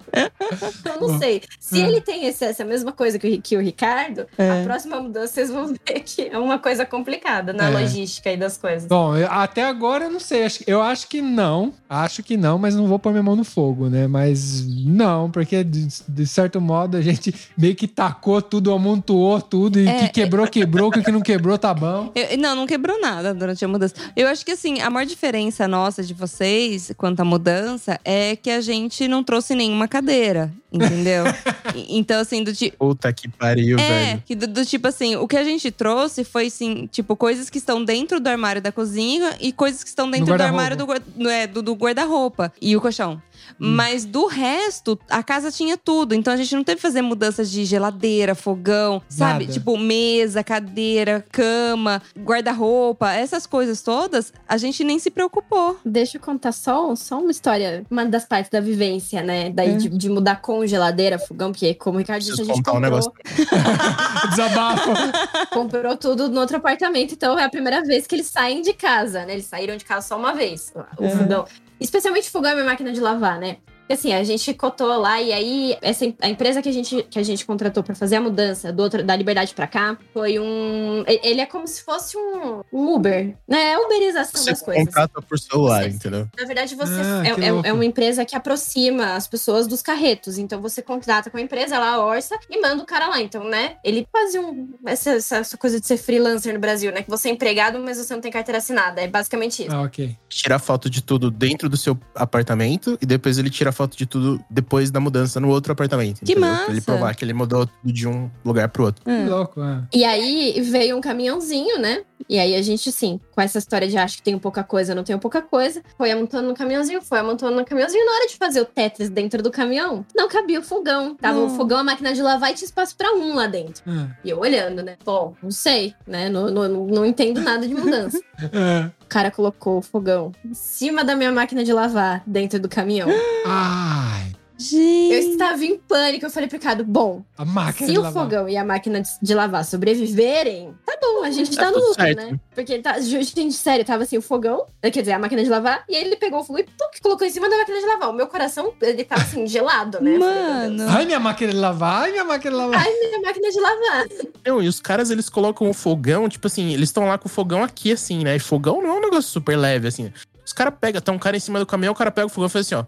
[0.80, 1.44] Então, não sei.
[1.60, 1.86] Se Hum.
[1.88, 4.62] ele tem esse, essa mesma coisa que o, que o Ricardo, É.
[4.62, 7.70] a próxima mudança vocês vão ver que é uma coisa complicada na É.
[7.70, 8.88] logística aí das coisas.
[8.88, 10.48] Bom, eu- até agora eu não sei.
[10.66, 11.72] Eu acho que não.
[11.88, 14.08] Acho que não, mas não vou pôr minha mão no fogo, né?
[14.08, 19.80] Mas não, porque de, de certo modo a gente meio que tacou tudo, amontoou tudo.
[19.80, 20.90] E É, que quebrou, quebrou.
[20.90, 22.12] Que o que não quebrou, tá bom.
[22.16, 23.96] Eu- não, não quebrou nada durante a mudança.
[24.16, 28.50] Eu acho que assim, a maior diferença nossa de vocês quanto à mudança é que
[28.50, 31.24] a gente não trouxe nenhuma cadeira, entendeu?
[31.88, 32.76] Então, assim, do tipo.
[32.78, 34.24] Puta que pariu, É, velho.
[34.26, 37.58] que do, do tipo assim, o que a gente trouxe foi assim, tipo, coisas que
[37.60, 41.46] estão dentro do armário da cozinha e coisas que estão dentro do armário do, é,
[41.46, 43.22] do, do guarda-roupa e o colchão.
[43.58, 46.14] Mas do resto, a casa tinha tudo.
[46.16, 49.46] Então a gente não teve que fazer mudanças de geladeira, fogão, sabe?
[49.46, 49.54] Nada.
[49.54, 55.78] Tipo, mesa, cadeira, cama, guarda-roupa, essas coisas todas, a gente nem se preocupou.
[55.86, 59.50] Deixa eu contar só, só uma história, uma das partes da vivência, né?
[59.52, 59.78] Daí É.
[59.78, 62.76] de, de mudar com geladeira, fogão, porque como o Ricardo disse, a gente contar um
[62.76, 63.12] comprou, negócio.
[64.30, 64.90] Desabafo.
[65.54, 69.26] comprou tudo no outro apartamento, então é a primeira vez que eles saem de casa,
[69.26, 69.34] né?
[69.34, 71.10] Eles saíram de casa só uma vez, o É.
[71.10, 71.46] fogão.
[71.80, 73.58] Especialmente o fogão e a minha máquina de lavar, né?
[73.90, 77.24] Assim, a gente cotou lá e aí essa, a empresa que a gente, que a
[77.24, 81.04] gente contratou pra fazer a mudança do outro, da Liberdade pra cá foi um.
[81.08, 83.72] Ele é como se fosse um, um Uber, né?
[83.72, 84.86] É uberização Você das coisas.
[84.86, 86.28] contrata por celular, Você- entendeu?
[86.38, 87.30] Na verdade, você Ah, é,
[87.66, 90.38] é- é uma empresa que aproxima as pessoas dos carretos.
[90.38, 93.22] Então você contrata com a empresa, ela orça e manda o cara lá.
[93.22, 93.78] Então, né?
[93.84, 97.02] Ele fazia um, essa, essa- essa coisa de ser freelancer no Brasil, né?
[97.02, 99.02] Que você é empregado, mas você não tem carteira assinada.
[99.02, 99.76] É basicamente isso.
[99.76, 100.16] Ah, ok.
[100.30, 104.44] Tira foto de tudo dentro do seu apartamento e depois ele tira foto de tudo
[104.50, 106.18] depois da mudança no outro apartamento.
[106.18, 106.42] Que entendeu?
[106.42, 106.66] massa!
[106.66, 109.06] Pra ele provar que ele mudou tudo de um lugar pro outro.
[109.06, 109.88] Que louco, ah.
[109.94, 112.02] E aí veio um caminhãozinho, né?
[112.28, 115.04] E aí a gente, sim, com essa história de acho que tenho pouca coisa, não
[115.04, 118.06] tenho pouca coisa, foi amontando no caminhãozinho, foi amontando no caminhãozinho.
[118.06, 121.16] Na hora de fazer o Tetris dentro do caminhão, não cabia o fogão.
[121.16, 123.84] Tava o fogão, a máquina de lavar e tinha espaço pra um lá dentro.
[123.88, 124.98] Ah, E eu olhando, né?
[125.04, 126.30] Bom, não sei, né?
[126.30, 128.20] Não, não, não entendo nada de mudança.
[128.54, 128.90] ah.
[129.02, 133.10] o cara colocou o fogão em cima da minha máquina de lavar, dentro do caminhão.
[133.46, 134.29] Ai,
[134.60, 135.14] Gente.
[135.14, 136.26] Eu estava em pânico.
[136.26, 138.24] Eu falei pro Ricardo, bom, a máquina se de o lavar.
[138.24, 141.78] fogão e a máquina de- de lavar sobreviverem, tá bom, a gente Tá tá no
[141.78, 142.18] lucro, certo.
[142.18, 142.40] né?
[142.54, 145.96] Porque, tá, gente, sério, tava assim, o fogão, quer dizer, a máquina de lavar, e
[145.96, 148.10] aí ele pegou o fogão e pum, colocou em cima da máquina de lavar.
[148.10, 150.20] O meu coração, ele tava assim, gelado, né?
[150.20, 150.20] Falei.
[150.44, 150.86] Mano.
[150.90, 152.04] Ai, minha máquina de lavar.
[152.04, 152.80] Ai, minha máquina de lavar.
[152.82, 154.06] Ai, minha máquina de lavar.
[154.46, 157.32] Não, e os caras, eles colocam o fogão, tipo assim, eles estão lá com o
[157.32, 158.36] fogão aqui, assim, né?
[158.36, 160.12] E fogão não é um negócio super leve, assim.
[160.50, 162.48] Os caras pegam, tá um cara em cima do caminhão, o cara pega o fogão
[162.48, 162.84] e faz assim, ó.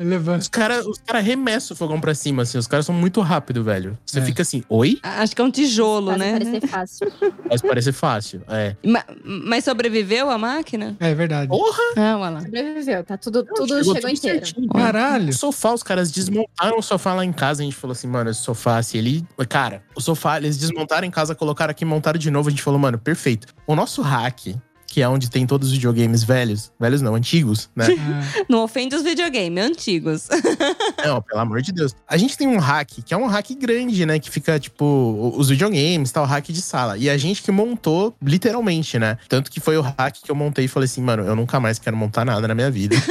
[0.00, 0.40] Levanta.
[0.40, 2.58] Os caras os cara arremessam o fogão pra cima, assim.
[2.58, 3.96] Os caras são muito rápidos, velho.
[4.04, 4.22] Você É.
[4.22, 4.98] fica assim, oi?
[5.04, 6.32] Acho que é um tijolo, Faz né?
[6.32, 7.12] parecer fácil.
[7.48, 8.42] Mas parece fácil.
[8.48, 8.74] É.
[8.84, 10.96] Ma- Mas sobreviveu a máquina?
[10.98, 11.46] É verdade.
[11.48, 11.78] Porra!
[11.96, 12.40] Ah, olha lá.
[12.40, 14.44] Sobreviveu, tá tudo, tudo Chegou chegou, inteiro.
[14.44, 14.68] certinho.
[14.70, 15.30] Caralho.
[15.30, 17.62] O sofá, os caras desmontaram o sofá lá em casa.
[17.62, 19.24] A gente falou assim, mano, esse sofá, se ele.
[19.48, 22.48] Cara, o sofá, eles desmontaram em casa, colocaram aqui, montaram de novo.
[22.48, 23.46] A gente falou, mano, perfeito.
[23.64, 24.56] O nosso hack,
[24.96, 27.86] que é onde tem todos os videogames velhos, velhos não, antigos, né?
[28.00, 30.26] Ah, Não ofende os videogames antigos.
[31.04, 31.94] não, pelo amor de Deus.
[32.08, 34.18] A gente tem um hack, que é um hack grande, né?
[34.18, 36.96] Que fica, tipo, o- os videogames, tal, hack de sala.
[36.96, 39.18] E a gente que montou, literalmente, né?
[39.28, 41.78] Tanto que foi o hack que eu montei e falei assim, mano, eu nunca mais
[41.78, 42.96] quero montar nada na minha vida.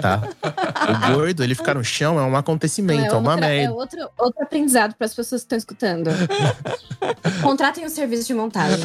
[0.00, 0.20] Tá?
[0.42, 3.66] O gordo, ele ficar no chão é um acontecimento, é, uma outra- merda.
[3.66, 6.10] é outro, outro aprendizado para as pessoas que estão escutando.
[7.42, 8.82] Contratem um serviço de montagem.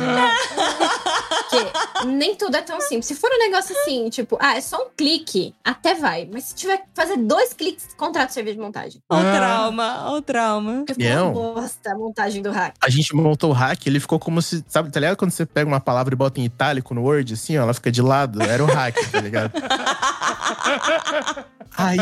[1.49, 3.05] Porque nem tudo é tão simples.
[3.05, 6.27] Se for um negócio assim, tipo, ah, é só um clique, até vai.
[6.31, 9.01] Mas se tiver que fazer dois cliques, contrata o serviço de montagem.
[9.09, 9.35] Olha o Ah.
[9.37, 10.83] trauma, olha o trauma.
[10.85, 12.75] Porque ficou uma bosta a montagem do hack.
[12.81, 14.63] A gente montou o hack, ele ficou como se.
[14.67, 17.57] Sabe, tá ligado quando você pega uma palavra e bota em itálico no Word, assim,
[17.57, 18.41] ó, ela fica de lado?
[18.41, 19.51] Era o hack, tá ligado?
[21.77, 21.99] Aí,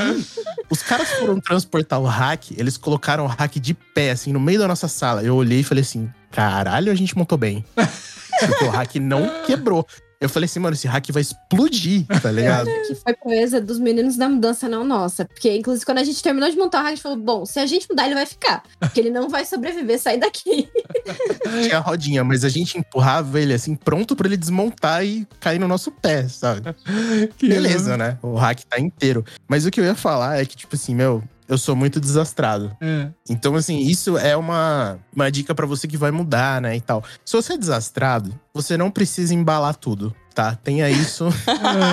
[0.70, 4.60] os caras foram transportar o hack, eles colocaram o hack de pé, assim, no meio
[4.60, 5.22] da nossa sala.
[5.22, 7.64] Eu olhei e falei assim: caralho, a gente montou bem.
[8.40, 9.86] Porque o hack não quebrou.
[10.20, 12.70] Eu falei assim, mano, esse hack vai explodir, tá ligado?
[12.88, 15.26] Que foi proeza dos meninos da mudança, não nossa.
[15.26, 17.60] Porque, inclusive, quando a gente terminou de montar o hack, a gente falou: bom, se
[17.60, 18.64] a gente mudar, ele vai ficar.
[18.80, 20.70] Porque ele não vai sobreviver, sair daqui.
[21.64, 25.60] Tinha a rodinha, mas a gente empurrava ele assim, pronto pra ele desmontar e cair
[25.60, 26.62] no nosso pé, sabe?
[27.38, 28.18] que Beleza, né?
[28.22, 29.26] O hack tá inteiro.
[29.48, 32.76] Mas o que eu ia falar é que, tipo assim, meu, eu sou muito desastrado.
[32.82, 33.10] É.
[33.30, 36.76] Então, assim, isso é uma, uma dica pra você que vai mudar, né?
[36.76, 37.04] E tal.
[37.26, 40.56] Se você é desastrado, você não precisa embalar tudo, tá?
[40.56, 41.26] Tenha isso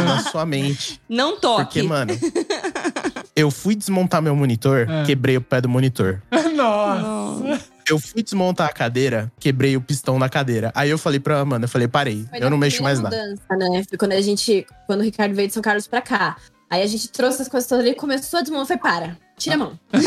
[0.06, 1.00] na sua mente.
[1.08, 1.64] Não toque.
[1.64, 2.12] Porque, mano,
[3.34, 5.04] eu fui desmontar meu monitor, É.
[5.04, 6.22] quebrei o pé do monitor.
[6.54, 7.02] Nossa.
[7.42, 7.58] Não.
[7.88, 10.70] Eu fui desmontar a cadeira, quebrei o pistão da cadeira.
[10.74, 13.36] Aí eu falei pra Amanda, eu falei, parei, Foi eu não mexo mais primeira nada.
[13.40, 13.82] mudança, né?
[13.88, 14.64] Foi quando a gente.
[14.86, 16.36] Quando o Ricardo veio de São Carlos pra cá.
[16.70, 18.76] Aí a gente trouxe as coisas todas ali e começou a desmontar.
[18.76, 20.00] Eu falei, para, tira a mão, para.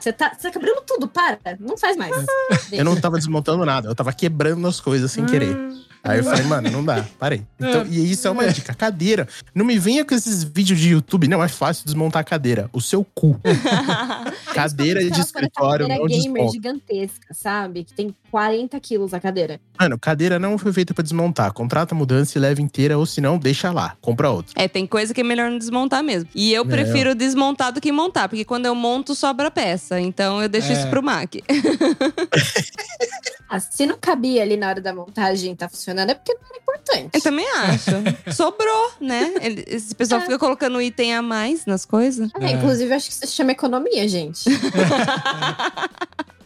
[0.00, 1.38] Você tá, você tá quebrando tudo, para.
[1.60, 2.12] Não faz mais.
[2.72, 5.56] Eu não tava desmontando nada, eu tava quebrando as coisas sem querer.
[6.04, 7.46] Aí eu falei, mano, não dá, parei.
[7.60, 9.28] Então, e isso é uma dica, cadeira.
[9.54, 12.68] Não me venha com esses vídeos de YouTube, não é fácil desmontar a cadeira.
[12.72, 13.40] O seu cu.
[14.52, 16.52] cadeira de escritório cadeira não gamer desmonta.
[16.52, 17.84] gigantesca, sabe?
[17.84, 19.60] Que tem 40 quilos a cadeira.
[19.78, 21.52] Mano, cadeira não foi feita pra desmontar.
[21.52, 23.94] Contrata a mudança e leva inteira, ou se não, deixa lá.
[24.00, 24.54] Compra outra.
[24.56, 26.28] É, tem coisa que é melhor não desmontar mesmo.
[26.34, 30.00] E eu prefiro desmontar do que montar, porque quando eu monto, sobra peça.
[30.00, 30.72] Então eu deixo É.
[30.72, 31.34] isso pro Mac.
[33.54, 36.40] Ah, se não cabia ali na hora da montagem e tá funcionando, é porque não
[36.48, 37.10] era importante.
[37.12, 37.90] Eu também acho.
[38.34, 39.30] Sobrou, né?
[39.66, 40.24] Esse pessoal É.
[40.24, 42.30] fica colocando item a mais nas coisas.
[42.32, 42.52] Ah, É.
[42.52, 44.44] Inclusive, acho que isso se chama economia, gente.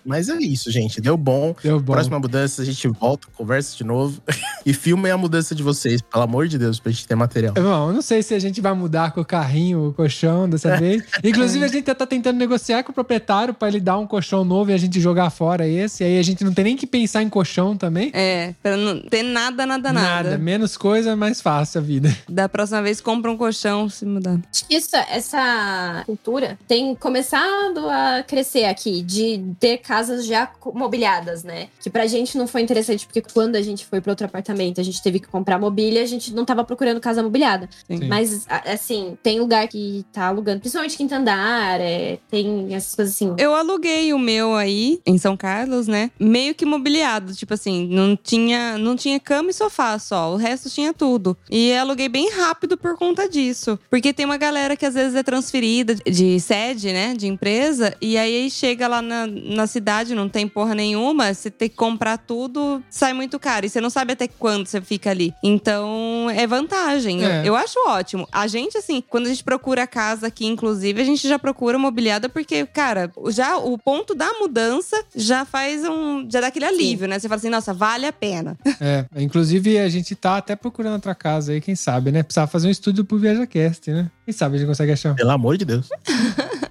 [0.07, 1.01] Mas é isso, gente.
[1.01, 1.55] Deu bom.
[1.63, 1.93] Deu bom.
[1.95, 4.23] Próxima mudança, a gente volta, conversa de novo.
[4.65, 7.55] e filmem a mudança de vocês, pelo amor de Deus, pra gente ter material.
[7.55, 10.77] Bom, eu não sei se a gente vai mudar com o carrinho, o colchão dessa
[10.77, 11.03] vez.
[11.23, 14.71] Inclusive, a gente tá tentando negociar com o proprietário pra ele dar um colchão novo
[14.71, 16.05] e a gente jogar fora esse.
[16.05, 18.11] Aí a gente não tem nem que pensar em colchão também.
[18.15, 20.39] É, pra não ter nada, nada, nada.
[20.39, 22.17] Menos coisa, mais fácil a vida.
[22.29, 24.39] Da próxima vez, compra um colchão se mudar.
[24.53, 31.43] Acho que isso, essa cultura tem começado a crescer aqui, de ter casas já mobiliadas,
[31.43, 31.69] né?
[31.81, 34.85] Que pra gente não foi interessante, porque quando a gente foi para outro apartamento, a
[34.85, 37.67] gente teve que comprar mobília, a gente não tava procurando casa mobiliada.
[37.87, 38.07] Sim.
[38.07, 43.35] Mas, assim, tem lugar que tá alugando, principalmente quinta andar, é, tem essas coisas assim.
[43.39, 46.11] Eu aluguei o meu aí, em São Carlos, né?
[46.21, 47.35] Meio que mobiliado.
[47.35, 50.35] Tipo assim, não tinha, não tinha cama e sofá só.
[50.35, 51.35] O resto tinha tudo.
[51.51, 53.79] E aluguei bem rápido por conta disso.
[53.89, 57.15] Porque tem uma galera que às vezes é transferida de sede, né?
[57.15, 57.97] De empresa.
[58.01, 61.33] E aí chega lá na, na cidade, não tem porra nenhuma.
[61.33, 63.67] Você tem que comprar tudo, sai muito caro.
[63.67, 65.33] E você não sabe até quando você fica ali.
[65.43, 67.23] Então, é vantagem.
[67.23, 67.49] Eu- É.
[67.49, 68.27] Eu, acho ótimo.
[68.33, 72.29] A gente, assim, quando a gente procura casa aqui, inclusive, a gente já procura mobiliada
[72.29, 76.27] porque, cara, já o ponto da mudança já faz um.
[76.31, 77.19] Já dá aquele alívio, né?
[77.19, 78.57] Você fala assim, nossa, vale a pena.
[78.81, 82.23] É, inclusive a gente tá até procurando outra casa aí, quem sabe, né?
[82.23, 84.11] Precisava fazer um estúdio pro ViajaCast, né?
[84.25, 85.15] Quem sabe a gente consegue achar.
[85.15, 85.89] Pelo amor de Deus.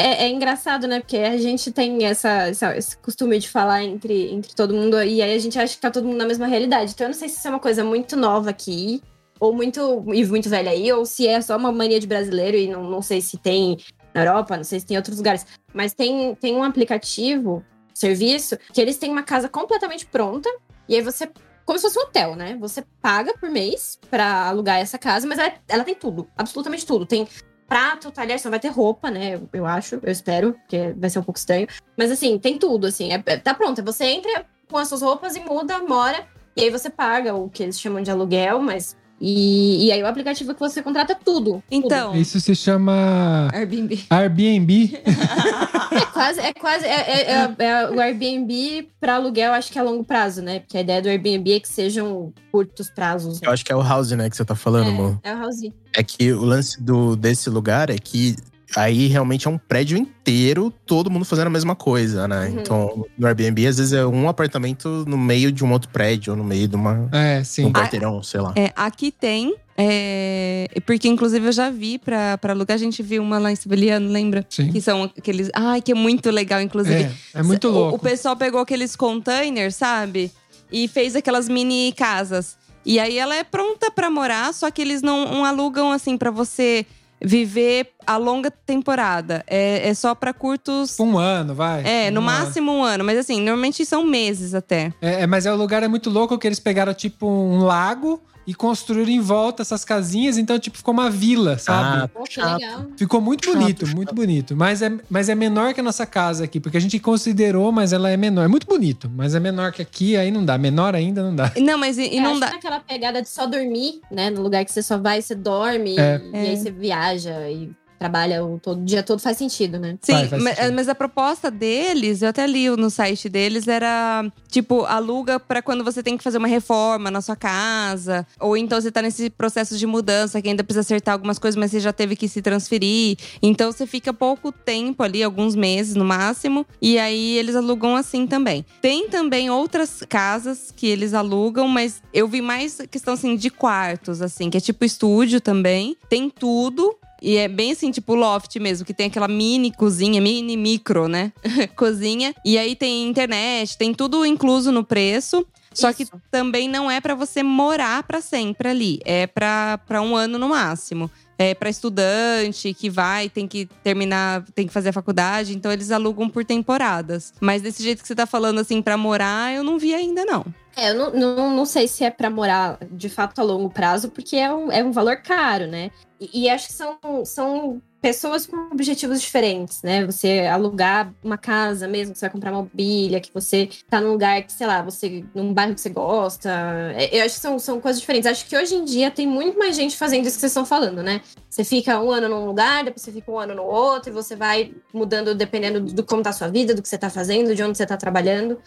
[0.00, 1.00] É, é engraçado, né?
[1.00, 5.20] Porque a gente tem essa, essa- esse costume de falar entre, entre todo mundo e
[5.20, 6.92] aí a gente acha que tá todo mundo na mesma realidade.
[6.92, 9.02] Então eu não sei se isso é uma coisa muito nova aqui,
[9.38, 12.66] ou muito, e muito velha aí, ou se é só uma mania de brasileiro e
[12.68, 13.76] não, não sei se tem
[14.14, 15.46] na Europa, não sei se tem em outros lugares.
[15.72, 17.62] Mas tem, tem um aplicativo,
[17.94, 20.48] serviço, que eles têm uma casa completamente pronta,
[20.88, 21.30] e aí você.
[21.66, 22.56] Como se fosse um hotel, né?
[22.58, 27.06] Você paga por mês pra alugar essa casa, mas ela, ela tem tudo, absolutamente tudo.
[27.06, 27.28] Tem
[27.70, 29.36] prato, talher, só vai ter roupa, né?
[29.36, 31.68] Eu, eu acho, eu espero, porque vai ser um pouco estranho.
[31.96, 33.80] Mas assim, tem tudo, assim, é, é- tá pronto.
[33.84, 37.62] Você entra com as suas roupas e muda, mora, e aí você paga o que
[37.62, 38.96] eles chamam de aluguel, mas.
[39.20, 41.62] E, e aí o aplicativo que você contrata tudo.
[41.70, 44.04] Então, Isso se chama Airbnb.
[44.10, 44.98] Airbnb.
[46.20, 46.84] quase, é quase.
[46.86, 50.60] É, é- é- é o Airbnb pra aluguel, acho que é a longo prazo, né?
[50.60, 53.40] Porque a ideia do Airbnb é que sejam curtos prazos.
[53.40, 53.46] né?
[53.48, 55.18] Eu acho que é o house, né, que você tá falando, amor.
[55.22, 55.60] É, é o House.
[55.96, 58.36] É que o lance do, desse lugar é que
[58.76, 62.46] aí realmente é um prédio inteiro, todo mundo fazendo a mesma coisa, né?
[62.48, 62.60] Uhum.
[62.60, 66.36] Então, no Airbnb, às vezes é um apartamento no meio de um outro prédio, ou
[66.36, 67.72] no meio de uma, É, um sim.
[67.72, 68.52] quarteirão, sei lá.
[68.56, 69.54] É, aqui tem.
[69.76, 72.74] é, porque, inclusive, eu já vi pra, pra alugar.
[72.74, 74.44] A gente viu uma lá em Sibeliano, lembra?
[74.48, 74.70] Sim.
[74.70, 75.50] Que são aqueles.
[75.54, 77.04] Ai, que é muito legal, inclusive.
[77.04, 77.96] É, é muito O- louco.
[77.96, 80.30] O, pessoal pegou aqueles containers, sabe?
[80.70, 82.56] E fez aquelas mini casas.
[82.84, 86.30] E aí ela é pronta pra morar, só que eles não, não alugam assim pra
[86.30, 86.86] você
[87.22, 89.44] viver a longa temporada.
[89.46, 90.98] É, é só pra curtos.
[90.98, 91.82] Um ano, vai.
[91.84, 92.32] É, no Um ano.
[92.44, 93.04] máximo um ano.
[93.04, 94.92] Mas assim, normalmente são meses até.
[95.00, 98.20] É, é, mas é, o lugar é muito louco que eles pegaram, tipo, um lago
[98.46, 100.36] e construíram em volta essas casinhas.
[100.38, 102.10] Então, tipo, ficou uma vila, sabe?
[102.12, 102.60] Ah, Chato.
[102.60, 102.86] legal.
[102.96, 103.94] Ficou muito Chato, bonito, chato.
[103.96, 104.56] muito bonito.
[104.56, 107.92] Mas é, mas é menor que a nossa casa aqui, porque a gente considerou, mas
[107.92, 108.44] ela é menor.
[108.44, 110.58] É muito bonito, mas é menor que aqui, aí não dá.
[110.58, 111.52] Menor ainda não dá.
[111.58, 112.48] Não, mas e, e É, não dá.
[112.48, 114.30] que naquela pegada de só dormir, né?
[114.30, 116.20] No lugar que você só vai, você dorme, É.
[116.32, 117.70] e, e aí você viaja e
[118.00, 119.98] trabalha o todo o dia todo, faz sentido, né?
[120.00, 120.72] Sim, Faz, faz sentido.
[120.74, 125.84] mas a proposta deles, eu até li no site deles, era tipo, aluga pra quando
[125.84, 128.26] você tem que fazer uma reforma na sua casa.
[128.40, 131.70] Ou então você tá nesse processo de mudança que ainda precisa acertar algumas coisas, mas
[131.70, 133.18] você já teve que se transferir.
[133.42, 136.66] Então você fica pouco tempo ali, alguns meses no máximo.
[136.80, 138.64] E aí eles alugam assim também.
[138.80, 144.22] Tem também outras casas que eles alugam, mas eu vi mais questão assim de quartos,
[144.22, 145.98] assim, que é tipo estúdio também.
[146.08, 146.96] Tem tudo.
[147.22, 151.32] E é bem assim, tipo loft mesmo, que tem aquela mini cozinha, mini micro, né?
[151.76, 152.34] cozinha.
[152.44, 155.46] E aí tem internet, tem tudo incluso no preço.
[155.72, 156.12] Só que Isso.
[156.30, 159.00] também não é pra você morar pra sempre ali.
[159.04, 161.10] É pra um ano no máximo.
[161.38, 165.56] É pra estudante que vai, tem que terminar, tem que fazer a faculdade.
[165.56, 167.32] Então eles alugam por temporadas.
[167.40, 170.44] Mas desse jeito que você tá falando, assim, pra morar, eu não vi ainda, não.
[170.76, 174.10] É, eu não, não, não sei se é pra morar de fato a longo prazo,
[174.10, 175.90] porque é um, é um valor caro, né?
[176.20, 180.04] E, e acho que são, são pessoas com objetivos diferentes, né?
[180.06, 184.42] Você alugar uma casa mesmo, que você vai comprar mobília, que você tá num lugar
[184.42, 185.24] que, sei lá, você.
[185.34, 186.50] num bairro que você gosta.
[186.96, 188.30] É, Eu acho que são, são coisas diferentes.
[188.30, 191.02] Acho que hoje em dia tem muito mais gente fazendo isso que vocês estão falando,
[191.02, 191.20] né?
[191.48, 194.36] Você fica um ano num lugar, depois você fica um ano no outro, e você
[194.36, 197.62] vai mudando dependendo do como tá a sua vida, do que você tá fazendo, de
[197.62, 198.58] onde você tá trabalhando.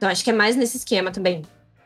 [0.00, 1.42] Então acho que é mais nesse esquema também.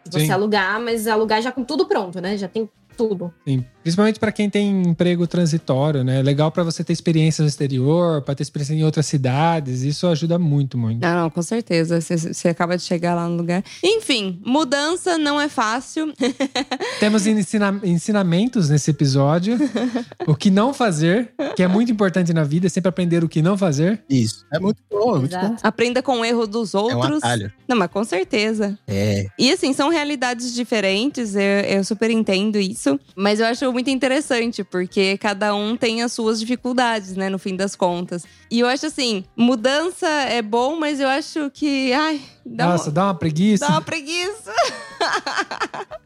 [0.08, 0.30] Você Sim.
[0.30, 2.36] alugar, mas alugar já com tudo pronto, né?
[2.36, 3.34] Já tem tudo.
[3.44, 3.66] Sim.
[3.84, 6.22] Principalmente pra quem tem emprego transitório, né?
[6.22, 9.82] Legal pra você ter experiência no exterior, pra ter experiência em outras cidades.
[9.82, 11.00] Isso ajuda muito, muito.
[11.02, 12.00] Não, não, com certeza.
[12.00, 13.62] Você, você acaba de chegar lá no lugar.
[13.82, 16.12] Enfim, mudança não é fácil.
[16.98, 19.56] Temos ensina- ensinamentos nesse episódio.
[20.26, 23.42] o que não fazer, que é muito importante na vida, é sempre aprender o que
[23.42, 24.02] não fazer.
[24.08, 24.44] Isso.
[24.52, 25.56] É muito bom, é muito bom.
[25.62, 27.18] Aprenda com o erro dos É um outros.
[27.22, 27.52] atalho.
[27.68, 28.78] não, mas com certeza.
[28.88, 29.26] É.
[29.38, 32.98] E assim, são realidades diferentes, eu, eu super entendo isso.
[33.14, 37.56] Mas eu acho muito interessante, porque cada um tem as suas dificuldades, né, no fim
[37.56, 38.24] das contas.
[38.48, 42.92] E eu acho assim, mudança é bom, mas eu acho que, ai, dá, Nossa, uma,
[42.92, 43.66] dá uma preguiça.
[43.66, 44.52] dá uma preguiça.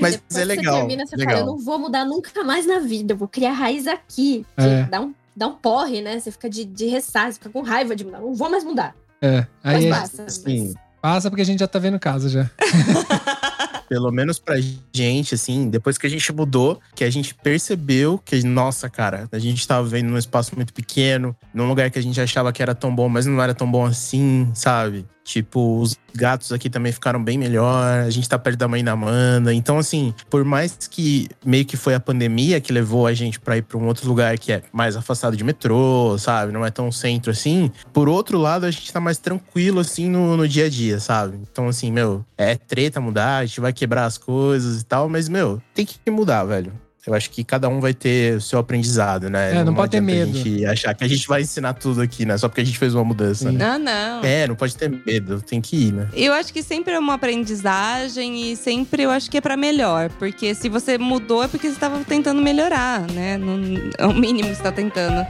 [0.00, 0.74] Mas Depois é legal.
[0.74, 1.34] Você termina, você legal.
[1.34, 4.46] fala, eu não vou mudar nunca mais na vida, eu vou criar raiz aqui.
[4.56, 4.84] É.
[4.84, 6.20] Dá, um, dá um porre, né?
[6.20, 8.20] Você fica de, de ressaca, você fica com raiva de mudar.
[8.20, 8.94] Não vou mais mudar.
[9.20, 9.46] É.
[9.64, 10.28] Aí Mas passa.
[10.28, 10.74] Sim.
[11.00, 12.48] passa porque a gente já tá vendo casa já.
[13.92, 14.56] Pelo menos pra
[14.90, 19.38] gente, assim, depois que a gente mudou, que a gente percebeu que, nossa, cara, a
[19.38, 22.74] gente tava vivendo num espaço muito pequeno, num lugar que a gente achava que era
[22.74, 25.04] tão bom, mas não era tão bom assim, sabe?
[25.24, 28.92] Tipo, os gatos aqui também ficaram bem melhor, a gente tá perto da mãe da
[28.92, 29.54] Amanda.
[29.54, 33.56] Então, assim, por mais que meio que foi a pandemia que levou a gente pra
[33.56, 36.52] ir pra um outro lugar que é mais afastado de metrô, sabe?
[36.52, 37.70] Não é tão centro assim.
[37.92, 41.38] Por outro lado, a gente tá mais tranquilo, assim, no, no dia a dia, sabe?
[41.50, 45.28] Então, assim, meu, é treta mudar, a gente vai quebrar as coisas e tal, mas,
[45.28, 46.72] meu, tem que mudar, velho.
[47.04, 49.56] Eu acho que cada um vai ter o seu aprendizado, né?
[49.56, 50.30] É, não pode ter medo.
[50.30, 52.38] A gente achar que a gente vai ensinar tudo aqui, né?
[52.38, 53.56] Só porque a gente fez uma mudança, Sim.
[53.56, 53.76] né?
[53.76, 54.24] Não, não.
[54.24, 56.08] É, não pode ter medo, tem que ir, né?
[56.12, 60.10] Eu acho que sempre é uma aprendizagem e sempre eu acho que é pra melhor.
[60.10, 63.36] Porque se você mudou é porque você estava tentando melhorar, né?
[63.36, 63.58] Não,
[63.98, 65.26] é o mínimo que você tá tentando.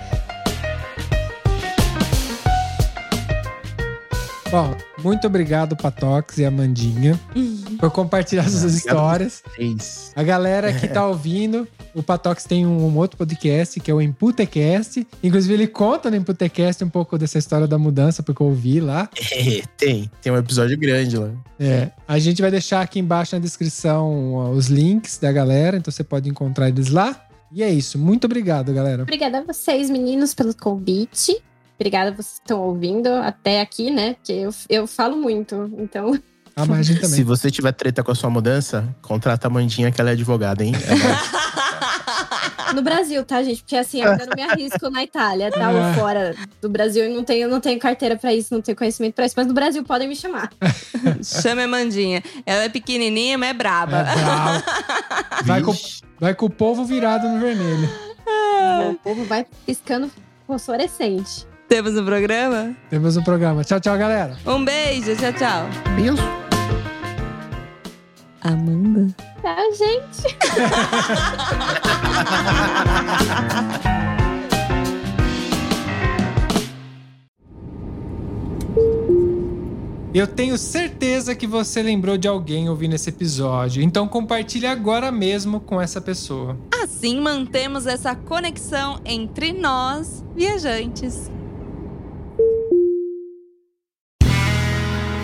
[4.51, 7.19] Bom, muito obrigado, Patox e Amandinha,
[7.79, 9.43] por compartilhar suas histórias.
[9.59, 10.13] Isso.
[10.15, 14.01] A galera que tá ouvindo, o Patox tem um, um outro podcast que é o
[14.01, 15.07] Emputecast.
[15.23, 19.09] Inclusive, ele conta no Emputecast um pouco dessa história da mudança, porque eu ouvi lá.
[19.33, 20.11] É, tem.
[20.21, 21.31] Tem um episódio grande lá.
[21.59, 26.05] É, a gente vai deixar aqui embaixo na descrição os links da galera, então você
[26.05, 27.27] pode encontrar eles lá.
[27.51, 27.99] E é isso.
[27.99, 29.03] Muito obrigado, galera.
[29.03, 31.43] Obrigada a vocês, meninos, pelo convite.
[31.83, 34.15] Obrigada a vocês que estão ouvindo até aqui, né?
[34.15, 36.17] Porque eu, eu falo muito, então
[36.55, 37.11] A margem também.
[37.11, 40.65] Se você tiver treta com a sua mudança, contrata a Mandinha, que ela é advogada,
[40.65, 40.73] hein?
[40.77, 41.43] É.
[42.75, 43.63] No Brasil, tá, gente?
[43.63, 45.71] Porque assim, eu ainda não me arrisco na Itália, tá?
[45.71, 45.75] É.
[45.75, 49.15] Ou fora do Brasil, eu não tenho, não tenho carteira pra isso, não tenho conhecimento
[49.15, 49.35] pra isso.
[49.37, 50.51] Mas no Brasil podem me chamar.
[51.23, 52.23] Chama a Mandinha.
[52.47, 54.05] Ela é pequenininha, mas é É braba.
[54.05, 54.65] bravo.
[55.45, 55.75] vai, com,
[56.19, 57.91] vai com o povo virado no vermelho.
[58.91, 60.11] O povo vai piscando
[60.47, 61.47] fosforescente.
[61.73, 62.77] Temos um programa?
[62.91, 63.65] Temos um programa.
[63.65, 64.37] Tchau, tchau, galera.
[64.45, 65.67] Um beijo, tchau, tchau.
[65.97, 66.23] Beijo.
[68.43, 69.09] Amanda?
[69.41, 70.37] Tchau, gente.
[80.13, 85.59] Eu tenho certeza que você lembrou de alguém ouvindo esse episódio, então compartilhe agora mesmo
[85.59, 86.55] com essa pessoa.
[86.83, 91.31] Assim mantemos essa conexão entre nós, viajantes.